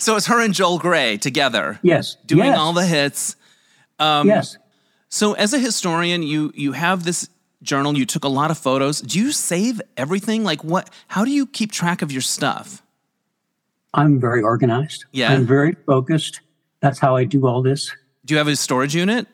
So 0.00 0.16
it's 0.16 0.26
her 0.26 0.40
and 0.40 0.54
Joel 0.54 0.78
Grey 0.78 1.16
together 1.18 1.78
Yes. 1.82 2.16
doing 2.26 2.46
yes, 2.46 2.58
all 2.58 2.72
the 2.72 2.86
hits. 2.86 3.36
Um, 3.98 4.26
yes. 4.26 4.56
So 5.08 5.34
as 5.34 5.52
a 5.52 5.58
historian, 5.58 6.22
you 6.22 6.52
you 6.54 6.72
have 6.72 7.04
this 7.04 7.28
journal, 7.62 7.96
you 7.98 8.06
took 8.06 8.24
a 8.24 8.28
lot 8.28 8.50
of 8.50 8.58
photos. 8.58 9.00
Do 9.00 9.18
you 9.18 9.30
save 9.32 9.80
everything? 9.96 10.42
Like 10.44 10.64
what 10.64 10.88
how 11.08 11.24
do 11.24 11.30
you 11.30 11.46
keep 11.46 11.70
track 11.72 12.00
of 12.02 12.10
your 12.10 12.22
stuff? 12.22 12.82
I'm 13.94 14.18
very 14.20 14.42
organized. 14.42 15.04
Yeah. 15.12 15.32
I'm 15.32 15.46
very 15.46 15.74
focused. 15.86 16.40
That's 16.80 16.98
how 16.98 17.16
I 17.16 17.24
do 17.24 17.46
all 17.46 17.62
this. 17.62 17.90
Do 18.24 18.34
you 18.34 18.38
have 18.38 18.48
a 18.48 18.56
storage 18.56 18.94
unit? 18.94 19.26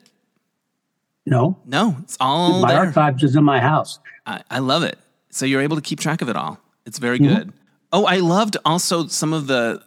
No, 1.25 1.57
No, 1.65 1.97
it's 2.03 2.17
all 2.19 2.59
my 2.61 2.71
there. 2.71 2.85
archives 2.85 3.23
is 3.23 3.35
in 3.35 3.43
my 3.43 3.59
house. 3.59 3.99
I, 4.25 4.43
I 4.49 4.59
love 4.59 4.83
it. 4.83 4.97
So 5.35 5.45
you're 5.45 5.61
able 5.61 5.75
to 5.75 5.81
keep 5.81 5.99
track 5.99 6.21
of 6.21 6.29
it 6.29 6.35
all. 6.35 6.59
It's 6.85 6.97
very 6.97 7.19
Mm-hmm. 7.19 7.35
good. 7.35 7.53
Oh, 7.91 8.05
I 8.05 8.17
loved 8.17 8.55
also 8.65 9.07
some 9.07 9.33
of 9.33 9.47
the 9.47 9.81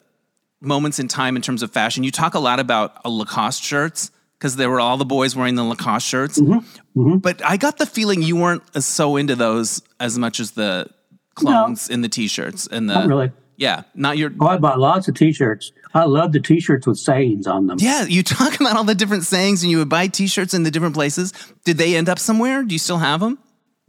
moments 0.60 0.98
in 0.98 1.08
time 1.08 1.36
in 1.36 1.42
terms 1.42 1.62
of 1.62 1.70
fashion. 1.70 2.04
You 2.04 2.10
talk 2.10 2.34
a 2.34 2.38
lot 2.38 2.60
about 2.60 3.00
uh, 3.04 3.08
Lacoste 3.08 3.62
shirts 3.62 4.10
because 4.38 4.56
there 4.56 4.68
were 4.70 4.80
all 4.80 4.96
the 4.96 5.04
boys 5.04 5.34
wearing 5.36 5.54
the 5.54 5.64
Lacoste 5.64 6.06
shirts. 6.06 6.38
Mm-hmm. 6.38 7.16
But 7.18 7.44
I 7.44 7.56
got 7.56 7.78
the 7.78 7.86
feeling 7.86 8.22
you 8.22 8.36
weren't 8.36 8.62
as 8.74 8.84
so 8.86 9.16
into 9.16 9.34
those 9.36 9.82
as 10.00 10.18
much 10.18 10.38
as 10.40 10.52
the 10.52 10.88
clones 11.34 11.88
in 11.88 12.00
the 12.02 12.08
t-shirts 12.08 12.66
and 12.66 12.90
the 12.90 12.94
Not 12.94 13.06
really. 13.08 13.32
yeah, 13.56 13.82
not 13.94 14.18
your 14.18 14.32
Oh, 14.40 14.46
I 14.48 14.58
bought 14.58 14.78
lots 14.80 15.06
of 15.08 15.14
T-shirts. 15.14 15.72
I 15.94 16.04
love 16.04 16.32
the 16.32 16.40
T-shirts 16.40 16.86
with 16.86 16.98
sayings 16.98 17.46
on 17.46 17.66
them. 17.68 17.78
yeah. 17.80 18.04
You 18.04 18.22
talk 18.38 18.60
about 18.60 18.76
all 18.76 18.84
the 18.84 18.94
different 18.94 19.24
sayings, 19.24 19.62
and 19.62 19.70
you 19.70 19.78
would 19.78 19.88
buy 19.88 20.08
T-shirts 20.08 20.52
in 20.54 20.62
the 20.64 20.70
different 20.70 20.94
places. 20.94 21.32
Did 21.64 21.78
they 21.78 21.96
end 21.96 22.08
up 22.08 22.18
somewhere? 22.18 22.62
Do 22.64 22.74
you 22.74 22.78
still 22.78 22.98
have 22.98 23.20
them? 23.20 23.38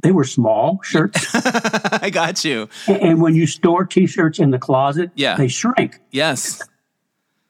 They 0.01 0.11
were 0.11 0.23
small 0.23 0.79
shirts, 0.83 1.25
I 1.33 2.09
got 2.11 2.45
you. 2.45 2.69
and 2.87 3.21
when 3.21 3.35
you 3.35 3.45
store 3.47 3.85
T-shirts 3.85 4.39
in 4.39 4.51
the 4.51 4.59
closet, 4.59 5.11
Yeah. 5.15 5.35
they 5.35 5.47
shrink 5.49 5.99
Yes. 6.11 6.61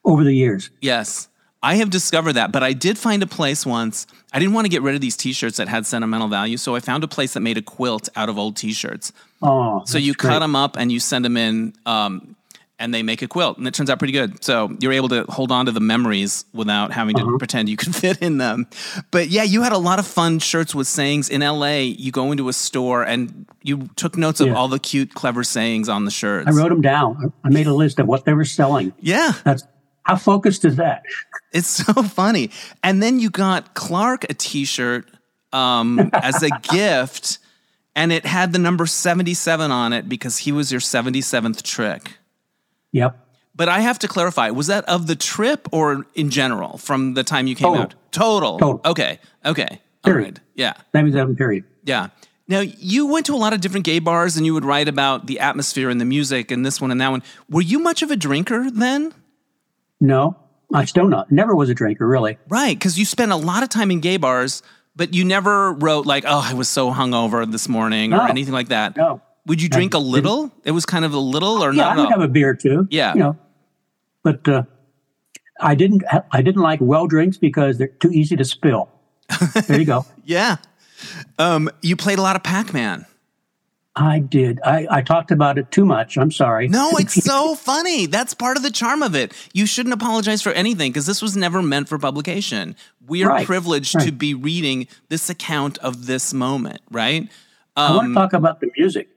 over 0.04 0.24
the 0.24 0.34
years. 0.34 0.70
Yes. 0.80 1.28
I 1.62 1.74
have 1.76 1.90
discovered 1.90 2.32
that, 2.34 2.52
but 2.52 2.62
I 2.62 2.72
did 2.72 2.96
find 2.96 3.22
a 3.22 3.26
place 3.26 3.66
once. 3.66 4.06
I 4.32 4.38
didn't 4.38 4.54
want 4.54 4.64
to 4.64 4.70
get 4.70 4.80
rid 4.82 4.94
of 4.94 5.00
these 5.02 5.16
T-shirts 5.16 5.58
that 5.58 5.68
had 5.68 5.84
sentimental 5.86 6.26
value, 6.28 6.56
so 6.56 6.74
I 6.74 6.80
found 6.80 7.04
a 7.04 7.08
place 7.08 7.34
that 7.34 7.40
made 7.40 7.58
a 7.58 7.62
quilt 7.62 8.08
out 8.16 8.28
of 8.30 8.38
old 8.38 8.56
T-shirts. 8.56 9.12
Oh, 9.42 9.82
So 9.84 9.98
you 9.98 10.14
cut 10.14 10.38
them 10.40 10.56
up 10.56 10.76
and 10.78 10.90
you 10.90 10.98
send 11.00 11.24
them 11.24 11.36
in, 11.36 11.74
um, 11.86 12.34
and 12.80 12.94
they 12.94 13.02
make 13.02 13.20
a 13.20 13.28
quilt, 13.28 13.58
and 13.58 13.68
it 13.68 13.74
turns 13.74 13.90
out 13.90 13.98
pretty 13.98 14.12
good. 14.12 14.42
So 14.42 14.74
you're 14.80 14.92
able 14.92 15.10
to 15.10 15.24
hold 15.28 15.52
on 15.52 15.66
to 15.66 15.72
the 15.72 15.80
memories 15.80 16.46
without 16.54 16.92
having 16.92 17.14
to 17.16 17.38
pretend 17.38 17.68
you 17.68 17.76
can 17.76 17.92
fit 17.92 18.18
in 18.22 18.38
them. 18.38 18.66
But 19.10 19.28
yeah, 19.28 19.42
you 19.42 19.62
had 19.62 19.72
a 19.72 19.78
lot 19.78 19.98
of 19.98 20.06
fun 20.06 20.38
shirts 20.38 20.74
with 20.74 20.86
sayings 20.86 21.28
in 21.28 21.42
LA. 21.42 21.76
You 21.76 22.10
go 22.10 22.32
into 22.32 22.48
a 22.48 22.54
store 22.54 23.04
and 23.04 23.46
you 23.62 23.90
took 23.96 24.16
notes 24.16 24.40
of 24.40 24.52
all 24.54 24.66
the 24.66 24.78
cute, 24.78 25.14
clever 25.14 25.44
sayings 25.44 25.88
on 25.88 26.06
the 26.06 26.10
shirts. 26.10 26.48
I 26.48 26.52
wrote 26.52 26.70
them 26.70 26.80
down. 26.80 27.32
I 27.44 27.50
made 27.50 27.66
a 27.66 27.74
list 27.74 27.98
of 27.98 28.06
what 28.06 28.24
they 28.24 28.32
were 28.32 28.46
selling. 28.46 28.94
yeah, 29.00 29.34
That's 29.44 29.62
how 30.04 30.16
focused 30.16 30.64
is 30.64 30.76
that? 30.76 31.02
it's 31.52 31.68
so 31.68 31.92
funny. 32.02 32.50
And 32.82 33.02
then 33.02 33.20
you 33.20 33.28
got 33.28 33.74
Clark 33.74 34.24
a 34.30 34.34
T-shirt 34.34 35.06
um, 35.52 36.10
as 36.14 36.42
a 36.42 36.48
gift, 36.62 37.38
and 37.94 38.10
it 38.10 38.24
had 38.24 38.54
the 38.54 38.58
number 38.58 38.86
seventy-seven 38.86 39.70
on 39.70 39.92
it 39.92 40.08
because 40.08 40.38
he 40.38 40.52
was 40.52 40.72
your 40.72 40.80
seventy-seventh 40.80 41.62
trick. 41.62 42.16
Yep. 42.92 43.26
But 43.54 43.68
I 43.68 43.80
have 43.80 43.98
to 44.00 44.08
clarify: 44.08 44.50
was 44.50 44.68
that 44.68 44.84
of 44.86 45.06
the 45.06 45.16
trip 45.16 45.68
or 45.72 46.06
in 46.14 46.30
general 46.30 46.78
from 46.78 47.14
the 47.14 47.24
time 47.24 47.46
you 47.46 47.54
came 47.54 47.68
Total. 47.68 47.82
out? 47.82 47.94
Total. 48.10 48.58
Total. 48.58 48.80
Okay. 48.90 49.18
Okay. 49.44 49.68
All 50.04 50.12
Period. 50.12 50.38
right. 50.38 50.46
Yeah. 50.54 50.72
77 50.92 51.36
period. 51.36 51.64
Yeah. 51.84 52.08
Now 52.48 52.60
you 52.60 53.06
went 53.06 53.26
to 53.26 53.34
a 53.34 53.36
lot 53.36 53.52
of 53.52 53.60
different 53.60 53.84
gay 53.86 53.98
bars, 53.98 54.36
and 54.36 54.44
you 54.46 54.54
would 54.54 54.64
write 54.64 54.88
about 54.88 55.26
the 55.26 55.40
atmosphere 55.40 55.88
and 55.90 56.00
the 56.00 56.04
music, 56.04 56.50
and 56.50 56.64
this 56.66 56.80
one 56.80 56.90
and 56.90 57.00
that 57.00 57.10
one. 57.10 57.22
Were 57.48 57.60
you 57.62 57.78
much 57.78 58.02
of 58.02 58.10
a 58.10 58.16
drinker 58.16 58.70
then? 58.70 59.12
No, 60.00 60.36
I 60.72 60.84
still 60.86 61.06
not. 61.06 61.30
Never 61.30 61.54
was 61.54 61.68
a 61.68 61.74
drinker, 61.74 62.06
really. 62.08 62.38
Right, 62.48 62.76
because 62.76 62.98
you 62.98 63.04
spent 63.04 63.30
a 63.30 63.36
lot 63.36 63.62
of 63.62 63.68
time 63.68 63.90
in 63.90 64.00
gay 64.00 64.16
bars, 64.16 64.62
but 64.96 65.14
you 65.14 65.24
never 65.24 65.72
wrote 65.74 66.06
like, 66.06 66.24
"Oh, 66.26 66.40
I 66.44 66.54
was 66.54 66.68
so 66.68 66.90
hungover 66.90 67.50
this 67.50 67.68
morning" 67.68 68.12
or 68.14 68.26
anything 68.28 68.54
like 68.54 68.68
that. 68.68 68.96
No. 68.96 69.20
Would 69.46 69.60
you 69.62 69.68
drink 69.68 69.94
a 69.94 69.98
little? 69.98 70.52
It 70.64 70.72
was 70.72 70.86
kind 70.86 71.04
of 71.04 71.12
a 71.14 71.18
little, 71.18 71.62
or 71.64 71.72
Yeah, 71.72 71.84
not 71.84 71.98
I 71.98 72.00
would 72.02 72.10
have 72.10 72.20
a 72.20 72.28
beer 72.28 72.54
too. 72.54 72.86
Yeah. 72.90 73.14
You 73.14 73.20
know, 73.20 73.38
but 74.22 74.46
uh, 74.48 74.62
I 75.60 75.74
didn't. 75.74 76.04
I 76.30 76.42
didn't 76.42 76.62
like 76.62 76.80
well 76.80 77.06
drinks 77.06 77.36
because 77.38 77.78
they're 77.78 77.88
too 77.88 78.10
easy 78.10 78.36
to 78.36 78.44
spill. 78.44 78.88
there 79.66 79.78
you 79.78 79.86
go. 79.86 80.04
yeah. 80.24 80.56
Um, 81.38 81.70
you 81.82 81.96
played 81.96 82.18
a 82.18 82.22
lot 82.22 82.36
of 82.36 82.42
Pac-Man. 82.42 83.06
I 83.96 84.18
did. 84.20 84.60
I, 84.64 84.86
I 84.90 85.02
talked 85.02 85.30
about 85.30 85.58
it 85.58 85.70
too 85.70 85.84
much. 85.84 86.16
I'm 86.16 86.30
sorry. 86.30 86.68
No, 86.68 86.90
it's 86.98 87.24
so 87.24 87.54
funny. 87.54 88.06
That's 88.06 88.34
part 88.34 88.56
of 88.56 88.62
the 88.62 88.70
charm 88.70 89.02
of 89.02 89.14
it. 89.14 89.32
You 89.52 89.66
shouldn't 89.66 89.92
apologize 89.94 90.42
for 90.42 90.52
anything 90.52 90.92
because 90.92 91.06
this 91.06 91.20
was 91.20 91.36
never 91.36 91.60
meant 91.62 91.88
for 91.88 91.98
publication. 91.98 92.76
We 93.06 93.24
are 93.24 93.28
Right, 93.30 93.46
privileged 93.46 93.98
to 94.00 94.12
be 94.12 94.32
reading 94.34 94.86
this 95.08 95.28
account 95.28 95.78
of 95.78 96.06
this 96.06 96.32
moment, 96.32 96.80
right? 96.90 97.28
I 97.76 97.90
want 97.92 98.06
Um, 98.06 98.14
to 98.14 98.20
talk 98.20 98.32
about 98.32 98.60
the 98.60 98.70
music. 98.76 99.08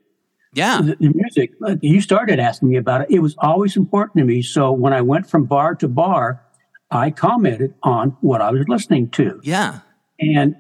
Yeah. 0.54 0.82
The, 0.82 0.96
the 1.00 1.12
music. 1.14 1.52
You 1.82 2.02
started 2.02 2.40
asking 2.40 2.70
me 2.70 2.78
about 2.78 3.02
it. 3.02 3.08
It 3.10 3.20
was 3.20 3.36
always 3.40 3.76
important 3.76 4.18
to 4.18 4.24
me. 4.26 4.42
So 4.42 4.72
when 4.72 4.94
I 4.94 5.02
went 5.02 5.30
from 5.30 5.46
bar 5.46 5.76
to 5.76 5.88
bar, 5.88 6.44
I 6.92 7.10
commented 7.12 7.74
on 7.84 8.16
what 8.22 8.42
I 8.42 8.52
was 8.52 8.68
listening 8.68 9.10
to, 9.12 9.40
Yeah. 9.44 9.80
and 10.20 10.56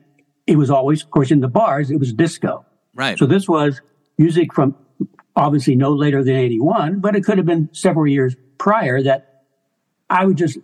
it 0.47 0.57
was 0.57 0.69
always, 0.71 1.03
of 1.03 1.11
course, 1.11 1.29
in 1.31 1.41
the 1.41 1.47
bars. 1.47 1.91
It 1.91 1.97
was 1.99 2.11
disco. 2.11 2.65
Right. 2.95 3.17
So 3.17 3.25
this 3.25 3.47
was 3.47 3.81
music 4.17 4.53
from 4.53 4.75
obviously 5.35 5.75
no 5.75 5.91
later 5.93 6.23
than 6.23 6.35
81, 6.35 6.99
but 6.99 7.15
it 7.15 7.23
could 7.23 7.37
have 7.37 7.45
been 7.47 7.69
several 7.71 8.07
years 8.07 8.35
prior 8.57 9.01
that 9.03 9.43
I 10.09 10.25
would 10.25 10.37
just 10.37 10.57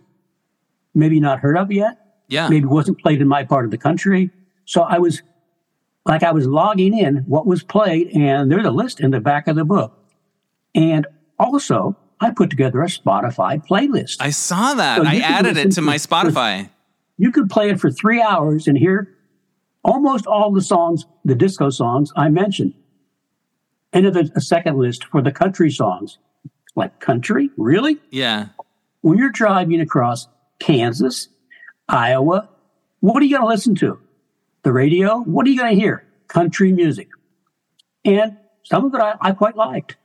maybe 0.94 1.20
not 1.20 1.38
heard 1.40 1.56
of 1.56 1.70
yet, 1.72 1.98
yeah. 2.28 2.48
maybe 2.48 2.66
wasn't 2.66 2.98
played 3.00 3.20
in 3.20 3.28
my 3.28 3.44
part 3.44 3.64
of 3.64 3.70
the 3.70 3.78
country. 3.78 4.30
So 4.64 4.82
I 4.82 4.98
was 4.98 5.22
like, 6.06 6.22
I 6.22 6.32
was 6.32 6.46
logging 6.46 6.96
in 6.96 7.16
what 7.26 7.46
was 7.46 7.62
played, 7.62 8.08
and 8.08 8.50
there's 8.50 8.66
a 8.66 8.70
list 8.70 9.00
in 9.00 9.10
the 9.10 9.20
back 9.20 9.48
of 9.48 9.56
the 9.56 9.64
book. 9.64 9.96
And 10.74 11.06
also, 11.38 11.96
I 12.20 12.30
put 12.30 12.50
together 12.50 12.82
a 12.82 12.86
Spotify 12.86 13.64
playlist. 13.66 14.16
I 14.20 14.30
saw 14.30 14.74
that. 14.74 14.98
So 14.98 15.06
I 15.06 15.16
added 15.16 15.56
it 15.56 15.72
to 15.72 15.82
my 15.82 15.96
Spotify. 15.96 16.70
you 17.16 17.30
could 17.32 17.50
play 17.50 17.70
it 17.70 17.80
for 17.80 17.90
three 17.90 18.20
hours 18.20 18.66
and 18.66 18.76
hear 18.76 19.14
almost 19.82 20.26
all 20.26 20.52
the 20.52 20.62
songs, 20.62 21.06
the 21.24 21.34
disco 21.34 21.70
songs 21.70 22.12
I 22.16 22.28
mentioned. 22.28 22.74
And 23.92 24.06
then 24.06 24.30
a 24.36 24.40
second 24.40 24.78
list 24.78 25.04
for 25.04 25.20
the 25.20 25.32
country 25.32 25.70
songs. 25.70 26.18
Like 26.76 27.00
country? 27.00 27.50
Really? 27.56 27.98
Yeah. 28.10 28.48
When 29.00 29.18
you're 29.18 29.30
driving 29.30 29.80
across 29.80 30.28
Kansas, 30.60 31.28
Iowa, 31.88 32.48
what 33.00 33.20
are 33.22 33.26
you 33.26 33.36
going 33.36 33.48
to 33.48 33.48
listen 33.48 33.74
to? 33.76 33.98
The 34.62 34.72
radio? 34.72 35.20
What 35.20 35.46
are 35.46 35.50
you 35.50 35.58
going 35.58 35.74
to 35.74 35.80
hear? 35.80 36.06
Country 36.28 36.72
music. 36.72 37.08
And 38.04 38.36
some 38.64 38.84
of 38.84 38.94
it 38.94 39.00
I, 39.00 39.16
I 39.20 39.32
quite 39.32 39.56
liked. 39.56 39.96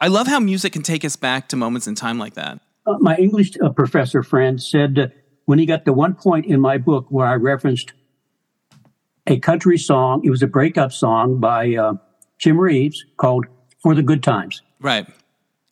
I 0.00 0.08
love 0.08 0.26
how 0.26 0.40
music 0.40 0.72
can 0.72 0.82
take 0.82 1.04
us 1.04 1.16
back 1.16 1.48
to 1.48 1.56
moments 1.56 1.86
in 1.86 1.94
time 1.94 2.18
like 2.18 2.34
that. 2.34 2.60
Uh, 2.86 2.96
my 3.00 3.16
English 3.16 3.52
uh, 3.62 3.70
professor 3.70 4.22
friend 4.22 4.62
said 4.62 4.98
uh, 4.98 5.06
when 5.46 5.58
he 5.58 5.66
got 5.66 5.84
to 5.84 5.92
one 5.92 6.14
point 6.14 6.46
in 6.46 6.60
my 6.60 6.78
book 6.78 7.06
where 7.08 7.26
I 7.26 7.34
referenced 7.34 7.92
a 9.26 9.38
country 9.38 9.78
song, 9.78 10.22
it 10.24 10.30
was 10.30 10.42
a 10.42 10.46
breakup 10.46 10.92
song 10.92 11.40
by 11.40 11.74
uh, 11.74 11.94
Jim 12.38 12.58
Reeves 12.58 13.04
called 13.16 13.46
For 13.80 13.94
the 13.94 14.02
Good 14.02 14.22
Times. 14.22 14.62
Right. 14.80 15.06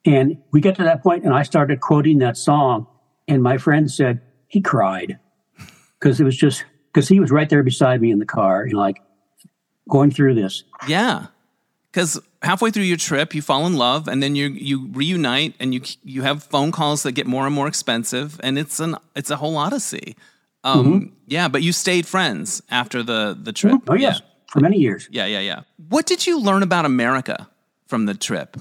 And 0.05 0.39
we 0.53 0.61
got 0.61 0.77
to 0.77 0.85
that 0.85 1.03
point 1.03 1.25
and 1.25 1.35
I 1.35 1.43
started 1.43 1.81
quoting 1.81 2.19
that 2.19 2.37
song. 2.37 2.87
And 3.29 3.43
my 3.43 3.59
friend 3.59 3.91
said 3.91 4.21
he 4.49 4.61
cried 4.61 5.19
because 5.99 6.21
it 6.21 6.25
was 6.25 6.37
just 6.37 6.65
because 6.93 7.09
he 7.09 7.21
was 7.21 7.31
right 7.31 7.49
there 7.49 7.63
beside 7.63 8.01
me 8.01 8.11
in 8.11 8.19
the 8.19 8.27
car 8.27 8.65
and 8.65 8.73
like 8.75 9.03
going 9.89 10.11
through 10.11 10.35
this. 10.35 10.65
Yeah. 10.87 11.27
Because 11.91 12.21
halfway 12.43 12.71
through 12.71 12.85
your 12.85 12.97
trip, 12.97 13.35
you 13.35 13.43
fall 13.43 13.67
in 13.67 13.77
love, 13.77 14.09
and 14.09 14.23
then 14.23 14.35
you 14.35 14.49
you 14.49 14.89
reunite, 14.93 15.55
and 15.61 15.75
you 15.75 15.83
you 16.03 16.23
have 16.23 16.43
phone 16.43 16.73
calls 16.73 17.03
that 17.03 17.13
get 17.13 17.27
more 17.27 17.45
and 17.47 17.55
more 17.55 17.69
expensive, 17.69 18.41
and 18.43 18.59
it's 18.59 18.81
an 18.81 18.97
it's 19.15 19.31
a 19.31 19.37
whole 19.37 19.57
odyssey. 19.57 20.17
Um, 20.65 21.13
Yeah, 21.27 21.49
but 21.49 21.63
you 21.63 21.73
stayed 21.73 22.07
friends 22.07 22.63
after 22.71 23.03
the 23.03 23.37
the 23.43 23.53
trip. 23.53 23.83
Oh, 23.89 23.95
yes, 23.95 24.23
for 24.51 24.61
many 24.61 24.79
years. 24.79 25.09
Yeah, 25.11 25.27
yeah, 25.27 25.41
yeah. 25.41 25.63
What 25.89 26.07
did 26.07 26.27
you 26.27 26.41
learn 26.41 26.63
about 26.63 26.85
America 26.87 27.49
from 27.87 28.07
the 28.07 28.15
trip? 28.15 28.57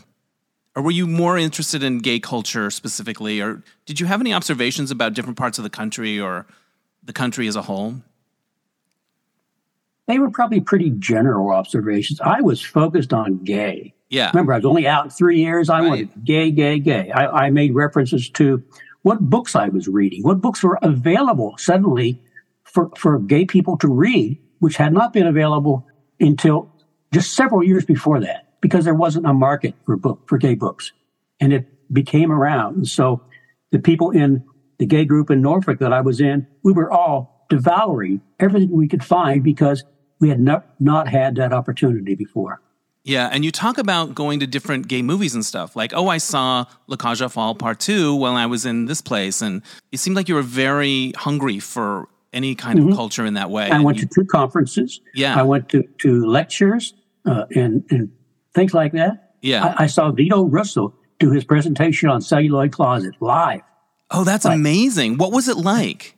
Or 0.75 0.81
were 0.81 0.91
you 0.91 1.07
more 1.07 1.37
interested 1.37 1.83
in 1.83 1.99
gay 1.99 2.19
culture 2.19 2.71
specifically? 2.71 3.41
Or 3.41 3.61
did 3.85 3.99
you 3.99 4.07
have 4.07 4.21
any 4.21 4.33
observations 4.33 4.89
about 4.91 5.13
different 5.13 5.37
parts 5.37 5.57
of 5.57 5.63
the 5.63 5.69
country 5.69 6.19
or 6.19 6.45
the 7.03 7.13
country 7.13 7.47
as 7.47 7.55
a 7.55 7.61
whole? 7.63 7.95
They 10.11 10.19
were 10.19 10.29
probably 10.29 10.59
pretty 10.59 10.89
general 10.99 11.51
observations. 11.51 12.19
I 12.19 12.41
was 12.41 12.61
focused 12.61 13.13
on 13.13 13.37
gay. 13.45 13.93
Yeah. 14.09 14.29
Remember, 14.33 14.51
I 14.51 14.57
was 14.57 14.65
only 14.65 14.85
out 14.85 15.13
three 15.13 15.39
years. 15.39 15.69
I 15.69 15.79
Right. 15.79 15.87
wanted 15.87 16.25
gay, 16.25 16.51
gay, 16.51 16.79
gay. 16.79 17.11
I, 17.11 17.45
I 17.45 17.49
made 17.49 17.73
references 17.73 18.29
to 18.31 18.61
what 19.03 19.21
books 19.21 19.55
I 19.55 19.69
was 19.69 19.87
reading, 19.87 20.21
what 20.23 20.41
books 20.41 20.61
were 20.63 20.77
available 20.81 21.55
suddenly 21.57 22.21
for, 22.65 22.91
for 22.97 23.19
gay 23.19 23.45
people 23.45 23.77
to 23.77 23.87
read, 23.87 24.37
which 24.59 24.75
had 24.75 24.91
not 24.91 25.13
been 25.13 25.27
available 25.27 25.87
until 26.19 26.69
just 27.13 27.33
several 27.33 27.63
years 27.63 27.85
before 27.85 28.19
that, 28.19 28.49
because 28.59 28.83
there 28.83 28.93
wasn't 28.93 29.25
a 29.25 29.33
market 29.33 29.75
for 29.85 29.95
book 29.95 30.23
for 30.27 30.37
gay 30.37 30.55
books, 30.55 30.91
and 31.39 31.53
it 31.53 31.67
became 31.93 32.33
around. 32.33 32.75
And 32.75 32.87
so, 32.87 33.21
the 33.71 33.79
people 33.79 34.11
in 34.11 34.43
the 34.77 34.85
gay 34.85 35.05
group 35.05 35.31
in 35.31 35.41
Norfolk 35.41 35.79
that 35.79 35.93
I 35.93 36.01
was 36.01 36.19
in, 36.19 36.47
we 36.63 36.73
were 36.73 36.91
all 36.91 37.45
devouring 37.49 38.19
everything 38.41 38.71
we 38.71 38.89
could 38.89 39.03
find 39.05 39.41
because 39.41 39.85
we 40.21 40.29
had 40.29 40.39
not, 40.39 40.65
not 40.79 41.07
had 41.09 41.35
that 41.35 41.51
opportunity 41.51 42.15
before. 42.15 42.61
Yeah, 43.03 43.27
and 43.31 43.43
you 43.43 43.51
talk 43.51 43.79
about 43.79 44.13
going 44.13 44.39
to 44.41 44.47
different 44.47 44.87
gay 44.87 45.01
movies 45.01 45.33
and 45.33 45.43
stuff. 45.43 45.75
Like, 45.75 45.91
oh, 45.93 46.07
I 46.07 46.19
saw 46.19 46.65
La 46.87 46.95
Cage 46.97 47.21
aux 47.23 47.29
Folles 47.29 47.57
Part 47.57 47.79
2 47.79 48.15
while 48.15 48.35
I 48.35 48.45
was 48.45 48.63
in 48.65 48.85
this 48.85 49.01
place. 49.01 49.41
And 49.41 49.63
it 49.91 49.97
seemed 49.97 50.15
like 50.15 50.29
you 50.29 50.35
were 50.35 50.43
very 50.43 51.11
hungry 51.17 51.57
for 51.59 52.07
any 52.31 52.53
kind 52.53 52.77
of 52.79 52.95
culture 52.95 53.25
in 53.25 53.33
that 53.33 53.49
way. 53.49 53.63
Mm-hmm. 53.63 53.73
I 53.73 53.75
And 53.77 53.83
went 53.85 53.97
you- 53.97 54.05
to 54.07 54.13
two 54.21 54.25
conferences. 54.25 55.01
Yeah. 55.15 55.37
I 55.37 55.41
went 55.41 55.67
to, 55.69 55.83
to 56.01 56.23
lectures 56.25 56.93
uh, 57.25 57.45
and, 57.55 57.83
and 57.89 58.11
things 58.53 58.73
like 58.75 58.91
that. 58.93 59.33
Yeah. 59.41 59.73
I, 59.79 59.85
I 59.85 59.87
saw 59.87 60.11
Vito 60.11 60.43
Russo 60.43 60.93
do 61.19 61.31
his 61.31 61.43
presentation 61.43 62.07
on 62.07 62.21
Celluloid 62.21 62.71
Closet 62.71 63.15
live. 63.19 63.61
oh, 64.11 64.23
that's 64.23 64.45
amazing. 64.45 65.17
What 65.17 65.31
was 65.31 65.47
it 65.47 65.57
like? 65.57 66.15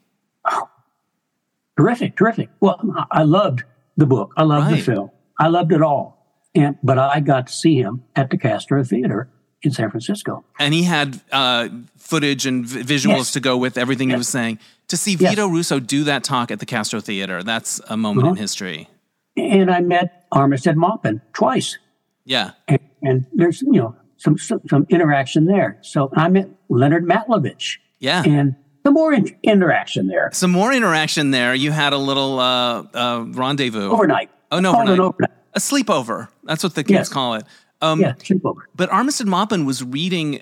Terrific, 1.77 2.15
terrific. 2.17 2.49
Well, 2.59 2.79
I 3.09 3.23
loved 3.23 3.63
the 3.97 4.05
book. 4.05 4.33
I 4.37 4.43
loved 4.43 4.67
Right. 4.67 4.77
the 4.77 4.81
film. 4.83 5.11
I 5.39 5.47
loved 5.47 5.71
it 5.71 5.81
all. 5.81 6.19
And 6.55 6.77
but 6.83 6.97
I 6.99 7.19
got 7.19 7.47
to 7.47 7.53
see 7.53 7.77
him 7.81 8.03
at 8.15 8.29
the 8.29 8.37
Castro 8.37 8.83
Theater 8.83 9.29
in 9.63 9.71
San 9.71 9.89
Francisco. 9.89 10.43
And 10.59 10.73
he 10.73 10.83
had 10.83 11.21
uh, 11.31 11.69
footage 11.97 12.45
and 12.45 12.65
v- 12.65 12.81
visuals 12.83 13.17
Yes. 13.17 13.31
to 13.31 13.39
go 13.39 13.57
with 13.57 13.77
everything 13.77 14.09
he 14.09 14.15
was 14.15 14.27
saying. 14.27 14.59
To 14.89 14.97
see 14.97 15.13
Yes. 15.15 15.31
Vito 15.31 15.47
Russo 15.47 15.79
do 15.79 16.03
that 16.03 16.23
talk 16.23 16.51
at 16.51 16.59
the 16.59 16.65
Castro 16.65 16.99
Theater, 16.99 17.41
that's 17.43 17.79
a 17.89 17.97
moment 17.97 18.25
Uh-huh. 18.25 18.31
in 18.33 18.37
history. 18.37 18.89
And 19.35 19.71
I 19.71 19.79
met 19.79 20.25
Armistead 20.31 20.75
Maupin 20.75 21.21
twice. 21.33 21.77
Yeah. 22.25 22.51
And, 22.67 22.79
and 23.01 23.25
there's, 23.33 23.61
you 23.63 23.71
know, 23.81 23.95
some, 24.17 24.37
some 24.37 24.61
some 24.69 24.85
interaction 24.89 25.45
there. 25.45 25.79
So 25.81 26.11
I 26.15 26.29
met 26.29 26.49
Leonard 26.69 27.05
Matlovich. 27.05 27.77
Yeah. 27.99 28.21
And 28.23 28.55
some 28.83 28.93
more 28.93 29.13
in- 29.13 29.35
interaction 29.43 30.07
there. 30.07 30.29
Some 30.33 30.51
more 30.51 30.73
interaction 30.73 31.31
there. 31.31 31.53
You 31.55 31.71
had 31.71 31.93
a 31.93 31.97
little 31.97 32.39
uh, 32.39 32.83
uh, 32.93 33.25
rendezvous 33.27 33.89
Overnight. 33.89 34.29
Oh 34.51 34.59
no, 34.59 34.73
overnight. 34.75 34.99
overnight. 34.99 35.31
A 35.53 35.59
sleepover. 35.59 36.27
That's 36.43 36.63
what 36.63 36.75
the 36.75 36.83
kids 36.83 36.91
Yes. 36.91 37.09
call 37.09 37.35
it. 37.35 37.45
Um, 37.81 37.99
Yeah, 38.01 38.13
sleepover. 38.13 38.61
But 38.75 38.89
Armistead 38.89 39.25
Maupin 39.27 39.65
was 39.65 39.83
reading 39.83 40.41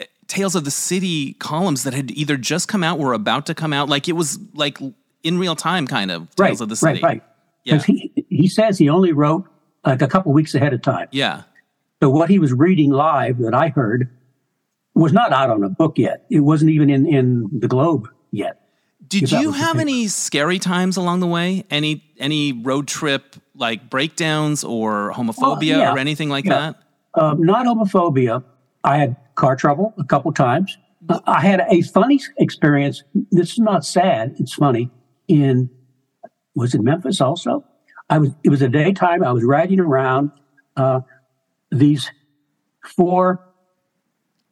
uh, 0.00 0.04
Tales 0.26 0.54
of 0.54 0.64
the 0.64 0.70
City 0.70 1.34
columns 1.34 1.82
that 1.84 1.94
had 1.94 2.10
either 2.12 2.36
just 2.36 2.68
come 2.68 2.82
out 2.84 2.98
or 2.98 3.06
were 3.06 3.12
about 3.14 3.46
to 3.46 3.54
come 3.54 3.72
out. 3.72 3.88
Like 3.88 4.08
it 4.08 4.12
was 4.12 4.38
like 4.54 4.78
in 5.22 5.38
real 5.38 5.56
time, 5.56 5.86
kind 5.86 6.10
of 6.10 6.22
Tales 6.36 6.38
Right, 6.38 6.60
of 6.60 6.68
the 6.68 6.76
City. 6.76 6.92
right, 6.94 7.02
right. 7.02 7.22
Yeah. 7.64 7.78
He, 7.82 8.12
he 8.28 8.48
says 8.48 8.78
he 8.78 8.88
only 8.88 9.12
wrote 9.12 9.44
like 9.84 10.00
a 10.02 10.08
couple 10.08 10.32
weeks 10.32 10.54
ahead 10.54 10.72
of 10.72 10.80
time. 10.82 11.08
Yeah. 11.10 11.42
So 12.02 12.08
what 12.08 12.28
he 12.30 12.38
was 12.38 12.52
reading 12.52 12.90
live 12.90 13.38
that 13.38 13.54
I 13.54 13.68
heard 13.68 14.08
was 14.98 15.12
not 15.12 15.32
out 15.32 15.48
on 15.50 15.62
a 15.62 15.68
book 15.68 15.98
yet. 15.98 16.26
It 16.30 16.40
wasn't 16.40 16.72
even 16.72 16.90
in, 16.90 17.06
in 17.06 17.48
the 17.52 17.68
Globe 17.68 18.08
yet. 18.30 18.60
Did 19.06 19.30
you 19.30 19.52
have 19.52 19.78
any 19.78 20.08
scary 20.08 20.58
times 20.58 20.96
along 20.96 21.20
the 21.20 21.26
way? 21.26 21.64
Any 21.70 22.04
any 22.18 22.52
road 22.52 22.86
trip 22.88 23.36
like 23.54 23.88
breakdowns 23.88 24.64
or 24.64 25.12
homophobia 25.12 25.78
yeah. 25.78 25.94
or 25.94 25.98
anything 25.98 26.28
like 26.28 26.44
Yeah. 26.44 26.72
that? 27.14 27.22
Um, 27.22 27.42
not 27.42 27.64
homophobia. 27.64 28.44
I 28.84 28.98
had 28.98 29.16
car 29.34 29.56
trouble 29.56 29.94
a 29.98 30.04
couple 30.04 30.32
times. 30.32 30.76
Uh, 31.08 31.20
I 31.26 31.40
had 31.40 31.64
a 31.70 31.80
funny 31.82 32.20
experience. 32.36 33.02
This 33.30 33.52
is 33.52 33.58
not 33.58 33.84
sad. 33.84 34.34
It's 34.38 34.52
funny. 34.52 34.90
In 35.26 35.70
was 36.54 36.74
it 36.74 36.82
Memphis 36.82 37.20
also? 37.20 37.64
I 38.10 38.18
was. 38.18 38.30
It 38.44 38.50
was 38.50 38.60
a 38.62 38.68
daytime. 38.68 39.24
I 39.24 39.32
was 39.32 39.44
riding 39.44 39.80
around. 39.80 40.32
Uh, 40.76 41.00
these 41.70 42.10
four 42.84 43.47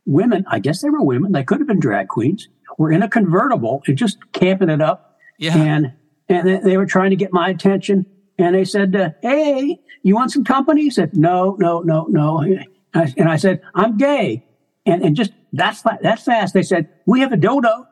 women. 0.06 0.44
I 0.48 0.58
guess 0.60 0.80
they 0.80 0.88
were 0.90 1.02
women. 1.02 1.32
They 1.32 1.44
could 1.44 1.58
have 1.58 1.68
been 1.68 1.80
drag 1.80 2.08
queens. 2.08 2.48
Were 2.78 2.92
in 2.92 3.02
a 3.02 3.08
convertible 3.08 3.82
and 3.86 3.96
just 3.96 4.18
camping 4.32 4.68
it 4.70 4.80
up. 4.82 5.18
Yeah. 5.38 5.56
And 5.56 5.92
and 6.28 6.64
they- 6.64 6.76
were 6.76 6.86
trying 6.86 7.10
to 7.10 7.16
get 7.16 7.32
my 7.32 7.48
attention. 7.48 8.06
And 8.38 8.54
they 8.54 8.64
said, 8.64 8.94
uh, 8.94 9.10
"Hey, 9.22 9.78
you 10.02 10.14
want 10.14 10.30
some 10.30 10.44
company?" 10.44 10.82
He 10.82 10.90
said, 10.90 11.16
"No, 11.16 11.56
no, 11.58 11.80
no, 11.80 12.04
no." 12.10 12.40
And 12.40 12.64
I, 12.94 13.14
and 13.16 13.28
I 13.30 13.36
said, 13.36 13.62
"I'm 13.74 13.96
gay." 13.96 14.44
And 14.84 15.02
and 15.02 15.16
just 15.16 15.32
that's 15.54 15.80
that 15.82 16.20
fast. 16.20 16.52
They 16.52 16.62
said, 16.62 16.88
"We 17.06 17.20
have 17.20 17.32
a 17.32 17.36
dodo." 17.38 17.86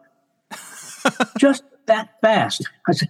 just 1.39 1.65
that 1.87 2.11
fast. 2.21 2.69
I 2.87 2.93
said, 2.93 3.09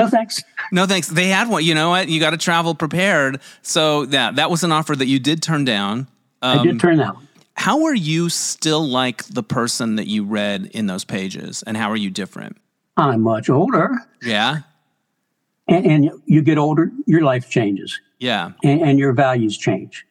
"No 0.00 0.08
thanks." 0.08 0.42
No 0.72 0.86
thanks. 0.86 1.06
They 1.08 1.28
had 1.28 1.48
one. 1.48 1.64
You 1.64 1.74
know 1.76 1.90
what? 1.90 2.08
You 2.08 2.18
got 2.18 2.30
to 2.30 2.36
travel 2.38 2.74
prepared. 2.74 3.40
So 3.62 4.02
yeah, 4.02 4.32
that 4.32 4.50
was 4.50 4.64
an 4.64 4.72
offer 4.72 4.96
that 4.96 5.06
you 5.06 5.20
did 5.20 5.42
turn 5.42 5.64
down. 5.64 6.08
I 6.42 6.56
Um, 6.56 6.66
did 6.66 6.80
turn 6.80 6.96
that 6.98 7.14
one. 7.14 7.27
How 7.58 7.84
are 7.86 7.94
you 7.94 8.28
still 8.28 8.86
like 8.86 9.24
the 9.24 9.42
person 9.42 9.96
that 9.96 10.06
you 10.06 10.24
read 10.24 10.66
in 10.72 10.86
those 10.86 11.04
pages, 11.04 11.64
and 11.64 11.76
how 11.76 11.90
are 11.90 11.96
you 11.96 12.08
different? 12.08 12.56
I'm 12.96 13.22
much 13.22 13.50
older, 13.50 13.98
Yeah, 14.22 14.60
and, 15.66 15.84
and 15.86 16.10
you 16.24 16.40
get 16.42 16.56
older, 16.56 16.92
your 17.06 17.22
life 17.22 17.50
changes, 17.50 18.00
yeah, 18.20 18.52
and, 18.62 18.80
and 18.82 18.98
your 18.98 19.12
values 19.12 19.58
change. 19.58 20.06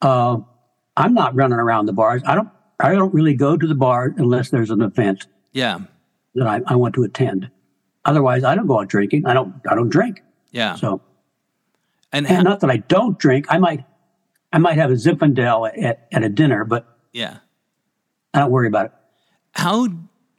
Uh, 0.00 0.38
I'm 0.96 1.12
not 1.12 1.34
running 1.34 1.58
around 1.58 1.86
the 1.86 1.92
bars. 1.92 2.22
I 2.24 2.36
don't. 2.36 2.48
I 2.78 2.92
don't 2.92 3.12
really 3.12 3.34
go 3.34 3.56
to 3.56 3.66
the 3.66 3.74
bar 3.74 4.14
unless 4.16 4.50
there's 4.50 4.70
an 4.70 4.82
event 4.82 5.26
yeah, 5.52 5.80
that 6.36 6.46
I, 6.46 6.60
I 6.66 6.76
want 6.76 6.94
to 6.94 7.02
attend. 7.02 7.50
Otherwise, 8.04 8.44
I 8.44 8.54
don't 8.54 8.68
go 8.68 8.78
out 8.80 8.88
drinking. 8.88 9.26
I 9.26 9.34
don't. 9.34 9.54
I 9.68 9.74
don't 9.74 9.88
drink. 9.88 10.22
yeah. 10.52 10.76
So, 10.76 11.00
and 12.12 12.28
and 12.28 12.36
ha- 12.36 12.42
not 12.42 12.60
that 12.60 12.70
I 12.70 12.76
don't 12.76 13.18
drink. 13.18 13.46
I 13.48 13.58
might. 13.58 13.84
I 14.52 14.58
might 14.58 14.78
have 14.78 14.90
a 14.90 14.94
Zinfandel 14.94 15.70
at, 15.82 16.06
at 16.12 16.22
a 16.22 16.28
dinner, 16.28 16.64
but 16.64 16.86
yeah. 17.12 17.38
I 18.32 18.40
don't 18.40 18.50
worry 18.50 18.68
about 18.68 18.86
it. 18.86 18.92
How 19.52 19.88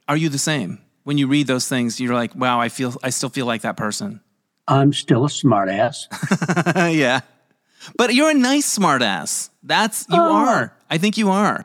are 0.08 0.16
you 0.16 0.28
the 0.28 0.38
same 0.38 0.78
when 1.04 1.18
you 1.18 1.26
read 1.26 1.46
those 1.46 1.68
things? 1.68 2.00
You're 2.00 2.14
like, 2.14 2.34
wow, 2.34 2.60
I 2.60 2.68
feel, 2.68 2.94
I 3.02 3.10
still 3.10 3.28
feel 3.28 3.46
like 3.46 3.62
that 3.62 3.76
person. 3.76 4.20
I'm 4.66 4.92
still 4.92 5.24
a 5.24 5.28
smartass. 5.28 6.04
yeah, 6.94 7.20
but 7.96 8.14
you're 8.14 8.30
a 8.30 8.34
nice 8.34 8.78
smartass. 8.78 9.50
That's 9.62 10.06
you 10.10 10.16
Oh. 10.18 10.34
are. 10.36 10.74
I 10.90 10.98
think 10.98 11.16
you 11.16 11.30
are. 11.30 11.64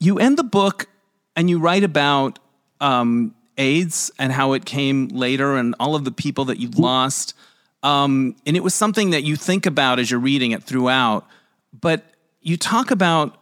You 0.00 0.18
end 0.18 0.36
the 0.38 0.44
book 0.44 0.86
and 1.34 1.48
you 1.48 1.58
write 1.58 1.82
about 1.82 2.38
um, 2.80 3.34
AIDS 3.56 4.10
and 4.18 4.32
how 4.32 4.52
it 4.52 4.64
came 4.66 5.08
later 5.08 5.56
and 5.56 5.74
all 5.80 5.94
of 5.96 6.04
the 6.04 6.10
people 6.12 6.44
that 6.46 6.58
you've 6.58 6.78
lost. 6.78 7.34
Um, 7.82 8.36
and 8.44 8.54
it 8.56 8.62
was 8.62 8.74
something 8.74 9.10
that 9.10 9.22
you 9.24 9.36
think 9.36 9.64
about 9.64 9.98
as 9.98 10.10
you're 10.10 10.20
reading 10.20 10.50
it 10.52 10.62
throughout. 10.62 11.26
But 11.80 12.04
you 12.40 12.56
talk 12.56 12.90
about, 12.90 13.36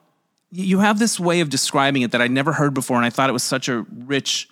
you 0.50 0.78
have 0.78 0.98
this 0.98 1.18
way 1.20 1.40
of 1.40 1.50
describing 1.50 2.02
it 2.02 2.12
that 2.12 2.20
I'd 2.20 2.30
never 2.30 2.52
heard 2.52 2.74
before. 2.74 2.96
And 2.96 3.04
I 3.04 3.10
thought 3.10 3.28
it 3.28 3.32
was 3.34 3.42
such 3.42 3.68
a 3.68 3.84
rich 4.06 4.48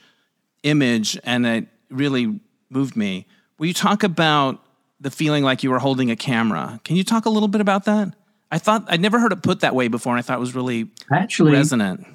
image 0.63 1.19
and 1.25 1.47
it 1.47 1.67
really 1.91 2.41
moved 2.71 2.97
me. 2.97 3.27
Will 3.59 3.67
you 3.67 3.75
talk 3.75 4.03
about 4.03 4.63
the 5.01 5.11
feeling 5.11 5.43
like 5.45 5.63
you 5.63 5.71
were 5.71 5.79
holding 5.79 6.11
a 6.11 6.17
camera? 6.17 6.81
Can 6.85 6.97
you 6.97 7.05
talk 7.05 7.27
a 7.27 7.31
little 7.31 7.49
bit 7.49 7.61
about 7.61 7.85
that? 7.85 8.15
I 8.51 8.59
thought 8.59 8.85
I'd 8.89 9.01
never 9.01 9.19
heard 9.19 9.33
it 9.33 9.43
put 9.43 9.61
that 9.61 9.75
way 9.75 9.89
before, 9.89 10.13
and 10.13 10.19
I 10.19 10.23
thought 10.23 10.37
it 10.37 10.41
was 10.41 10.55
really 10.55 10.91
Actually, 11.11 11.53
resonant. 11.53 12.07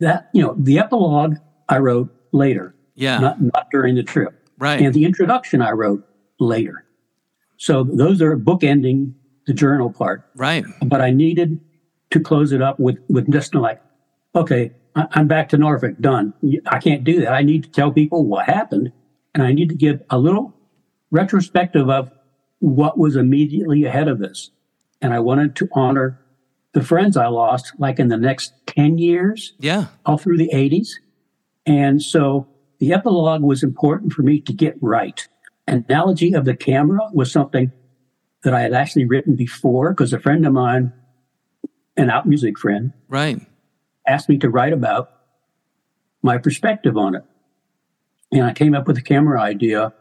that 0.00 0.28
you 0.34 0.42
know, 0.42 0.54
the 0.58 0.78
epilogue 0.78 1.36
I 1.70 1.78
wrote 1.78 2.14
later, 2.32 2.74
Yeah, 2.94 3.18
not 3.18 3.40
not 3.40 3.68
during 3.72 3.94
the 3.94 4.02
trip, 4.02 4.34
right. 4.58 4.80
and 4.80 4.92
the 4.92 5.04
introduction 5.06 5.62
I 5.62 5.70
wrote 5.70 6.06
later. 6.38 6.84
So 7.56 7.82
those 7.82 8.20
are 8.20 8.36
bookending 8.36 9.14
the 9.46 9.52
journal 9.52 9.90
part. 9.90 10.28
right. 10.34 10.64
But 10.84 11.00
I 11.00 11.10
needed 11.10 11.60
to 12.10 12.20
close 12.20 12.52
it 12.52 12.62
up 12.62 12.78
with 12.78 12.98
with 13.08 13.30
just 13.32 13.54
like, 13.54 13.80
okay, 14.34 14.72
I'm 14.94 15.28
back 15.28 15.48
to 15.50 15.58
Norfolk, 15.58 15.98
done. 16.00 16.32
I 16.66 16.78
can't 16.78 17.04
do 17.04 17.20
that. 17.20 17.32
I 17.32 17.42
need 17.42 17.64
to 17.64 17.70
tell 17.70 17.90
people 17.92 18.24
what 18.24 18.46
happened, 18.46 18.92
and 19.34 19.42
I 19.42 19.52
need 19.52 19.68
to 19.68 19.74
give 19.74 20.02
a 20.10 20.18
little 20.18 20.54
retrospective 21.10 21.88
of 21.90 22.10
what 22.60 22.98
was 22.98 23.16
immediately 23.16 23.84
ahead 23.84 24.08
of 24.08 24.18
this. 24.18 24.50
And 25.02 25.12
I 25.12 25.20
wanted 25.20 25.54
to 25.56 25.68
honor 25.72 26.18
the 26.72 26.82
friends 26.82 27.16
I 27.16 27.26
lost, 27.26 27.72
like 27.78 27.98
in 27.98 28.08
the 28.08 28.16
next 28.16 28.52
10 28.66 28.98
years, 28.98 29.54
Yeah, 29.58 29.86
all 30.04 30.18
through 30.18 30.38
the 30.38 30.50
80s. 30.52 30.88
And 31.66 32.02
so 32.02 32.48
the 32.78 32.92
epilogue 32.92 33.42
was 33.42 33.62
important 33.62 34.12
for 34.12 34.22
me 34.22 34.40
to 34.40 34.52
get 34.52 34.76
right. 34.80 35.26
Analogy 35.66 36.32
of 36.32 36.44
the 36.44 36.56
camera 36.56 37.00
was 37.12 37.30
something 37.32 37.72
that 38.42 38.54
I 38.54 38.60
had 38.60 38.72
actually 38.72 39.04
written 39.04 39.34
before 39.34 39.90
because 39.90 40.12
a 40.12 40.20
friend 40.20 40.46
of 40.46 40.52
mine, 40.52 40.92
an 41.96 42.10
out 42.10 42.26
music 42.26 42.58
friend, 42.58 42.92
right. 43.08 43.40
asked 44.06 44.28
me 44.28 44.38
to 44.38 44.50
write 44.50 44.72
about 44.72 45.10
my 46.22 46.38
perspective 46.38 46.96
on 46.96 47.14
it. 47.14 47.24
And 48.32 48.44
I 48.44 48.52
came 48.52 48.74
up 48.74 48.86
with 48.86 48.98
a 48.98 49.02
camera 49.02 49.40
idea 49.40 49.94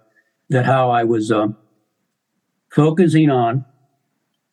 that 0.49 0.65
how 0.65 0.89
I 0.89 1.03
was 1.03 1.31
um, 1.31 1.57
focusing 2.71 3.29
on 3.29 3.65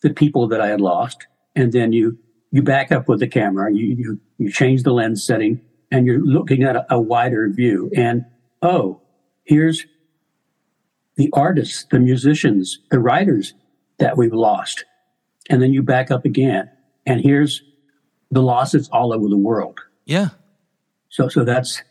the 0.03 0.11
people 0.11 0.49
that 0.49 0.61
I 0.61 0.68
had 0.68 0.80
lost, 0.80 1.26
and 1.55 1.72
then 1.72 1.93
you 1.93 2.18
you 2.51 2.62
back 2.62 2.93
up 2.93 3.09
with 3.09 3.20
the 3.20 3.28
camera, 3.28 3.72
you 3.72 3.87
you, 3.87 4.20
you 4.39 4.51
change 4.53 4.83
the 4.83 4.93
lens 4.93 5.24
setting, 5.24 5.61
and 5.91 6.07
you're 6.07 6.20
looking 6.20 6.62
at 6.62 6.76
a, 6.76 6.95
a 6.95 7.01
wider 7.01 7.49
view. 7.49 7.91
And 7.97 8.24
oh, 8.61 9.01
here's 9.45 9.87
the 11.16 11.30
artists, 11.33 11.87
the 11.91 11.99
musicians, 11.99 12.78
the 12.91 12.99
writers 12.99 13.55
that 14.03 14.16
we've 14.16 14.32
lost, 14.34 14.84
and 15.48 15.62
then 15.62 15.72
you 15.72 15.80
back 15.82 16.11
up 16.11 16.24
again, 16.24 16.68
and 17.07 17.20
here's 17.20 17.62
the 18.32 18.42
losses 18.42 18.88
all 18.90 19.12
over 19.12 19.28
the 19.28 19.36
world. 19.38 19.78
Yeah, 20.05 20.28
So, 21.09 21.28
so 21.28 21.44
that's 21.44 21.82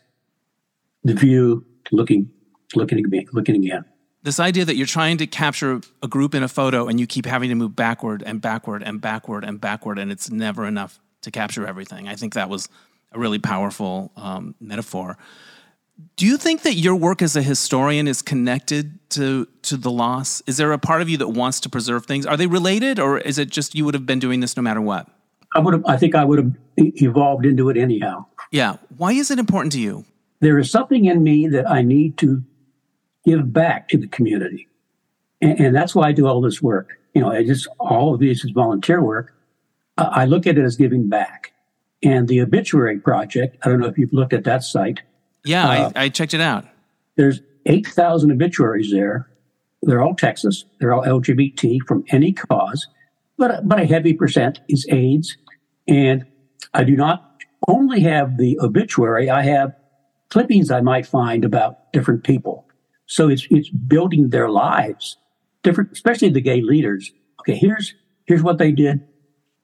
the 1.04 1.14
view 1.14 1.64
looking, 1.90 2.30
looking 2.74 2.98
again, 2.98 3.26
looking 3.32 3.56
again. 3.56 3.84
this 4.22 4.38
idea 4.38 4.64
that 4.66 4.76
you're 4.76 4.86
trying 4.86 5.16
to 5.18 5.26
capture 5.26 5.80
a 6.02 6.08
group 6.08 6.34
in 6.34 6.42
a 6.42 6.48
photo 6.48 6.86
and 6.86 7.00
you 7.00 7.06
keep 7.06 7.24
having 7.26 7.48
to 7.48 7.54
move 7.54 7.74
backward 7.74 8.22
and 8.24 8.40
backward 8.40 8.82
and 8.82 9.00
backward 9.00 9.44
and 9.44 9.60
backward, 9.60 9.98
and 9.98 10.12
it's 10.12 10.30
never 10.30 10.66
enough 10.66 11.00
to 11.22 11.30
capture 11.30 11.66
everything. 11.66 12.08
I 12.08 12.14
think 12.16 12.34
that 12.34 12.48
was 12.50 12.68
a 13.12 13.18
really 13.18 13.38
powerful 13.38 14.12
um, 14.16 14.54
metaphor. 14.60 15.16
Do 16.16 16.26
you 16.26 16.36
think 16.36 16.62
that 16.62 16.74
your 16.74 16.94
work 16.94 17.22
as 17.22 17.36
a 17.36 17.42
historian 17.42 18.08
is 18.08 18.22
connected 18.22 18.98
to 19.10 19.46
to 19.62 19.76
the 19.76 19.90
loss? 19.90 20.42
Is 20.46 20.56
there 20.56 20.72
a 20.72 20.78
part 20.78 21.02
of 21.02 21.08
you 21.08 21.16
that 21.18 21.28
wants 21.28 21.60
to 21.60 21.68
preserve 21.68 22.06
things? 22.06 22.26
Are 22.26 22.36
they 22.36 22.46
related, 22.46 22.98
or 22.98 23.18
is 23.18 23.38
it 23.38 23.50
just 23.50 23.74
you 23.74 23.84
would 23.84 23.94
have 23.94 24.06
been 24.06 24.18
doing 24.18 24.40
this 24.40 24.56
no 24.56 24.62
matter 24.62 24.80
what? 24.80 25.08
I 25.54 25.58
would 25.58 25.74
have, 25.74 25.84
I 25.86 25.96
think 25.96 26.14
I 26.14 26.24
would 26.24 26.38
have 26.38 26.52
evolved 26.76 27.44
into 27.44 27.68
it 27.68 27.76
anyhow. 27.76 28.24
Yeah. 28.50 28.76
Why 28.96 29.12
is 29.12 29.30
it 29.30 29.38
important 29.38 29.72
to 29.72 29.80
you? 29.80 30.04
There 30.40 30.58
is 30.58 30.70
something 30.70 31.04
in 31.04 31.22
me 31.22 31.46
that 31.48 31.70
I 31.70 31.82
need 31.82 32.16
to 32.18 32.42
give 33.24 33.52
back 33.52 33.88
to 33.88 33.98
the 33.98 34.06
community. 34.06 34.68
And, 35.40 35.60
and 35.60 35.76
that's 35.76 35.94
why 35.94 36.08
I 36.08 36.12
do 36.12 36.26
all 36.26 36.40
this 36.40 36.62
work. 36.62 36.98
You 37.14 37.20
know, 37.20 37.30
I 37.30 37.44
just, 37.44 37.68
all 37.78 38.14
of 38.14 38.20
this 38.20 38.44
is 38.44 38.50
volunteer 38.50 39.02
work. 39.02 39.34
I 39.98 40.22
I 40.22 40.24
look 40.24 40.46
at 40.46 40.56
it 40.56 40.64
as 40.64 40.76
giving 40.76 41.08
back. 41.08 41.52
And 42.02 42.26
the 42.28 42.40
obituary 42.40 42.98
project, 42.98 43.58
I 43.62 43.68
don't 43.68 43.78
know 43.78 43.86
if 43.86 43.98
you've 43.98 44.12
looked 44.12 44.32
at 44.32 44.44
that 44.44 44.64
site. 44.64 45.02
Yeah, 45.44 45.68
Uh, 45.68 45.92
I, 45.94 46.04
I 46.04 46.08
checked 46.08 46.34
it 46.34 46.40
out. 46.40 46.66
There's 47.16 47.40
8,000 47.66 48.32
obituaries 48.32 48.90
there. 48.90 49.28
They're 49.82 50.02
all 50.02 50.14
Texas. 50.14 50.64
They're 50.78 50.92
all 50.92 51.02
LGBT 51.02 51.80
from 51.86 52.04
any 52.10 52.32
cause, 52.32 52.86
but, 53.36 53.68
but 53.68 53.80
a 53.80 53.84
heavy 53.84 54.14
percent 54.14 54.60
is 54.68 54.86
AIDS. 54.88 55.36
And 55.88 56.26
I 56.72 56.84
do 56.84 56.96
not 56.96 57.42
only 57.68 58.00
have 58.00 58.38
the 58.38 58.58
obituary, 58.60 59.28
I 59.28 59.42
have 59.42 59.74
clippings 60.30 60.70
I 60.70 60.80
might 60.80 61.06
find 61.06 61.44
about 61.44 61.92
different 61.92 62.24
people. 62.24 62.66
So 63.06 63.28
it's 63.28 63.46
it's 63.50 63.68
building 63.68 64.30
their 64.30 64.48
lives, 64.48 65.18
different, 65.62 65.92
especially 65.92 66.30
the 66.30 66.40
gay 66.40 66.62
leaders. 66.62 67.12
Okay, 67.40 67.56
here's 67.56 67.94
here's 68.24 68.42
what 68.42 68.58
they 68.58 68.72
did 68.72 69.06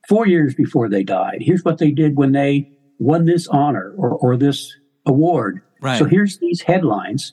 four 0.09 0.27
years 0.27 0.55
before 0.55 0.89
they 0.89 1.03
died. 1.03 1.39
Here's 1.41 1.65
what 1.65 1.79
they 1.79 1.91
did 1.91 2.17
when 2.17 2.33
they 2.33 2.71
won 2.99 3.25
this 3.25 3.47
honor 3.47 3.95
or, 3.97 4.11
or 4.11 4.37
this 4.37 4.77
award. 5.07 5.63
Right. 5.81 5.99
So 5.99 6.05
here's 6.05 6.39
these 6.39 6.63
headlines, 6.63 7.33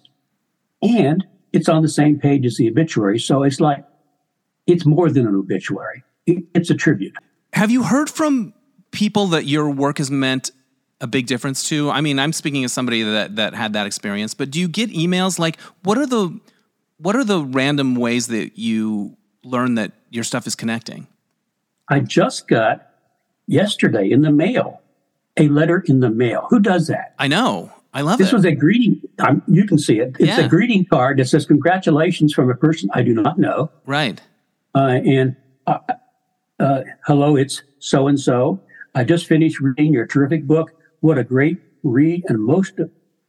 and 0.82 1.26
it's 1.54 1.70
on 1.70 1.82
the 1.82 1.90
same 1.90 2.20
page 2.20 2.46
as 2.46 2.58
the 2.58 2.70
obituary. 2.70 3.20
So 3.20 3.44
it's 3.44 3.60
like 3.60 3.84
it's 4.68 4.86
more 4.86 5.10
than 5.10 5.28
an 5.28 5.36
obituary; 5.36 6.04
it, 6.26 6.44
it's 6.54 6.70
a 6.70 6.76
tribute. 6.76 7.14
Have 7.54 7.72
you 7.72 7.84
heard 7.84 8.10
from 8.10 8.54
people 8.92 9.28
that 9.28 9.46
your 9.46 9.70
work 9.70 9.98
has 9.98 10.12
meant 10.12 10.52
a 11.02 11.08
big 11.08 11.28
difference 11.28 11.68
to? 11.70 11.90
I 11.90 12.02
mean, 12.02 12.20
I'm 12.20 12.34
speaking 12.34 12.64
as 12.64 12.74
somebody 12.74 13.04
that 13.04 13.36
that 13.38 13.54
had 13.54 13.74
that 13.74 13.88
experience, 13.88 14.34
but 14.34 14.52
do 14.52 14.60
you 14.60 14.68
get 14.68 14.92
emails 14.92 15.40
like 15.40 15.60
what 15.84 15.98
are 15.98 16.08
the 16.08 16.40
what 16.98 17.16
are 17.16 17.24
the 17.24 17.44
random 17.44 17.96
ways 17.96 18.28
that 18.28 18.58
you 18.58 19.18
learn 19.44 19.76
that 19.76 19.92
your 20.10 20.24
stuff 20.24 20.48
is 20.48 20.56
connecting? 20.56 21.08
I 21.90 22.00
just 22.00 22.48
got 22.48 22.90
yesterday 23.48 24.10
in 24.10 24.22
the 24.22 24.32
mail 24.32 24.82
a 25.38 25.48
letter 25.50 25.84
in 25.88 26.00
the 26.00 26.10
mail. 26.10 26.48
Who 26.50 26.60
does 26.60 26.88
that? 26.88 27.14
I 27.20 27.28
know. 27.28 27.72
I 27.96 28.02
love 28.02 28.20
This 28.20 28.32
it. 28.32 28.36
was 28.36 28.46
a 28.46 28.52
greeting. 28.54 29.02
Um, 29.20 29.42
you 29.48 29.66
can 29.66 29.78
see 29.80 30.00
it. 30.00 30.16
It's 30.20 30.38
Yeah. 30.38 30.46
a 30.46 30.50
greeting 30.50 30.86
card 30.86 31.18
that 31.18 31.26
says 31.30 31.46
"Congratulations" 31.46 32.34
from 32.34 32.50
a 32.52 32.56
person 32.56 32.90
I 32.94 33.02
do 33.02 33.14
not 33.14 33.40
know. 33.40 33.72
right. 33.88 34.22
Uh, 34.76 35.00
and 35.06 35.36
uh, 35.66 35.78
uh, 36.60 36.82
hello, 37.08 37.36
it's 37.38 37.64
so 37.80 38.08
and 38.08 38.20
so. 38.20 38.62
I 38.94 39.04
just 39.06 39.26
finished 39.26 39.60
reading 39.62 39.94
your 39.94 40.06
terrific 40.06 40.46
book. 40.46 40.72
What 41.00 41.18
a 41.18 41.24
great 41.24 41.58
read, 41.84 42.24
and 42.28 42.40
most 42.44 42.74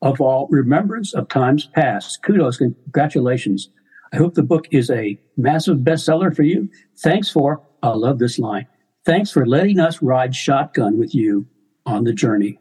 of 0.03 0.21
all, 0.21 0.49
remembrance 0.51 1.15
of 1.15 1.29
times 1.29 1.67
past. 1.75 2.23
Kudos 2.25 2.57
congratulations. 2.59 3.71
I 4.13 4.17
hope 4.17 4.35
the 4.35 4.43
book 4.43 4.67
is 4.73 4.91
a 4.91 5.19
massive 5.37 5.79
bestseller 5.79 6.35
for 6.35 6.43
you. 6.43 6.69
Thanks 6.99 7.31
for, 7.31 7.61
I 7.83 7.91
love 7.91 8.19
this 8.19 8.39
line. 8.39 8.67
Thanks 9.05 9.31
for 9.31 9.47
letting 9.47 9.79
us 9.79 10.03
ride 10.03 10.35
shotgun 10.35 10.99
with 10.99 11.15
you 11.15 11.47
on 11.87 12.05
the 12.05 12.13
journey. 12.13 12.59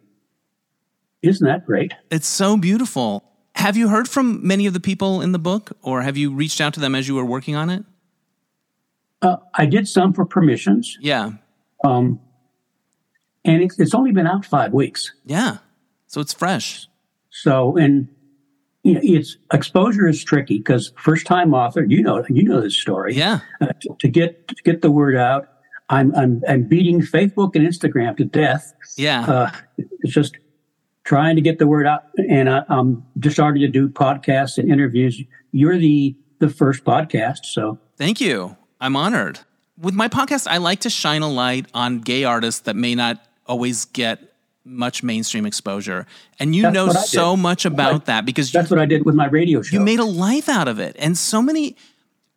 Isn't 1.21 1.45
that 1.47 1.65
great? 1.65 1.93
It's 2.11 2.27
so 2.27 2.57
beautiful. 2.57 3.23
Have 3.55 3.77
you 3.77 3.87
heard 3.89 4.07
from 4.07 4.45
many 4.45 4.65
of 4.65 4.73
the 4.73 4.79
people 4.79 5.21
in 5.21 5.31
the 5.31 5.39
book, 5.39 5.71
or 5.81 6.01
have 6.01 6.17
you 6.17 6.33
reached 6.33 6.59
out 6.61 6.73
to 6.75 6.79
them 6.79 6.93
as 6.93 7.07
you 7.07 7.15
were 7.15 7.25
working 7.25 7.55
on 7.55 7.69
it? 7.69 7.83
Uh, 9.21 9.37
I 9.53 9.65
did 9.65 9.87
some 9.87 10.13
for 10.13 10.25
permissions, 10.25 10.97
Yeah. 11.01 11.31
um, 11.83 12.19
and 13.43 13.63
it's, 13.63 13.79
it's 13.79 13.95
only 13.95 14.11
been 14.11 14.27
out 14.27 14.45
five 14.45 14.73
weeks. 14.73 15.13
Yeah. 15.25 15.57
So 16.07 16.19
it's 16.21 16.33
fresh. 16.33 16.87
So, 17.31 17.75
and 17.77 18.07
you 18.83 18.93
know, 18.95 18.99
it's 19.03 19.37
exposure 19.51 20.07
is 20.07 20.23
tricky 20.23 20.57
because 20.57 20.93
first 20.97 21.25
time 21.25 21.53
author, 21.53 21.83
you 21.83 22.03
know, 22.03 22.23
you 22.29 22.43
know 22.43 22.61
this 22.61 22.77
story. 22.77 23.15
Yeah. 23.15 23.39
Uh, 23.61 23.67
to, 23.81 23.95
to 23.99 24.07
get 24.07 24.47
to 24.49 24.55
get 24.63 24.81
the 24.81 24.91
word 24.91 25.15
out, 25.15 25.47
I'm 25.89 26.13
I'm 26.15 26.41
I'm 26.47 26.63
beating 26.63 27.01
Facebook 27.01 27.55
and 27.55 27.67
Instagram 27.67 28.15
to 28.17 28.25
death. 28.25 28.73
Yeah. 28.95 29.21
Uh, 29.25 29.51
it's 30.01 30.13
just 30.13 30.37
trying 31.05 31.35
to 31.37 31.41
get 31.41 31.59
the 31.59 31.67
word 31.67 31.87
out, 31.87 32.03
and 32.29 32.49
I, 32.49 32.63
I'm 32.67 33.05
just 33.19 33.35
starting 33.37 33.61
to 33.61 33.67
do 33.69 33.87
podcasts 33.87 34.57
and 34.57 34.69
interviews. 34.69 35.21
You're 35.53 35.77
the 35.77 36.15
the 36.39 36.49
first 36.49 36.83
podcast, 36.83 37.45
so 37.45 37.79
Thank 37.97 38.19
you. 38.19 38.57
I'm 38.81 38.97
honored. 38.97 39.39
With 39.79 39.93
my 39.93 40.09
podcast, 40.09 40.47
I 40.47 40.57
like 40.57 40.81
to 40.81 40.89
shine 40.89 41.21
a 41.21 41.29
light 41.29 41.67
on 41.73 41.99
gay 41.99 42.25
artists 42.25 42.61
that 42.61 42.75
may 42.75 42.93
not 42.93 43.25
always 43.47 43.85
get 43.85 44.19
much 44.65 45.01
mainstream 45.03 45.45
exposure. 45.45 46.05
And 46.39 46.53
you 46.55 46.63
That's 46.63 46.73
know 46.73 46.89
so 46.91 47.37
much 47.37 47.63
about 47.65 47.93
I- 47.93 47.97
that 48.05 48.25
because 48.25 48.53
you, 48.53 48.59
that's 48.59 48.69
what 48.71 48.79
I 48.79 48.85
did 48.85 49.05
with 49.05 49.15
my 49.15 49.27
radio 49.27 49.61
show. 49.61 49.75
you 49.77 49.79
made 49.79 49.99
a 49.99 50.05
life 50.05 50.49
out 50.49 50.67
of 50.67 50.79
it. 50.79 50.95
And 50.99 51.17
so 51.17 51.41
many, 51.41 51.75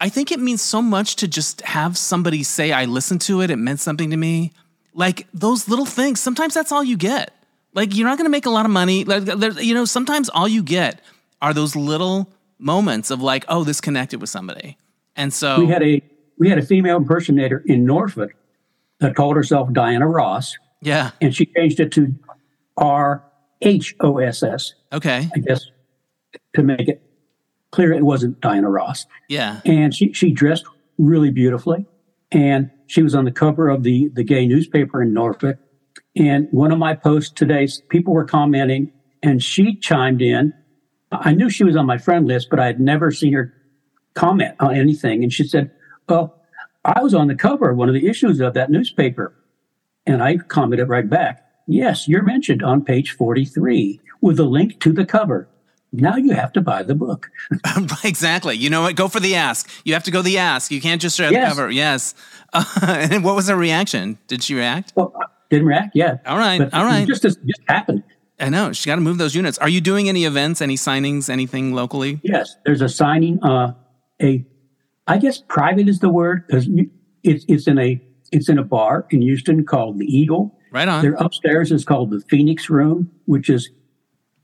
I 0.00 0.08
think 0.10 0.30
it 0.30 0.38
means 0.38 0.60
so 0.62 0.80
much 0.82 1.16
to 1.16 1.26
just 1.28 1.62
have 1.62 1.96
somebody 1.96 2.42
say, 2.42 2.70
I 2.70 2.84
listened 2.84 3.22
to 3.22 3.40
it, 3.40 3.50
it 3.50 3.56
meant 3.56 3.80
something 3.80 4.10
to 4.10 4.16
me. 4.16 4.52
Like 4.94 5.26
those 5.32 5.68
little 5.68 5.86
things, 5.86 6.20
sometimes 6.20 6.54
that's 6.54 6.70
all 6.70 6.84
you 6.84 6.96
get. 6.96 7.32
Like 7.78 7.94
you're 7.96 8.06
not 8.08 8.18
going 8.18 8.26
to 8.26 8.30
make 8.30 8.46
a 8.46 8.50
lot 8.50 8.64
of 8.66 8.70
money. 8.72 9.04
Like, 9.04 9.24
there- 9.24 9.60
you 9.60 9.72
know, 9.74 9.84
sometimes 9.84 10.28
all 10.28 10.48
you 10.48 10.62
get 10.62 11.00
are 11.40 11.54
those 11.54 11.76
little 11.76 12.28
moments 12.58 13.10
of 13.10 13.22
like, 13.22 13.44
oh, 13.48 13.62
this 13.64 13.80
connected 13.80 14.20
with 14.20 14.30
somebody. 14.30 14.76
And 15.16 15.32
so 15.32 15.60
we 15.60 15.66
had 15.68 15.82
a 15.82 16.02
we 16.38 16.48
had 16.48 16.58
a 16.58 16.62
female 16.66 16.96
impersonator 16.96 17.62
in 17.66 17.84
Norfolk 17.84 18.32
that 19.00 19.14
called 19.14 19.36
herself 19.36 19.72
Diana 19.72 20.06
Ross, 20.08 20.56
Yeah. 20.82 21.10
and 21.20 21.34
she 21.34 21.46
changed 21.46 21.78
it 21.80 21.92
to 21.92 22.14
R 22.76 23.22
H 23.62 23.94
O 24.00 24.18
S 24.18 24.42
S. 24.42 24.74
Okay. 24.92 25.28
I 25.34 25.38
guess 25.38 25.64
to 26.54 26.62
make 26.62 26.88
it 26.88 27.02
clear 27.70 27.92
it 27.92 28.02
wasn't 28.04 28.40
Diana 28.40 28.68
Ross. 28.70 29.06
Yeah. 29.28 29.60
And 29.64 29.94
she 29.94 30.12
she 30.12 30.30
dressed 30.32 30.64
really 30.98 31.30
beautifully, 31.30 31.86
and 32.32 32.70
she 32.86 33.02
was 33.02 33.14
on 33.14 33.24
the 33.24 33.32
cover 33.32 33.68
of 33.68 33.82
the 33.82 34.08
the 34.14 34.24
gay 34.24 34.46
newspaper 34.46 35.02
in 35.02 35.12
Norfolk. 35.12 35.58
And 36.16 36.48
one 36.50 36.72
of 36.72 36.78
my 36.78 36.94
posts 36.94 37.32
today, 37.32 37.68
people 37.88 38.14
were 38.14 38.24
commenting, 38.24 38.92
and 39.22 39.42
she 39.42 39.76
chimed 39.76 40.22
in. 40.22 40.52
I 41.12 41.32
knew 41.32 41.48
she 41.48 41.64
was 41.64 41.76
on 41.76 41.86
my 41.86 41.98
friend 41.98 42.26
list, 42.26 42.48
but 42.50 42.60
I 42.60 42.66
had 42.66 42.80
never 42.80 43.10
seen 43.10 43.32
her 43.32 43.52
comment 44.14 44.54
on 44.60 44.74
anything. 44.74 45.22
And 45.22 45.32
she 45.32 45.44
said, 45.44 45.70
Well, 46.08 46.34
I 46.84 47.02
was 47.02 47.14
on 47.14 47.28
the 47.28 47.34
cover 47.34 47.70
of 47.70 47.76
one 47.76 47.88
of 47.88 47.94
the 47.94 48.08
issues 48.08 48.40
of 48.40 48.54
that 48.54 48.70
newspaper. 48.70 49.34
And 50.06 50.22
I 50.22 50.36
commented 50.38 50.88
right 50.88 51.08
back, 51.08 51.44
Yes, 51.66 52.08
you're 52.08 52.22
mentioned 52.22 52.62
on 52.62 52.84
page 52.84 53.12
43 53.12 54.00
with 54.20 54.40
a 54.40 54.44
link 54.44 54.80
to 54.80 54.92
the 54.92 55.04
cover. 55.04 55.48
Now 55.92 56.16
you 56.16 56.32
have 56.32 56.52
to 56.52 56.60
buy 56.60 56.82
the 56.82 56.94
book. 56.94 57.30
exactly. 58.04 58.56
You 58.56 58.68
know 58.70 58.82
what? 58.82 58.96
Go 58.96 59.08
for 59.08 59.20
the 59.20 59.34
ask. 59.36 59.70
You 59.84 59.94
have 59.94 60.04
to 60.04 60.10
go 60.10 60.20
the 60.22 60.38
ask. 60.38 60.70
You 60.70 60.80
can't 60.80 61.00
just 61.00 61.16
share 61.16 61.32
Yes. 61.32 61.44
the 61.54 61.56
cover. 61.56 61.70
Yes. 61.70 62.14
Uh, 62.52 62.64
and 63.10 63.24
what 63.24 63.34
was 63.36 63.48
her 63.48 63.56
reaction? 63.56 64.18
Did 64.26 64.42
she 64.42 64.54
react? 64.54 64.92
Well, 64.96 65.14
didn't 65.50 65.66
react 65.66 65.94
yet. 65.94 66.22
All 66.26 66.38
right. 66.38 66.58
But 66.58 66.74
all 66.74 66.82
it 66.82 66.86
right. 66.86 67.06
just, 67.06 67.22
just 67.22 67.40
happened. 67.66 68.02
I 68.40 68.48
know. 68.50 68.72
She 68.72 68.86
got 68.88 68.96
to 68.96 69.00
move 69.00 69.18
those 69.18 69.34
units. 69.34 69.58
Are 69.58 69.68
you 69.68 69.80
doing 69.80 70.08
any 70.08 70.24
events, 70.24 70.60
any 70.60 70.76
signings, 70.76 71.28
anything 71.28 71.72
locally? 71.72 72.20
Yes, 72.22 72.56
there's 72.64 72.82
a 72.82 72.88
signing. 72.88 73.42
Uh, 73.42 73.72
a, 74.22 74.46
I 75.06 75.18
guess 75.18 75.42
private 75.48 75.88
is 75.88 75.98
the 76.00 76.08
word 76.08 76.46
because 76.46 76.68
it's 77.22 77.44
it's 77.48 77.66
in 77.66 77.78
a 77.78 78.00
it's 78.30 78.48
in 78.48 78.58
a 78.58 78.64
bar 78.64 79.06
in 79.10 79.22
Houston 79.22 79.64
called 79.64 79.98
the 79.98 80.06
Eagle. 80.06 80.56
Right 80.70 80.86
on. 80.86 81.02
Their 81.02 81.14
upstairs 81.14 81.72
is 81.72 81.84
called 81.84 82.10
the 82.10 82.20
Phoenix 82.28 82.68
Room, 82.68 83.10
which 83.24 83.48
is 83.48 83.70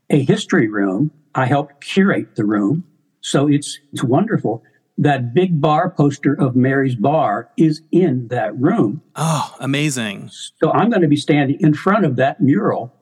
a 0.09 0.23
history 0.23 0.67
room. 0.67 1.11
I 1.35 1.45
helped 1.45 1.83
curate 1.83 2.35
the 2.35 2.45
room, 2.45 2.83
so 3.21 3.47
it's 3.47 3.79
it's 3.93 4.03
wonderful. 4.03 4.63
That 4.97 5.33
big 5.33 5.59
bar 5.59 5.89
poster 5.89 6.33
of 6.39 6.55
Mary's 6.55 6.95
Bar 6.95 7.49
is 7.57 7.81
in 7.91 8.29
that 8.29 8.57
room. 8.57 9.01
oh, 9.15 9.53
amazing. 9.59 10.29
So 10.61 10.71
I'm 10.71 10.89
going 10.89 11.01
to 11.01 11.07
be 11.07 11.17
standing 11.17 11.59
in 11.59 11.73
front 11.73 12.05
of 12.05 12.15
that 12.15 12.39
mural 12.39 12.95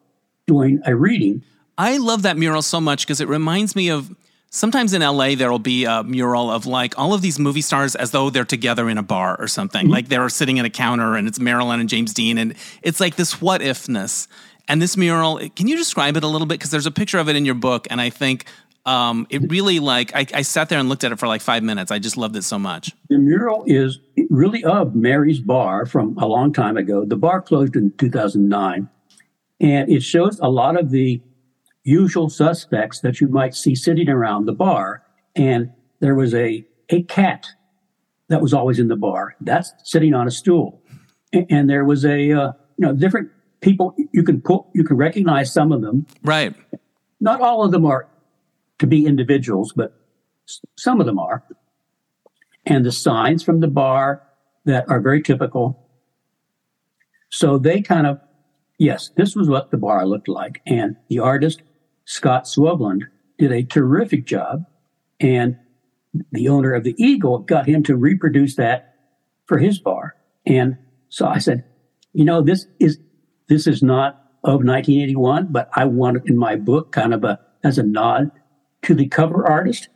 doing 0.47 0.81
a 0.85 0.95
reading. 0.95 1.43
I 1.77 1.97
love 1.97 2.23
that 2.23 2.37
mural 2.37 2.61
so 2.61 2.81
much 2.81 3.05
because 3.05 3.21
it 3.21 3.27
reminds 3.27 3.75
me 3.75 3.89
of 3.89 4.15
sometimes 4.49 4.93
in 4.93 5.01
LA 5.01 5.35
there'll 5.35 5.59
be 5.59 5.85
a 5.85 6.03
mural 6.03 6.51
of 6.51 6.65
like 6.65 6.97
all 6.97 7.13
of 7.13 7.21
these 7.21 7.39
movie 7.39 7.61
stars 7.61 7.95
as 7.95 8.11
though 8.11 8.29
they're 8.29 8.45
together 8.45 8.89
in 8.89 8.97
a 8.97 9.03
bar 9.03 9.35
or 9.39 9.47
something. 9.47 9.83
Mm-hmm. 9.83 9.91
Like 9.93 10.07
they're 10.09 10.29
sitting 10.29 10.59
at 10.59 10.65
a 10.65 10.69
counter 10.69 11.15
and 11.15 11.27
it's 11.27 11.39
Marilyn 11.39 11.79
and 11.79 11.89
James 11.89 12.13
Dean 12.13 12.37
and 12.37 12.55
it's 12.81 12.99
like 12.99 13.15
this 13.15 13.41
what 13.41 13.61
ifness. 13.61 14.27
And 14.69 14.81
this 14.81 14.95
mural, 14.95 15.41
can 15.57 15.67
you 15.67 15.75
describe 15.75 16.15
it 16.15 16.23
a 16.23 16.27
little 16.27 16.47
bit? 16.47 16.55
Because 16.55 16.71
there's 16.71 16.85
a 16.85 16.91
picture 16.91 17.17
of 17.17 17.27
it 17.27 17.35
in 17.35 17.43
your 17.43 17.53
book, 17.53 17.85
and 17.89 17.99
I 17.99 18.09
think 18.09 18.45
um, 18.85 19.27
it 19.29 19.49
really 19.49 19.79
like 19.79 20.13
I, 20.15 20.25
I 20.33 20.41
sat 20.41 20.69
there 20.69 20.79
and 20.79 20.89
looked 20.89 21.03
at 21.03 21.11
it 21.11 21.19
for 21.19 21.27
like 21.27 21.41
five 21.41 21.63
minutes. 21.63 21.91
I 21.91 21.99
just 21.99 22.17
loved 22.17 22.35
it 22.35 22.43
so 22.43 22.59
much. 22.59 22.91
The 23.09 23.17
mural 23.17 23.63
is 23.65 23.99
really 24.29 24.63
of 24.65 24.93
Mary's 24.95 25.39
Bar 25.39 25.85
from 25.85 26.17
a 26.17 26.25
long 26.27 26.51
time 26.53 26.75
ago. 26.77 27.05
The 27.05 27.15
bar 27.15 27.41
closed 27.41 27.75
in 27.75 27.91
2009, 27.97 28.89
and 29.61 29.89
it 29.89 30.03
shows 30.03 30.39
a 30.39 30.49
lot 30.49 30.77
of 30.79 30.89
the 30.91 31.21
usual 31.83 32.29
suspects 32.29 32.99
that 33.01 33.19
you 33.21 33.27
might 33.27 33.55
see 33.55 33.75
sitting 33.75 34.09
around 34.09 34.45
the 34.45 34.53
bar. 34.53 35.03
And 35.35 35.71
there 35.99 36.15
was 36.15 36.33
a, 36.33 36.65
a 36.89 37.03
cat 37.03 37.47
that 38.29 38.41
was 38.41 38.53
always 38.53 38.79
in 38.79 38.87
the 38.87 38.95
bar. 38.95 39.35
That's 39.41 39.73
sitting 39.83 40.13
on 40.13 40.27
a 40.27 40.31
stool. 40.31 40.81
A- 41.33 41.45
And 41.49 41.69
there 41.69 41.83
was 41.85 42.05
a, 42.05 42.31
uh, 42.31 42.51
you 42.77 42.85
know, 42.87 42.93
different 42.93 43.29
people. 43.61 43.95
You 44.13 44.23
can 44.23 44.41
pull, 44.41 44.69
you 44.73 44.83
can 44.83 44.95
recognize 44.97 45.51
some 45.53 45.71
of 45.71 45.81
them. 45.81 46.05
Right. 46.23 46.53
Not 47.19 47.41
all 47.41 47.63
of 47.63 47.71
them 47.71 47.85
are 47.85 48.07
to 48.83 48.87
be 48.87 49.05
individuals, 49.05 49.71
but 49.73 49.93
some 50.77 50.99
of 50.99 51.05
them 51.05 51.17
are. 51.17 51.41
And 52.65 52.85
the 52.85 52.91
signs 52.91 53.41
from 53.41 53.61
the 53.61 53.69
bar 53.69 54.21
that 54.65 54.89
are 54.89 54.99
very 54.99 55.21
typical. 55.21 55.87
So 57.29 57.57
they 57.57 57.81
kind 57.81 58.05
of, 58.05 58.19
yes, 58.77 59.09
this 59.15 59.37
was 59.37 59.47
what 59.47 59.71
the 59.71 59.77
bar 59.77 60.05
looked 60.05 60.27
like. 60.27 60.61
And 60.65 60.97
the 61.07 61.19
artist, 61.19 61.61
Scott 62.03 62.43
Swubland, 62.43 63.03
did 63.37 63.53
a 63.53 63.63
terrific 63.63 64.25
job. 64.25 64.65
And 65.21 65.57
the 66.33 66.49
owner 66.49 66.73
of 66.73 66.83
the 66.83 66.95
Eagle 66.97 67.39
got 67.39 67.69
him 67.69 67.83
to 67.83 67.95
reproduce 67.95 68.57
that 68.57 68.95
for 69.45 69.59
his 69.59 69.79
bar. 69.79 70.15
And 70.45 70.77
so 71.07 71.25
I 71.25 71.37
said, 71.37 71.63
you 72.11 72.25
know, 72.25 72.41
this 72.41 72.67
is 72.81 72.99
this 73.47 73.65
is 73.65 73.81
not 73.81 74.15
of 74.43 74.65
1981, 74.65 75.47
but 75.51 75.69
I 75.73 75.85
wanted 75.85 76.29
in 76.29 76.37
my 76.37 76.57
book 76.57 76.91
kind 76.91 77.13
of 77.13 77.23
a 77.23 77.39
as 77.63 77.77
a 77.77 77.83
nod 77.83 78.29
to 78.83 78.93
the 78.93 79.07
cover 79.07 79.47
artist 79.47 79.89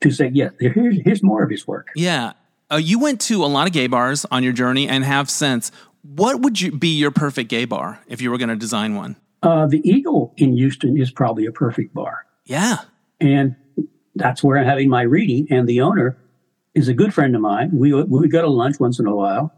to 0.00 0.10
say, 0.10 0.30
yes, 0.32 0.52
here's, 0.60 1.00
here's 1.02 1.22
more 1.22 1.42
of 1.42 1.50
his 1.50 1.66
work. 1.66 1.88
Yeah. 1.96 2.32
Uh, 2.70 2.76
you 2.76 2.98
went 2.98 3.20
to 3.22 3.44
a 3.44 3.46
lot 3.46 3.66
of 3.66 3.72
gay 3.72 3.86
bars 3.86 4.24
on 4.30 4.42
your 4.42 4.52
journey 4.52 4.88
and 4.88 5.04
have 5.04 5.28
since. 5.28 5.70
What 6.02 6.40
would 6.40 6.60
you 6.60 6.72
be 6.72 6.88
your 6.88 7.10
perfect 7.10 7.48
gay 7.48 7.64
bar 7.64 8.00
if 8.08 8.20
you 8.20 8.30
were 8.30 8.38
going 8.38 8.50
to 8.50 8.56
design 8.56 8.94
one? 8.94 9.16
Uh, 9.42 9.66
the 9.66 9.86
Eagle 9.88 10.32
in 10.36 10.54
Houston 10.54 10.98
is 10.98 11.10
probably 11.10 11.46
a 11.46 11.52
perfect 11.52 11.94
bar. 11.94 12.26
Yeah. 12.44 12.78
And 13.20 13.56
that's 14.14 14.42
where 14.42 14.58
I'm 14.58 14.64
having 14.64 14.88
my 14.88 15.02
reading. 15.02 15.46
And 15.50 15.68
the 15.68 15.80
owner 15.80 16.16
is 16.74 16.88
a 16.88 16.94
good 16.94 17.12
friend 17.14 17.34
of 17.34 17.40
mine. 17.40 17.70
We, 17.72 17.92
we 17.92 18.28
go 18.28 18.42
to 18.42 18.48
lunch 18.48 18.80
once 18.80 18.98
in 18.98 19.06
a 19.06 19.14
while. 19.14 19.52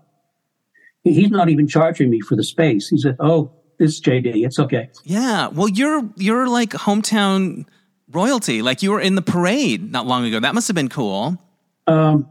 He's 1.03 1.31
not 1.31 1.49
even 1.49 1.69
charging 1.69 2.11
me 2.11 2.21
for 2.21 2.37
the 2.37 2.43
space. 2.43 2.89
He 2.89 2.99
said, 2.99 3.17
Oh, 3.21 3.53
this 3.79 3.93
is 3.93 4.01
JD. 4.01 4.45
It's 4.45 4.59
okay. 4.59 4.91
Yeah. 5.05 5.49
Well, 5.49 5.69
you're, 5.69 6.09
you're 6.17 6.49
like 6.49 6.71
hometown 6.71 7.67
royalty. 8.11 8.63
Like 8.63 8.83
you 8.83 8.91
were 8.93 9.01
in 9.01 9.15
the 9.15 9.23
parade 9.23 9.91
not 9.91 10.07
long 10.07 10.25
ago. 10.25 10.41
That 10.41 10.55
must 10.55 10.69
have 10.69 10.75
been 10.75 10.89
cool. 10.89 11.39
Um, 11.87 12.29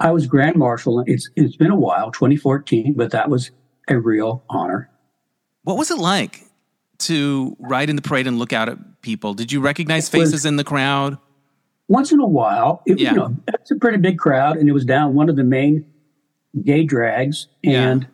I 0.00 0.10
was 0.10 0.26
grand 0.26 0.56
marshal. 0.56 1.02
It's 1.06 1.30
it's 1.36 1.56
been 1.56 1.70
a 1.70 1.76
while, 1.76 2.10
2014, 2.10 2.94
but 2.94 3.10
that 3.12 3.30
was 3.30 3.50
a 3.88 3.98
real 3.98 4.44
honor. 4.48 4.90
What 5.62 5.78
was 5.78 5.90
it 5.90 5.98
like 5.98 6.42
to 6.98 7.56
ride 7.58 7.90
in 7.90 7.96
the 7.96 8.02
parade 8.02 8.26
and 8.26 8.38
look 8.38 8.52
out 8.52 8.68
at 8.68 9.02
people? 9.02 9.34
Did 9.34 9.52
you 9.52 9.60
recognize 9.60 10.08
faces 10.08 10.32
was, 10.32 10.44
in 10.44 10.56
the 10.56 10.64
crowd? 10.64 11.18
Once 11.88 12.12
in 12.12 12.20
a 12.20 12.26
while, 12.26 12.82
it, 12.86 12.98
yeah. 12.98 13.10
you 13.10 13.16
know, 13.16 13.36
it's 13.48 13.70
a 13.70 13.76
pretty 13.76 13.98
big 13.98 14.18
crowd, 14.18 14.56
and 14.56 14.68
it 14.68 14.72
was 14.72 14.84
down 14.84 15.14
one 15.14 15.28
of 15.28 15.36
the 15.36 15.44
main 15.44 15.86
gay 16.62 16.84
drags. 16.84 17.48
And 17.62 18.06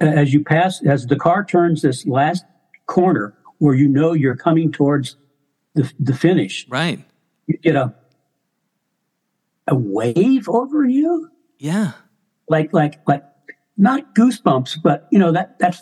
yeah. 0.00 0.08
as 0.08 0.32
you 0.32 0.42
pass, 0.42 0.84
as 0.84 1.06
the 1.06 1.16
car 1.16 1.44
turns 1.44 1.82
this 1.82 2.06
last 2.06 2.44
corner 2.86 3.34
where 3.58 3.74
you 3.74 3.88
know 3.88 4.12
you're 4.12 4.36
coming 4.36 4.72
towards 4.72 5.16
the, 5.78 5.92
the 6.00 6.14
finish, 6.14 6.66
right? 6.68 7.04
You 7.46 7.56
get 7.58 7.76
a 7.76 7.94
a 9.68 9.74
wave 9.74 10.48
over 10.48 10.84
you. 10.84 11.30
Yeah. 11.58 11.92
Like 12.48 12.72
like 12.72 13.00
like 13.06 13.24
not 13.76 14.14
goosebumps, 14.14 14.82
but 14.82 15.06
you 15.12 15.18
know 15.18 15.32
that 15.32 15.58
that 15.60 15.76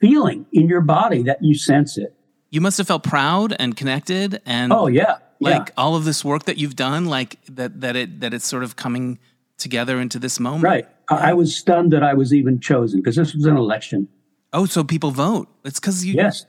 feeling 0.00 0.46
in 0.52 0.68
your 0.68 0.80
body 0.80 1.22
that 1.22 1.38
you 1.42 1.54
sense 1.54 1.96
it. 1.96 2.14
You 2.50 2.60
must 2.60 2.78
have 2.78 2.86
felt 2.86 3.02
proud 3.02 3.54
and 3.58 3.76
connected 3.76 4.40
and 4.44 4.72
Oh 4.72 4.88
yeah. 4.88 5.18
Like 5.38 5.68
yeah. 5.68 5.74
all 5.76 5.96
of 5.96 6.04
this 6.04 6.24
work 6.24 6.44
that 6.44 6.56
you've 6.56 6.76
done, 6.76 7.04
like 7.04 7.38
that 7.46 7.80
that 7.82 7.94
it 7.94 8.20
that 8.20 8.34
it's 8.34 8.46
sort 8.46 8.64
of 8.64 8.76
coming 8.76 9.18
together 9.58 10.00
into 10.00 10.18
this 10.18 10.40
moment. 10.40 10.64
Right. 10.64 10.88
I, 11.08 11.30
I 11.30 11.32
was 11.34 11.54
stunned 11.54 11.92
that 11.92 12.02
I 12.02 12.14
was 12.14 12.34
even 12.34 12.58
chosen 12.58 13.00
because 13.00 13.16
this 13.16 13.34
was 13.34 13.44
an 13.44 13.56
election. 13.56 14.08
Oh, 14.52 14.64
so 14.64 14.82
people 14.82 15.10
vote. 15.10 15.48
It's 15.64 15.78
because 15.78 16.04
you 16.04 16.14
yes. 16.14 16.46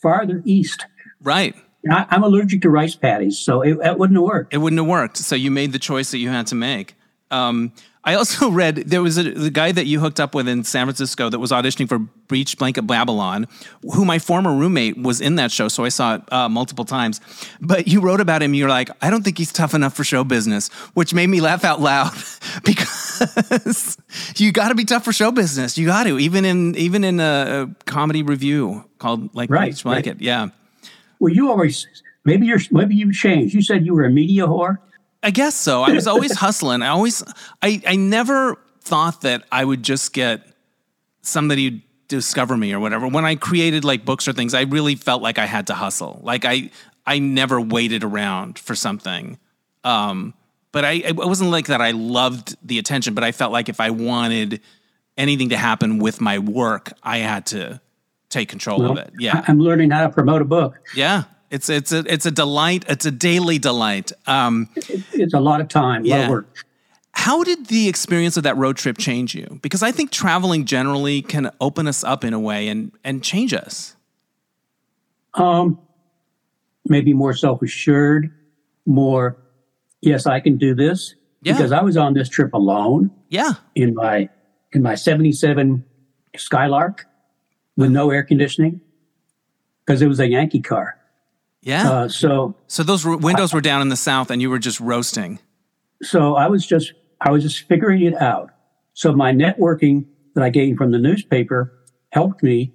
farther 0.00 0.42
east. 0.44 0.84
Right. 1.22 1.54
I, 1.88 2.06
am 2.10 2.22
allergic 2.22 2.62
to 2.62 2.70
rice 2.70 2.94
paddies, 2.94 3.38
so 3.38 3.62
it, 3.62 3.78
it, 3.82 3.98
wouldn't 3.98 4.16
have 4.16 4.24
worked. 4.24 4.52
It 4.52 4.58
wouldn't 4.58 4.78
have 4.78 4.88
worked. 4.88 5.16
So 5.16 5.34
you 5.34 5.50
made 5.50 5.72
the 5.72 5.78
choice 5.78 6.10
that 6.10 6.18
you 6.18 6.28
had 6.28 6.46
to 6.48 6.54
make. 6.54 6.94
Um, 7.30 7.72
I 8.02 8.14
also 8.14 8.50
read 8.50 8.76
there 8.76 9.02
was 9.02 9.18
a, 9.18 9.30
the 9.30 9.50
guy 9.50 9.72
that 9.72 9.86
you 9.86 10.00
hooked 10.00 10.20
up 10.20 10.34
with 10.34 10.48
in 10.48 10.64
San 10.64 10.86
Francisco 10.86 11.28
that 11.28 11.38
was 11.38 11.50
auditioning 11.50 11.88
for 11.88 11.98
Beach 12.28 12.56
Blanket 12.58 12.82
Babylon, 12.82 13.46
who 13.82 14.04
my 14.04 14.18
former 14.18 14.54
roommate 14.54 14.96
was 14.96 15.20
in 15.20 15.36
that 15.36 15.50
show, 15.50 15.68
so 15.68 15.84
I 15.84 15.88
saw 15.88 16.16
it 16.16 16.32
uh, 16.32 16.48
multiple 16.48 16.84
times. 16.84 17.20
But 17.60 17.88
you 17.88 18.00
wrote 18.00 18.20
about 18.20 18.42
him. 18.42 18.54
You're 18.54 18.68
like, 18.68 18.90
I 19.02 19.10
don't 19.10 19.22
think 19.22 19.38
he's 19.38 19.52
tough 19.52 19.74
enough 19.74 19.94
for 19.94 20.04
show 20.04 20.24
business, 20.24 20.68
which 20.94 21.12
made 21.12 21.28
me 21.28 21.40
laugh 21.40 21.64
out 21.64 21.80
loud 21.80 22.12
because 22.64 23.96
you 24.36 24.52
got 24.52 24.68
to 24.68 24.74
be 24.74 24.84
tough 24.84 25.04
for 25.04 25.12
show 25.12 25.30
business. 25.30 25.76
You 25.76 25.86
got 25.86 26.04
to, 26.04 26.18
even 26.18 26.44
in 26.44 26.76
even 26.76 27.04
in 27.04 27.20
a, 27.20 27.68
a 27.68 27.84
comedy 27.84 28.22
revue 28.22 28.84
called 28.98 29.34
like 29.34 29.50
right, 29.50 29.72
Beach 29.72 29.82
Blanket. 29.82 30.14
Right. 30.14 30.22
Yeah. 30.22 30.48
Well, 31.20 31.32
you 31.32 31.50
always 31.50 31.86
maybe 32.24 32.46
you're 32.46 32.60
maybe 32.70 32.96
you 32.96 33.12
changed. 33.12 33.54
You 33.54 33.62
said 33.62 33.86
you 33.86 33.94
were 33.94 34.04
a 34.04 34.10
media 34.10 34.46
whore. 34.46 34.78
I 35.22 35.30
guess 35.30 35.54
so. 35.54 35.82
I 35.82 35.92
was 35.92 36.06
always 36.06 36.36
hustling. 36.38 36.82
I 36.82 36.88
always 36.88 37.22
I 37.62 37.80
I 37.86 37.96
never 37.96 38.58
thought 38.80 39.20
that 39.20 39.44
I 39.52 39.64
would 39.64 39.82
just 39.82 40.12
get 40.12 40.46
somebody 41.22 41.70
who 41.70 41.80
discover 42.08 42.56
me 42.56 42.72
or 42.72 42.80
whatever. 42.80 43.06
When 43.06 43.24
I 43.24 43.36
created 43.36 43.84
like 43.84 44.04
books 44.04 44.26
or 44.26 44.32
things, 44.32 44.54
I 44.54 44.62
really 44.62 44.96
felt 44.96 45.22
like 45.22 45.38
I 45.38 45.46
had 45.46 45.68
to 45.68 45.74
hustle. 45.74 46.20
Like 46.24 46.44
I 46.44 46.70
I 47.06 47.18
never 47.18 47.60
waited 47.60 48.02
around 48.02 48.58
for 48.58 48.74
something. 48.74 49.38
Um, 49.84 50.34
but 50.72 50.84
I 50.84 50.92
it 50.92 51.16
wasn't 51.16 51.50
like 51.50 51.66
that 51.66 51.80
I 51.82 51.90
loved 51.90 52.56
the 52.66 52.78
attention, 52.78 53.14
but 53.14 53.24
I 53.24 53.32
felt 53.32 53.52
like 53.52 53.68
if 53.68 53.80
I 53.80 53.90
wanted 53.90 54.60
anything 55.18 55.50
to 55.50 55.56
happen 55.56 55.98
with 55.98 56.20
my 56.20 56.38
work, 56.38 56.92
I 57.02 57.18
had 57.18 57.46
to 57.46 57.80
take 58.30 58.48
control 58.48 58.80
well, 58.80 58.92
of 58.92 58.98
it. 58.98 59.12
Yeah, 59.18 59.44
I'm 59.46 59.60
learning 59.60 59.90
how 59.90 60.06
to 60.06 60.12
promote 60.12 60.40
a 60.40 60.46
book. 60.46 60.80
Yeah, 60.94 61.24
it's 61.50 61.68
it's 61.68 61.92
a 61.92 62.04
it's 62.06 62.24
a 62.26 62.30
delight. 62.30 62.84
It's 62.88 63.04
a 63.04 63.10
daily 63.10 63.58
delight. 63.58 64.12
Um, 64.26 64.68
it's 64.76 65.34
a 65.34 65.40
lot 65.40 65.60
of 65.60 65.68
time, 65.68 66.04
yeah. 66.04 66.14
a 66.14 66.16
lot 66.16 66.24
of 66.24 66.30
work. 66.30 66.64
How 67.12 67.42
did 67.42 67.66
the 67.66 67.88
experience 67.88 68.36
of 68.36 68.44
that 68.44 68.56
road 68.56 68.76
trip 68.76 68.96
change 68.96 69.34
you? 69.34 69.58
Because 69.62 69.82
I 69.82 69.90
think 69.90 70.10
traveling 70.10 70.64
generally 70.64 71.22
can 71.22 71.50
open 71.60 71.86
us 71.86 72.04
up 72.04 72.24
in 72.24 72.32
a 72.32 72.40
way 72.40 72.68
and 72.68 72.92
and 73.04 73.22
change 73.22 73.52
us. 73.52 73.96
Um, 75.34 75.78
maybe 76.88 77.12
more 77.12 77.34
self 77.34 77.62
assured, 77.62 78.32
more. 78.86 79.36
Yes, 80.00 80.26
I 80.26 80.40
can 80.40 80.56
do 80.56 80.74
this 80.74 81.14
yeah. 81.42 81.52
because 81.52 81.72
I 81.72 81.82
was 81.82 81.96
on 81.96 82.14
this 82.14 82.28
trip 82.28 82.54
alone. 82.54 83.10
Yeah, 83.28 83.54
in 83.74 83.94
my 83.94 84.28
in 84.72 84.82
my 84.82 84.94
'77 84.94 85.84
Skylark 86.36 87.06
with 87.80 87.90
no 87.90 88.10
air 88.10 88.22
conditioning 88.22 88.80
because 89.84 90.02
it 90.02 90.06
was 90.06 90.20
a 90.20 90.28
Yankee 90.28 90.60
car. 90.60 90.98
Yeah. 91.62 91.90
Uh, 91.90 92.08
so 92.08 92.54
so 92.68 92.82
those 92.82 93.04
windows 93.04 93.52
were 93.52 93.60
down 93.60 93.82
in 93.82 93.88
the 93.88 93.96
south, 93.96 94.30
and 94.30 94.40
you 94.40 94.50
were 94.50 94.58
just 94.58 94.80
roasting. 94.80 95.38
So 96.02 96.36
I 96.36 96.46
was 96.46 96.66
just 96.66 96.92
I 97.20 97.30
was 97.30 97.42
just 97.42 97.66
figuring 97.68 98.02
it 98.02 98.14
out. 98.14 98.50
So 98.92 99.12
my 99.12 99.32
networking 99.32 100.04
that 100.34 100.44
I 100.44 100.50
gained 100.50 100.76
from 100.76 100.90
the 100.90 100.98
newspaper 100.98 101.72
helped 102.12 102.42
me 102.42 102.72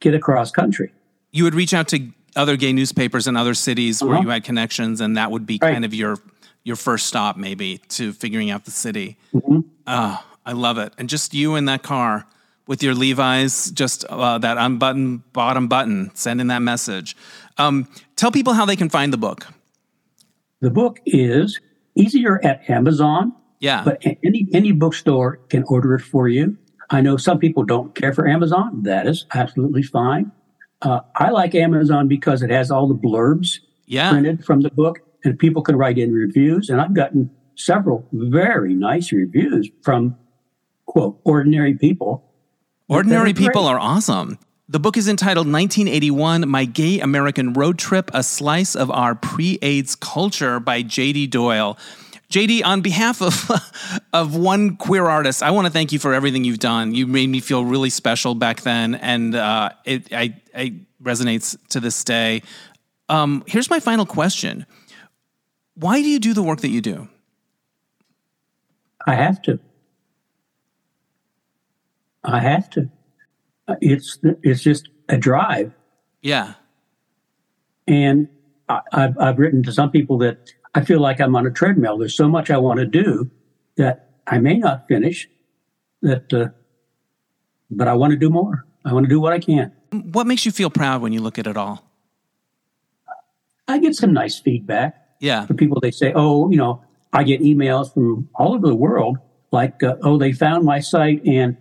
get 0.00 0.14
across 0.14 0.50
country. 0.50 0.92
You 1.30 1.44
would 1.44 1.54
reach 1.54 1.72
out 1.72 1.88
to 1.88 2.10
other 2.36 2.56
gay 2.56 2.72
newspapers 2.72 3.26
in 3.26 3.36
other 3.36 3.54
cities 3.54 4.02
uh-huh. 4.02 4.10
where 4.10 4.22
you 4.22 4.28
had 4.28 4.44
connections, 4.44 5.00
and 5.00 5.16
that 5.16 5.30
would 5.30 5.46
be 5.46 5.58
right. 5.62 5.72
kind 5.72 5.84
of 5.84 5.94
your 5.94 6.16
your 6.64 6.76
first 6.76 7.06
stop, 7.06 7.36
maybe, 7.36 7.78
to 7.88 8.12
figuring 8.12 8.50
out 8.50 8.64
the 8.64 8.70
city. 8.70 9.16
Mm-hmm. 9.34 9.60
Oh, 9.86 10.24
I 10.46 10.52
love 10.52 10.78
it. 10.78 10.92
And 10.98 11.08
just 11.08 11.34
you 11.34 11.56
in 11.56 11.64
that 11.64 11.82
car 11.82 12.26
with 12.66 12.82
your 12.82 12.94
Levi's, 12.94 13.70
just 13.70 14.04
uh, 14.04 14.38
that 14.38 14.56
unbuttoned 14.58 15.32
bottom 15.32 15.68
button, 15.68 16.10
sending 16.14 16.46
that 16.48 16.60
message. 16.62 17.16
Um, 17.58 17.88
tell 18.16 18.30
people 18.30 18.52
how 18.52 18.64
they 18.64 18.76
can 18.76 18.88
find 18.88 19.12
the 19.12 19.18
book. 19.18 19.46
The 20.60 20.70
book 20.70 21.00
is 21.06 21.60
easier 21.94 22.40
at 22.44 22.68
Amazon. 22.70 23.32
Yeah. 23.60 23.84
But 23.84 24.04
any 24.24 24.48
any 24.52 24.72
bookstore 24.72 25.36
can 25.48 25.64
order 25.68 25.94
it 25.94 26.02
for 26.02 26.28
you. 26.28 26.56
I 26.90 27.00
know 27.00 27.16
some 27.16 27.38
people 27.38 27.64
don't 27.64 27.94
care 27.94 28.12
for 28.12 28.28
Amazon. 28.28 28.82
That 28.82 29.06
is 29.06 29.24
absolutely 29.34 29.82
fine. 29.82 30.32
Uh, 30.82 31.00
I 31.14 31.30
like 31.30 31.54
Amazon 31.54 32.08
because 32.08 32.42
it 32.42 32.50
has 32.50 32.70
all 32.70 32.88
the 32.88 32.94
blurbs 32.94 33.60
yeah. 33.86 34.10
printed 34.10 34.44
from 34.44 34.62
the 34.62 34.70
book, 34.70 34.98
and 35.24 35.38
people 35.38 35.62
can 35.62 35.76
write 35.76 35.96
in 35.96 36.12
reviews. 36.12 36.68
And 36.68 36.80
I've 36.80 36.94
gotten 36.94 37.30
several 37.54 38.06
very 38.12 38.74
nice 38.74 39.12
reviews 39.12 39.70
from 39.82 40.16
quote 40.86 41.20
ordinary 41.24 41.74
people 41.74 42.31
Ordinary 42.92 43.32
people 43.32 43.66
are 43.66 43.78
awesome. 43.78 44.38
The 44.68 44.78
book 44.78 44.98
is 44.98 45.08
entitled 45.08 45.46
1981 45.46 46.46
My 46.46 46.66
Gay 46.66 47.00
American 47.00 47.54
Road 47.54 47.78
Trip 47.78 48.10
A 48.12 48.22
Slice 48.22 48.76
of 48.76 48.90
Our 48.90 49.14
Pre 49.14 49.58
AIDS 49.62 49.94
Culture 49.94 50.60
by 50.60 50.82
J.D. 50.82 51.28
Doyle. 51.28 51.78
JD, 52.30 52.64
on 52.64 52.82
behalf 52.82 53.22
of 53.22 53.50
of 54.12 54.36
one 54.36 54.76
queer 54.76 55.06
artist, 55.06 55.42
I 55.42 55.50
want 55.52 55.66
to 55.66 55.72
thank 55.72 55.92
you 55.92 55.98
for 55.98 56.12
everything 56.12 56.44
you've 56.44 56.58
done. 56.58 56.94
You 56.94 57.06
made 57.06 57.28
me 57.28 57.40
feel 57.40 57.64
really 57.64 57.88
special 57.88 58.34
back 58.34 58.60
then, 58.60 58.94
and 58.96 59.34
uh, 59.34 59.70
it 59.86 60.12
I, 60.12 60.40
I 60.54 60.74
resonates 61.02 61.56
to 61.70 61.80
this 61.80 62.04
day. 62.04 62.42
Um, 63.08 63.42
here's 63.46 63.70
my 63.70 63.80
final 63.80 64.04
question: 64.04 64.66
Why 65.76 66.02
do 66.02 66.08
you 66.08 66.18
do 66.18 66.34
the 66.34 66.42
work 66.42 66.60
that 66.60 66.70
you 66.70 66.82
do? 66.82 67.08
I 69.06 69.14
have 69.14 69.40
to. 69.42 69.58
I 72.24 72.40
have 72.40 72.70
to. 72.70 72.88
It's 73.80 74.18
it's 74.22 74.62
just 74.62 74.88
a 75.08 75.16
drive. 75.16 75.72
Yeah. 76.20 76.54
And 77.86 78.28
I, 78.68 78.80
I've 78.92 79.18
I've 79.18 79.38
written 79.38 79.62
to 79.64 79.72
some 79.72 79.90
people 79.90 80.18
that 80.18 80.52
I 80.74 80.84
feel 80.84 81.00
like 81.00 81.20
I'm 81.20 81.34
on 81.36 81.46
a 81.46 81.50
treadmill. 81.50 81.98
There's 81.98 82.14
so 82.14 82.28
much 82.28 82.50
I 82.50 82.58
want 82.58 82.80
to 82.80 82.86
do 82.86 83.30
that 83.76 84.10
I 84.26 84.38
may 84.38 84.58
not 84.58 84.86
finish. 84.88 85.28
That, 86.02 86.32
uh, 86.32 86.48
but 87.70 87.86
I 87.86 87.94
want 87.94 88.10
to 88.10 88.16
do 88.16 88.28
more. 88.28 88.66
I 88.84 88.92
want 88.92 89.04
to 89.04 89.08
do 89.08 89.20
what 89.20 89.32
I 89.32 89.38
can. 89.38 89.72
What 89.92 90.26
makes 90.26 90.44
you 90.44 90.50
feel 90.50 90.70
proud 90.70 91.00
when 91.00 91.12
you 91.12 91.20
look 91.20 91.38
at 91.38 91.46
it 91.46 91.56
all? 91.56 91.84
I 93.68 93.78
get 93.78 93.94
some 93.94 94.12
nice 94.12 94.38
feedback. 94.40 94.98
Yeah. 95.20 95.46
For 95.46 95.54
people, 95.54 95.78
they 95.80 95.92
say, 95.92 96.12
"Oh, 96.16 96.50
you 96.50 96.56
know, 96.56 96.82
I 97.12 97.22
get 97.22 97.40
emails 97.40 97.92
from 97.92 98.28
all 98.34 98.54
over 98.54 98.66
the 98.66 98.74
world, 98.74 99.18
like, 99.50 99.82
uh, 99.82 99.96
oh, 100.02 100.18
they 100.18 100.32
found 100.32 100.64
my 100.64 100.80
site, 100.80 101.24
and 101.26 101.56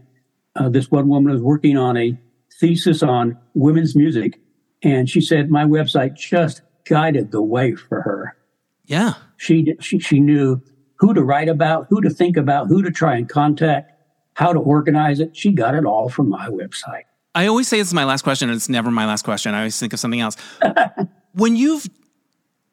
uh, 0.55 0.69
this 0.69 0.91
one 0.91 1.07
woman 1.07 1.31
was 1.31 1.41
working 1.41 1.77
on 1.77 1.97
a 1.97 2.17
thesis 2.59 3.03
on 3.03 3.37
women's 3.53 3.95
music, 3.95 4.39
and 4.83 5.09
she 5.09 5.21
said 5.21 5.49
my 5.49 5.63
website 5.63 6.15
just 6.15 6.61
guided 6.85 7.31
the 7.31 7.41
way 7.41 7.75
for 7.75 8.01
her. 8.01 8.37
Yeah. 8.85 9.13
She, 9.37 9.75
she, 9.79 9.99
she 9.99 10.19
knew 10.19 10.61
who 10.95 11.13
to 11.13 11.23
write 11.23 11.49
about, 11.49 11.87
who 11.89 12.01
to 12.01 12.09
think 12.09 12.37
about, 12.37 12.67
who 12.67 12.83
to 12.83 12.91
try 12.91 13.15
and 13.15 13.27
contact, 13.27 13.91
how 14.33 14.53
to 14.53 14.59
organize 14.59 15.19
it. 15.19 15.35
She 15.35 15.51
got 15.51 15.75
it 15.75 15.85
all 15.85 16.09
from 16.09 16.29
my 16.29 16.47
website. 16.47 17.03
I 17.33 17.47
always 17.47 17.67
say 17.67 17.77
this 17.77 17.87
is 17.87 17.93
my 17.93 18.03
last 18.03 18.23
question, 18.23 18.49
and 18.49 18.55
it's 18.55 18.69
never 18.69 18.91
my 18.91 19.05
last 19.05 19.23
question. 19.23 19.53
I 19.53 19.59
always 19.59 19.79
think 19.79 19.93
of 19.93 19.99
something 19.99 20.19
else. 20.19 20.35
when 21.33 21.55
you've 21.55 21.89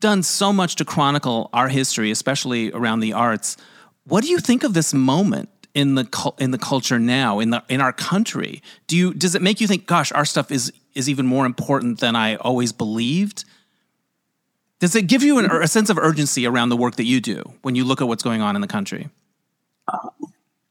done 0.00 0.22
so 0.22 0.52
much 0.52 0.76
to 0.76 0.84
chronicle 0.84 1.48
our 1.52 1.68
history, 1.68 2.10
especially 2.10 2.72
around 2.72 3.00
the 3.00 3.12
arts, 3.12 3.56
what 4.04 4.24
do 4.24 4.30
you 4.30 4.40
think 4.40 4.64
of 4.64 4.74
this 4.74 4.92
moment 4.92 5.48
in 5.78 5.94
the 5.94 6.32
in 6.38 6.50
the 6.50 6.58
culture 6.58 6.98
now 6.98 7.38
in 7.38 7.50
the 7.50 7.62
in 7.68 7.80
our 7.80 7.92
country? 7.92 8.62
Do 8.88 8.96
you 8.96 9.14
does 9.14 9.36
it 9.36 9.42
make 9.42 9.60
you 9.60 9.68
think, 9.68 9.86
gosh, 9.86 10.10
our 10.10 10.24
stuff 10.24 10.50
is 10.50 10.72
is 10.94 11.08
even 11.08 11.24
more 11.24 11.46
important 11.46 12.00
than 12.00 12.16
I 12.16 12.34
always 12.36 12.72
believed? 12.72 13.44
Does 14.80 14.96
it 14.96 15.02
give 15.02 15.22
you 15.22 15.38
an, 15.38 15.50
a 15.50 15.68
sense 15.68 15.88
of 15.88 15.96
urgency 15.96 16.46
around 16.46 16.70
the 16.70 16.76
work 16.76 16.96
that 16.96 17.04
you 17.04 17.20
do 17.20 17.42
when 17.62 17.76
you 17.76 17.84
look 17.84 18.00
at 18.00 18.08
what's 18.08 18.24
going 18.24 18.42
on 18.42 18.56
in 18.56 18.60
the 18.60 18.68
country? 18.68 19.08
Uh, 19.86 20.08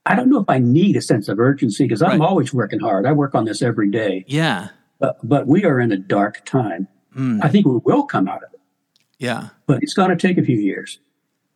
I 0.04 0.14
don't 0.14 0.28
know 0.28 0.40
if 0.40 0.48
I 0.48 0.58
need 0.58 0.96
a 0.96 1.02
sense 1.02 1.28
of 1.28 1.38
urgency 1.38 1.84
because 1.84 2.02
I'm 2.02 2.20
right. 2.20 2.28
always 2.28 2.52
working 2.52 2.80
hard. 2.80 3.06
I 3.06 3.12
work 3.12 3.34
on 3.34 3.44
this 3.44 3.62
every 3.62 3.90
day. 3.90 4.24
Yeah. 4.26 4.68
But, 4.98 5.16
but 5.22 5.46
we 5.46 5.64
are 5.64 5.80
in 5.80 5.92
a 5.92 5.98
dark 5.98 6.44
time. 6.46 6.88
Mm. 7.14 7.44
I 7.44 7.48
think 7.48 7.66
we 7.66 7.78
will 7.84 8.04
come 8.04 8.28
out 8.28 8.42
of 8.42 8.52
it. 8.54 8.60
Yeah. 9.18 9.48
But 9.66 9.82
it's 9.82 9.92
going 9.92 10.08
to 10.10 10.16
take 10.16 10.38
a 10.38 10.42
few 10.42 10.56
years. 10.56 10.98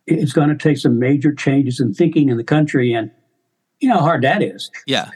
It's 0.05 0.33
going 0.33 0.49
to 0.49 0.55
take 0.55 0.77
some 0.77 0.99
major 0.99 1.33
changes 1.33 1.79
in 1.79 1.93
thinking 1.93 2.29
in 2.29 2.37
the 2.37 2.43
country. 2.43 2.93
And 2.93 3.09
you 3.83 3.89
know 3.89 3.95
how 3.95 4.01
hard 4.01 4.23
that 4.23 4.41
is. 4.41 4.71
Yeah. 4.87 5.09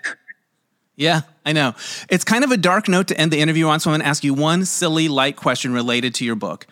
Yeah, 0.97 1.21
I 1.45 1.53
know. 1.53 1.75
It's 2.09 2.23
kind 2.23 2.43
of 2.43 2.51
a 2.51 2.57
dark 2.57 2.87
note 2.87 3.07
to 3.09 3.17
end 3.19 3.31
the 3.31 3.39
interview 3.39 3.67
on, 3.67 3.79
so 3.79 3.91
I'm 3.91 3.93
going 3.93 4.01
to 4.01 4.07
ask 4.07 4.23
you 4.23 4.33
one 4.33 4.65
silly, 4.65 5.07
light 5.07 5.35
question 5.35 5.71
related 5.71 6.15
to 6.15 6.25
your 6.25 6.35
book. 6.35 6.65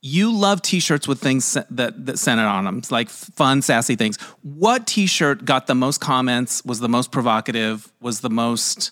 You 0.00 0.32
love 0.32 0.62
t-shirts 0.62 1.06
with 1.06 1.20
things 1.20 1.56
that 1.70 2.06
that 2.06 2.18
centered 2.18 2.46
on 2.46 2.64
them 2.64 2.82
like 2.90 3.08
fun 3.08 3.62
sassy 3.62 3.96
things. 3.96 4.16
What 4.42 4.86
t-shirt 4.86 5.44
got 5.44 5.68
the 5.68 5.74
most 5.74 6.00
comments 6.00 6.64
was 6.64 6.80
the 6.80 6.88
most 6.88 7.10
provocative 7.12 7.90
was 8.00 8.20
the 8.20 8.30
most 8.30 8.90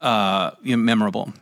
uh, 0.00 0.50
you 0.62 0.76
know, 0.76 0.82
memorable? 0.82 1.32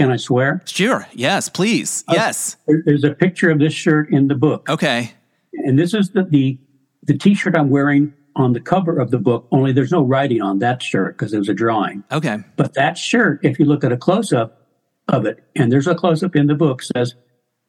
Can 0.00 0.10
i 0.10 0.16
swear? 0.16 0.62
Sure 0.66 1.06
yes 1.12 1.48
please 1.48 2.02
uh, 2.08 2.14
yes. 2.14 2.56
there's 2.84 3.04
a 3.04 3.12
picture 3.12 3.50
of 3.50 3.60
this 3.60 3.72
shirt 3.72 4.10
in 4.10 4.26
the 4.26 4.34
book. 4.34 4.68
Okay. 4.68 5.12
And 5.52 5.78
this 5.78 5.94
is 5.94 6.10
the 6.10 6.24
the, 6.24 6.58
the 7.04 7.16
t-shirt 7.16 7.56
i'm 7.56 7.70
wearing 7.70 8.12
on 8.38 8.54
the 8.54 8.60
cover 8.60 8.98
of 8.98 9.10
the 9.10 9.18
book 9.18 9.46
only 9.52 9.72
there's 9.72 9.92
no 9.92 10.02
writing 10.02 10.40
on 10.40 10.60
that 10.60 10.82
shirt 10.82 11.18
because 11.18 11.34
it 11.34 11.38
was 11.38 11.48
a 11.48 11.54
drawing 11.54 12.02
okay 12.10 12.38
but 12.56 12.72
that 12.74 12.96
shirt 12.96 13.38
if 13.42 13.58
you 13.58 13.66
look 13.66 13.84
at 13.84 13.92
a 13.92 13.96
close-up 13.96 14.66
of 15.08 15.26
it 15.26 15.44
and 15.54 15.70
there's 15.70 15.86
a 15.86 15.94
close-up 15.94 16.34
in 16.34 16.46
the 16.46 16.54
book 16.54 16.82
says 16.82 17.14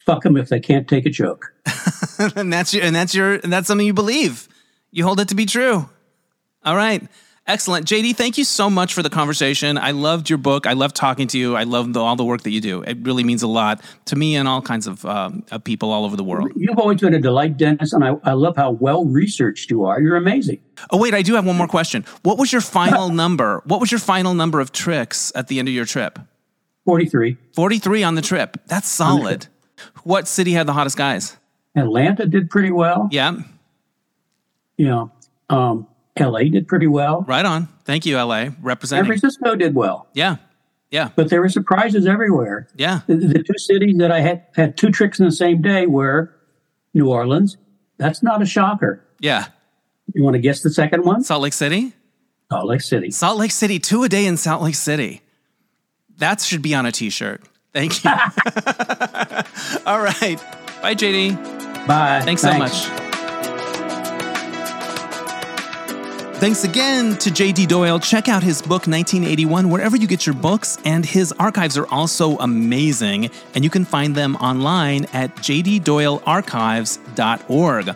fuck 0.10 0.24
them 0.24 0.38
if 0.38 0.50
they 0.50 0.60
can't 0.60 0.88
take 0.88 1.06
a 1.06 1.10
joke. 1.10 1.54
and 2.36 2.52
that's 2.52 2.74
your, 2.74 2.84
and 2.84 2.96
that's 2.96 3.14
your, 3.14 3.34
and 3.34 3.54
that's 3.54 3.68
something 3.68 3.86
you 3.86 3.94
believe. 3.94 4.48
You 4.92 5.04
hold 5.04 5.20
it 5.20 5.28
to 5.28 5.36
be 5.36 5.46
true. 5.46 5.88
All 6.64 6.76
right. 6.76 7.04
Excellent. 7.50 7.88
JD, 7.88 8.16
thank 8.16 8.38
you 8.38 8.44
so 8.44 8.70
much 8.70 8.94
for 8.94 9.02
the 9.02 9.10
conversation. 9.10 9.80
I 9.80 9.90
loved 9.90 10.30
your 10.30 10.38
book. 10.38 10.68
I 10.68 10.74
love 10.74 10.94
talking 10.94 11.28
to 11.30 11.40
you. 11.40 11.56
I 11.56 11.64
love 11.64 11.94
the, 11.94 12.00
all 12.00 12.16
the 12.16 12.24
work 12.24 12.44
that 12.44 12.52
you 12.52 12.62
do. 12.62 12.84
It 12.84 13.00
really 13.02 13.24
means 13.24 13.42
a 13.42 13.48
lot 13.48 13.84
to 14.06 14.16
me 14.16 14.36
and 14.36 14.48
all 14.48 14.62
kinds 14.62 14.86
of, 14.86 15.04
um, 15.04 15.44
of 15.50 15.64
people 15.64 15.90
all 15.90 16.06
over 16.06 16.16
the 16.16 16.24
world. 16.24 16.52
You've 16.56 16.78
always 16.78 17.02
been 17.02 17.16
a 17.16 17.20
delight, 17.20 17.58
Dennis, 17.58 17.92
and 17.92 18.04
I, 18.04 18.12
I 18.24 18.34
love 18.34 18.56
how 18.56 18.70
well 18.70 19.04
researched 19.04 19.72
you 19.72 19.84
are. 19.86 20.00
You're 20.00 20.16
amazing. 20.16 20.60
Oh, 20.92 20.98
wait, 20.98 21.16
I 21.16 21.24
do 21.24 21.34
have 21.34 21.44
one 21.44 21.58
more 21.58 21.68
question. 21.68 22.06
What 22.22 22.38
was 22.38 22.52
your 22.52 22.62
final 22.62 23.10
number? 23.24 23.64
What 23.66 23.80
was 23.80 23.92
your 23.92 24.00
final 24.00 24.36
number 24.36 24.60
of 24.60 24.72
tricks 24.72 25.32
at 25.34 25.48
the 25.48 25.58
end 25.58 25.68
of 25.68 25.74
your 25.74 25.86
trip? 25.86 26.20
43. 26.86 27.36
43 27.56 28.04
on 28.04 28.14
the 28.14 28.22
trip. 28.22 28.58
That's 28.68 28.88
solid. 28.88 29.48
What 30.04 30.28
city 30.28 30.52
had 30.52 30.68
the 30.68 30.74
hottest 30.74 30.98
guys? 30.98 31.36
Atlanta 31.76 32.28
did 32.28 32.52
pretty 32.52 32.70
well. 32.70 33.10
Yeah. 33.12 33.40
You 34.78 34.86
know, 34.86 35.12
um, 35.50 35.88
LA 36.20 36.44
did 36.44 36.68
pretty 36.68 36.88
well. 36.88 37.24
Right 37.28 37.46
on. 37.46 37.68
Thank 37.86 38.06
you, 38.06 38.18
LA. 38.18 38.50
Representing. 38.62 39.06
San 39.06 39.20
Francisco 39.20 39.56
did 39.56 39.76
well. 39.76 40.08
Yeah. 40.14 40.38
Yeah. 40.92 41.10
But 41.16 41.30
there 41.30 41.42
were 41.42 41.50
surprises 41.50 42.06
everywhere. 42.08 42.68
Yeah. 42.76 43.02
The, 43.08 43.16
the 43.16 43.44
two 43.44 43.58
cities 43.58 43.98
that 43.98 44.12
I 44.12 44.22
had 44.22 44.46
had 44.56 44.78
two 44.78 44.92
tricks 44.92 45.20
in 45.20 45.26
the 45.26 45.32
same 45.32 45.62
day 45.62 45.86
were 45.86 46.34
New 46.94 47.10
Orleans. 47.10 47.58
That's 47.98 48.24
not 48.24 48.42
a 48.42 48.46
shocker. 48.46 49.04
Yeah. 49.20 49.48
You 50.14 50.24
want 50.24 50.36
to 50.36 50.40
guess 50.40 50.62
the 50.62 50.72
second 50.72 51.04
one? 51.06 51.24
Salt 51.24 51.44
Lake 51.44 51.54
City? 51.54 51.94
Salt 52.52 52.66
Lake 52.66 52.82
City. 52.82 53.12
Salt 53.12 53.38
Lake 53.38 53.52
City, 53.52 53.78
two 53.78 54.04
a 54.04 54.10
day 54.10 54.26
in 54.26 54.38
Salt 54.38 54.64
Lake 54.64 54.76
City. 54.76 55.22
That 56.18 56.42
should 56.42 56.62
be 56.62 56.74
on 56.74 56.86
a 56.86 56.92
t 56.92 57.10
shirt. 57.10 57.42
Thank 57.74 58.04
you. 58.04 58.10
All 59.86 60.02
right. 60.02 60.40
Bye, 60.82 60.96
JD. 60.96 61.36
Bye. 61.86 62.22
Thanks, 62.24 62.42
Thanks 62.42 62.78
so 62.82 62.90
much. 62.90 62.99
Thanks 66.40 66.64
again 66.64 67.18
to 67.18 67.30
JD 67.32 67.68
Doyle. 67.68 68.00
Check 68.00 68.30
out 68.30 68.42
his 68.42 68.62
book 68.62 68.88
1981 68.88 69.70
wherever 69.70 69.98
you 69.98 70.08
get 70.08 70.26
your 70.26 70.36
books, 70.36 70.78
and 70.86 71.06
his 71.06 71.34
archives 71.34 71.78
are 71.78 71.86
also 71.88 72.38
amazing, 72.38 73.30
and 73.56 73.66
you 73.66 73.70
can 73.70 73.84
find 73.84 74.16
them 74.16 74.38
online 74.38 75.04
at 75.12 75.36
jddoylearchives.org. 75.36 77.90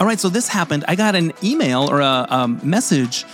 All 0.00 0.06
right, 0.08 0.18
so 0.18 0.28
this 0.28 0.48
happened. 0.48 0.84
I 0.88 0.96
got 0.96 1.14
an 1.14 1.32
email 1.44 1.88
or 1.88 2.00
a, 2.00 2.26
a 2.28 2.48
message 2.64 3.24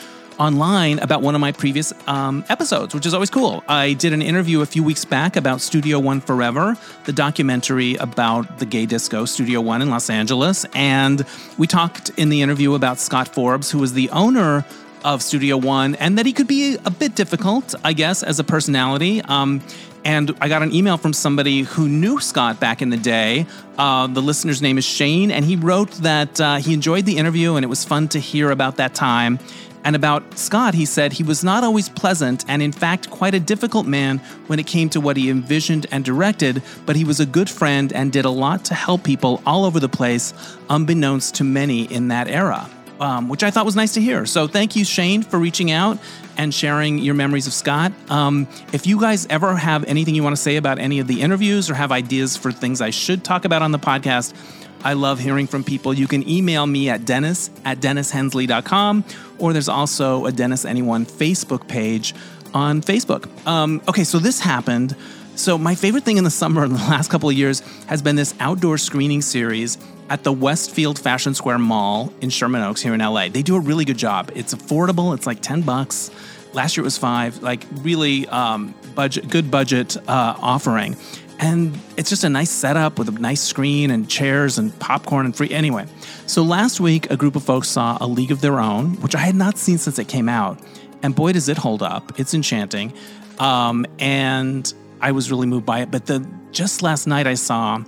online 0.40 0.98
about 0.98 1.20
one 1.20 1.34
of 1.34 1.40
my 1.40 1.52
previous 1.52 1.92
um, 2.08 2.44
episodes, 2.48 2.94
which 2.94 3.04
is 3.04 3.12
always 3.12 3.30
cool. 3.30 3.62
I 3.68 3.92
did 3.92 4.12
an 4.12 4.22
interview 4.22 4.62
a 4.62 4.66
few 4.66 4.82
weeks 4.82 5.04
back 5.04 5.36
about 5.36 5.60
Studio 5.60 5.98
One 5.98 6.20
Forever, 6.20 6.76
the 7.04 7.12
documentary 7.12 7.94
about 7.96 8.58
the 8.58 8.66
gay 8.66 8.86
disco 8.86 9.26
Studio 9.26 9.60
One 9.60 9.82
in 9.82 9.90
Los 9.90 10.08
Angeles. 10.08 10.64
And 10.74 11.24
we 11.58 11.66
talked 11.66 12.08
in 12.16 12.30
the 12.30 12.40
interview 12.40 12.74
about 12.74 12.98
Scott 12.98 13.28
Forbes, 13.28 13.70
who 13.70 13.78
was 13.78 13.92
the 13.92 14.08
owner 14.10 14.64
of 15.04 15.22
Studio 15.22 15.58
One, 15.58 15.94
and 15.96 16.18
that 16.18 16.26
he 16.26 16.32
could 16.32 16.48
be 16.48 16.76
a 16.84 16.90
bit 16.90 17.14
difficult, 17.14 17.74
I 17.84 17.92
guess, 17.92 18.22
as 18.22 18.38
a 18.38 18.44
personality. 18.44 19.20
Um, 19.22 19.62
and 20.04 20.34
I 20.40 20.48
got 20.48 20.62
an 20.62 20.74
email 20.74 20.96
from 20.96 21.12
somebody 21.12 21.62
who 21.62 21.88
knew 21.88 22.20
Scott 22.20 22.58
back 22.58 22.80
in 22.80 22.88
the 22.88 22.96
day. 22.96 23.46
Uh, 23.76 24.06
the 24.06 24.22
listener's 24.22 24.62
name 24.62 24.78
is 24.78 24.84
Shane, 24.84 25.30
and 25.30 25.44
he 25.44 25.56
wrote 25.56 25.90
that 26.02 26.40
uh, 26.40 26.56
he 26.56 26.72
enjoyed 26.72 27.04
the 27.04 27.18
interview 27.18 27.56
and 27.56 27.64
it 27.64 27.68
was 27.68 27.84
fun 27.84 28.08
to 28.08 28.18
hear 28.18 28.50
about 28.50 28.76
that 28.76 28.94
time. 28.94 29.38
And 29.84 29.96
about 29.96 30.38
Scott, 30.38 30.74
he 30.74 30.84
said 30.84 31.12
he 31.12 31.22
was 31.22 31.42
not 31.42 31.64
always 31.64 31.88
pleasant 31.88 32.44
and, 32.48 32.62
in 32.62 32.72
fact, 32.72 33.10
quite 33.10 33.34
a 33.34 33.40
difficult 33.40 33.86
man 33.86 34.18
when 34.46 34.58
it 34.58 34.66
came 34.66 34.88
to 34.90 35.00
what 35.00 35.16
he 35.16 35.30
envisioned 35.30 35.86
and 35.90 36.04
directed, 36.04 36.62
but 36.86 36.96
he 36.96 37.04
was 37.04 37.20
a 37.20 37.26
good 37.26 37.48
friend 37.48 37.92
and 37.92 38.12
did 38.12 38.24
a 38.24 38.30
lot 38.30 38.64
to 38.66 38.74
help 38.74 39.04
people 39.04 39.42
all 39.46 39.64
over 39.64 39.80
the 39.80 39.88
place, 39.88 40.34
unbeknownst 40.68 41.34
to 41.36 41.44
many 41.44 41.84
in 41.92 42.08
that 42.08 42.28
era. 42.28 42.68
Um, 43.00 43.30
which 43.30 43.42
I 43.42 43.50
thought 43.50 43.64
was 43.64 43.76
nice 43.76 43.94
to 43.94 44.00
hear. 44.02 44.26
So 44.26 44.46
thank 44.46 44.76
you, 44.76 44.84
Shane, 44.84 45.22
for 45.22 45.38
reaching 45.38 45.70
out 45.70 45.96
and 46.36 46.52
sharing 46.52 46.98
your 46.98 47.14
memories 47.14 47.46
of 47.46 47.54
Scott. 47.54 47.92
Um, 48.10 48.46
if 48.74 48.86
you 48.86 49.00
guys 49.00 49.26
ever 49.30 49.56
have 49.56 49.84
anything 49.84 50.14
you 50.14 50.22
want 50.22 50.36
to 50.36 50.42
say 50.42 50.56
about 50.56 50.78
any 50.78 50.98
of 50.98 51.06
the 51.06 51.22
interviews 51.22 51.70
or 51.70 51.74
have 51.74 51.92
ideas 51.92 52.36
for 52.36 52.52
things 52.52 52.82
I 52.82 52.90
should 52.90 53.24
talk 53.24 53.46
about 53.46 53.62
on 53.62 53.72
the 53.72 53.78
podcast, 53.78 54.34
I 54.82 54.94
love 54.94 55.18
hearing 55.18 55.46
from 55.46 55.64
people. 55.64 55.92
You 55.92 56.06
can 56.06 56.28
email 56.28 56.66
me 56.66 56.88
at 56.88 57.04
dennis 57.04 57.50
at 57.64 57.80
dennishensley.com, 57.80 59.04
or 59.38 59.52
there's 59.52 59.68
also 59.68 60.26
a 60.26 60.32
Dennis 60.32 60.64
Anyone 60.64 61.06
Facebook 61.06 61.68
page 61.68 62.14
on 62.54 62.80
Facebook. 62.80 63.28
Um, 63.46 63.82
okay, 63.88 64.04
so 64.04 64.18
this 64.18 64.40
happened. 64.40 64.96
So 65.36 65.56
my 65.56 65.74
favorite 65.74 66.04
thing 66.04 66.16
in 66.16 66.24
the 66.24 66.30
summer 66.42 66.64
in 66.64 66.72
the 66.72 66.78
last 66.78 67.10
couple 67.10 67.28
of 67.28 67.34
years 67.34 67.60
has 67.86 68.02
been 68.02 68.16
this 68.16 68.34
outdoor 68.40 68.78
screening 68.78 69.22
series 69.22 69.78
at 70.08 70.24
the 70.24 70.32
Westfield 70.32 70.98
Fashion 70.98 71.34
Square 71.34 71.58
Mall 71.58 72.12
in 72.20 72.30
Sherman 72.30 72.62
Oaks 72.62 72.82
here 72.82 72.92
in 72.94 73.00
LA. 73.00 73.28
They 73.28 73.42
do 73.42 73.56
a 73.56 73.60
really 73.60 73.84
good 73.84 73.96
job. 73.98 74.30
It's 74.34 74.52
affordable. 74.52 75.14
It's 75.14 75.26
like 75.26 75.40
10 75.40 75.62
bucks. 75.62 76.10
Last 76.52 76.76
year 76.76 76.82
it 76.82 76.84
was 76.84 76.98
five, 76.98 77.42
like 77.44 77.64
really 77.82 78.26
um, 78.26 78.74
budget, 78.96 79.28
good 79.28 79.52
budget 79.52 79.96
uh, 80.08 80.34
offering. 80.40 80.96
And 81.40 81.76
it's 81.96 82.10
just 82.10 82.22
a 82.22 82.28
nice 82.28 82.50
setup 82.50 82.98
with 82.98 83.08
a 83.08 83.12
nice 83.12 83.40
screen 83.40 83.90
and 83.90 84.08
chairs 84.08 84.58
and 84.58 84.78
popcorn 84.78 85.24
and 85.24 85.34
free. 85.34 85.50
Anyway, 85.50 85.86
so 86.26 86.42
last 86.42 86.80
week 86.80 87.10
a 87.10 87.16
group 87.16 87.34
of 87.34 87.42
folks 87.42 87.68
saw 87.68 87.96
A 87.98 88.06
League 88.06 88.30
of 88.30 88.42
Their 88.42 88.60
Own, 88.60 89.00
which 89.00 89.14
I 89.14 89.20
had 89.20 89.34
not 89.34 89.56
seen 89.56 89.78
since 89.78 89.98
it 89.98 90.06
came 90.06 90.28
out. 90.28 90.60
And 91.02 91.16
boy, 91.16 91.32
does 91.32 91.48
it 91.48 91.56
hold 91.56 91.82
up. 91.82 92.20
It's 92.20 92.34
enchanting. 92.34 92.92
Um, 93.38 93.86
and 93.98 94.72
I 95.00 95.12
was 95.12 95.30
really 95.30 95.46
moved 95.46 95.64
by 95.64 95.80
it. 95.80 95.90
But 95.90 96.04
the 96.04 96.26
just 96.52 96.82
last 96.82 97.06
night 97.06 97.26
I 97.26 97.34
saw 97.34 97.82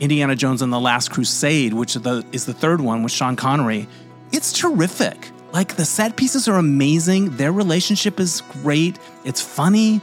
Indiana 0.00 0.34
Jones 0.34 0.62
and 0.62 0.72
the 0.72 0.80
Last 0.80 1.10
Crusade, 1.10 1.74
which 1.74 1.94
the, 1.94 2.24
is 2.32 2.46
the 2.46 2.54
third 2.54 2.80
one 2.80 3.02
with 3.02 3.12
Sean 3.12 3.36
Connery. 3.36 3.86
It's 4.32 4.54
terrific. 4.54 5.28
Like 5.52 5.76
the 5.76 5.84
set 5.84 6.16
pieces 6.16 6.48
are 6.48 6.56
amazing. 6.56 7.36
Their 7.36 7.52
relationship 7.52 8.18
is 8.18 8.40
great. 8.62 8.98
It's 9.24 9.42
funny. 9.42 10.00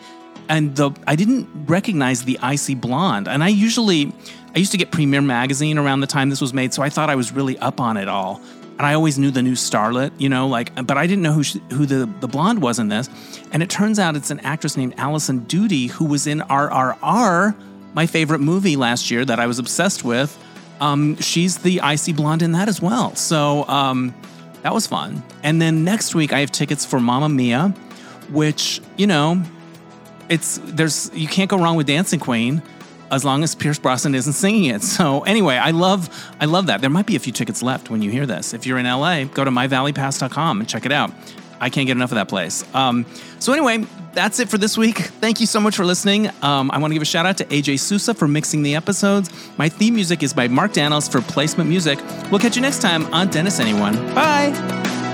And 0.49 0.75
the 0.75 0.91
I 1.05 1.15
didn't 1.15 1.47
recognize 1.67 2.23
the 2.23 2.39
icy 2.41 2.75
blonde. 2.75 3.27
And 3.27 3.43
I 3.43 3.49
usually 3.49 4.11
I 4.55 4.59
used 4.59 4.71
to 4.71 4.77
get 4.77 4.91
Premiere 4.91 5.21
magazine 5.21 5.77
around 5.77 5.99
the 5.99 6.07
time 6.07 6.29
this 6.29 6.41
was 6.41 6.53
made, 6.53 6.73
so 6.73 6.81
I 6.81 6.89
thought 6.89 7.09
I 7.09 7.15
was 7.15 7.31
really 7.31 7.57
up 7.59 7.79
on 7.79 7.97
it 7.97 8.07
all. 8.07 8.41
And 8.77 8.85
I 8.85 8.93
always 8.93 9.17
knew 9.17 9.31
the 9.31 9.41
new 9.41 9.53
starlet, 9.53 10.11
you 10.19 10.29
know, 10.29 10.47
like 10.47 10.73
but 10.85 10.97
I 10.97 11.07
didn't 11.07 11.23
know 11.23 11.33
who 11.33 11.43
she, 11.43 11.59
who 11.71 11.85
the 11.85 12.05
the 12.19 12.27
blonde 12.27 12.61
was 12.61 12.79
in 12.79 12.89
this. 12.89 13.09
And 13.51 13.63
it 13.63 13.69
turns 13.69 13.99
out 13.99 14.15
it's 14.15 14.29
an 14.29 14.39
actress 14.41 14.77
named 14.77 14.93
Alison 14.97 15.39
Doody 15.45 15.87
who 15.87 16.05
was 16.05 16.27
in 16.27 16.39
RRR, 16.39 17.55
my 17.93 18.05
favorite 18.05 18.39
movie 18.39 18.75
last 18.75 19.09
year 19.09 19.25
that 19.25 19.39
I 19.39 19.47
was 19.47 19.59
obsessed 19.59 20.03
with. 20.03 20.37
Um, 20.79 21.17
she's 21.17 21.57
the 21.57 21.81
icy 21.81 22.13
blonde 22.13 22.43
in 22.43 22.51
that 22.51 22.67
as 22.69 22.79
well. 22.81 23.15
So 23.15 23.67
um, 23.67 24.13
that 24.61 24.73
was 24.73 24.85
fun. 24.85 25.23
And 25.41 25.59
then 25.59 25.83
next 25.83 26.13
week 26.13 26.31
I 26.31 26.39
have 26.39 26.51
tickets 26.51 26.85
for 26.85 26.99
Mamma 26.99 27.29
Mia, 27.29 27.69
which 28.29 28.79
you 28.95 29.07
know, 29.07 29.41
it's 30.29 30.59
there's 30.63 31.11
you 31.13 31.27
can't 31.27 31.49
go 31.49 31.57
wrong 31.57 31.75
with 31.75 31.87
Dancing 31.87 32.19
Queen 32.19 32.61
as 33.09 33.23
long 33.23 33.43
as 33.43 33.55
Pierce 33.55 33.79
Brosnan 33.79 34.15
isn't 34.15 34.33
singing 34.33 34.65
it. 34.65 34.81
So 34.97 35.21
anyway, 35.23 35.55
I 35.55 35.71
love 35.71 36.09
I 36.39 36.45
love 36.45 36.67
that. 36.67 36.81
There 36.81 36.89
might 36.89 37.05
be 37.05 37.15
a 37.15 37.19
few 37.19 37.33
tickets 37.33 37.61
left 37.61 37.89
when 37.89 38.01
you 38.01 38.09
hear 38.09 38.25
this. 38.25 38.53
If 38.53 38.65
you're 38.65 38.79
in 38.79 38.85
LA, 38.85 39.25
go 39.25 39.43
to 39.43 39.51
myvalleypass.com 39.51 40.59
and 40.59 40.67
check 40.67 40.85
it 40.85 40.91
out. 40.91 41.11
I 41.59 41.69
can't 41.69 41.87
get 41.87 41.97
enough 41.97 42.11
of 42.11 42.15
that 42.15 42.29
place. 42.29 42.63
Um, 42.73 43.05
so 43.39 43.51
anyway, 43.53 43.85
that's 44.13 44.39
it 44.39 44.49
for 44.49 44.57
this 44.57 44.77
week. 44.77 44.97
Thank 44.97 45.39
you 45.39 45.45
so 45.45 45.59
much 45.59 45.75
for 45.75 45.85
listening. 45.85 46.29
Um, 46.41 46.71
I 46.71 46.77
want 46.77 46.91
to 46.91 46.95
give 46.95 47.01
a 47.01 47.05
shout 47.05 47.25
out 47.25 47.37
to 47.37 47.45
AJ 47.45 47.79
Sousa 47.79 48.13
for 48.13 48.27
mixing 48.27 48.63
the 48.63 48.75
episodes. 48.75 49.29
My 49.57 49.69
theme 49.69 49.95
music 49.95 50.23
is 50.23 50.33
by 50.33 50.47
Mark 50.47 50.73
Danos 50.73 51.11
for 51.11 51.21
placement 51.21 51.69
music. 51.69 51.99
We'll 52.31 52.39
catch 52.39 52.55
you 52.55 52.61
next 52.61 52.81
time 52.81 53.11
on 53.13 53.29
Dennis 53.29 53.59
Anyone. 53.59 53.95
Bye. 54.13 55.06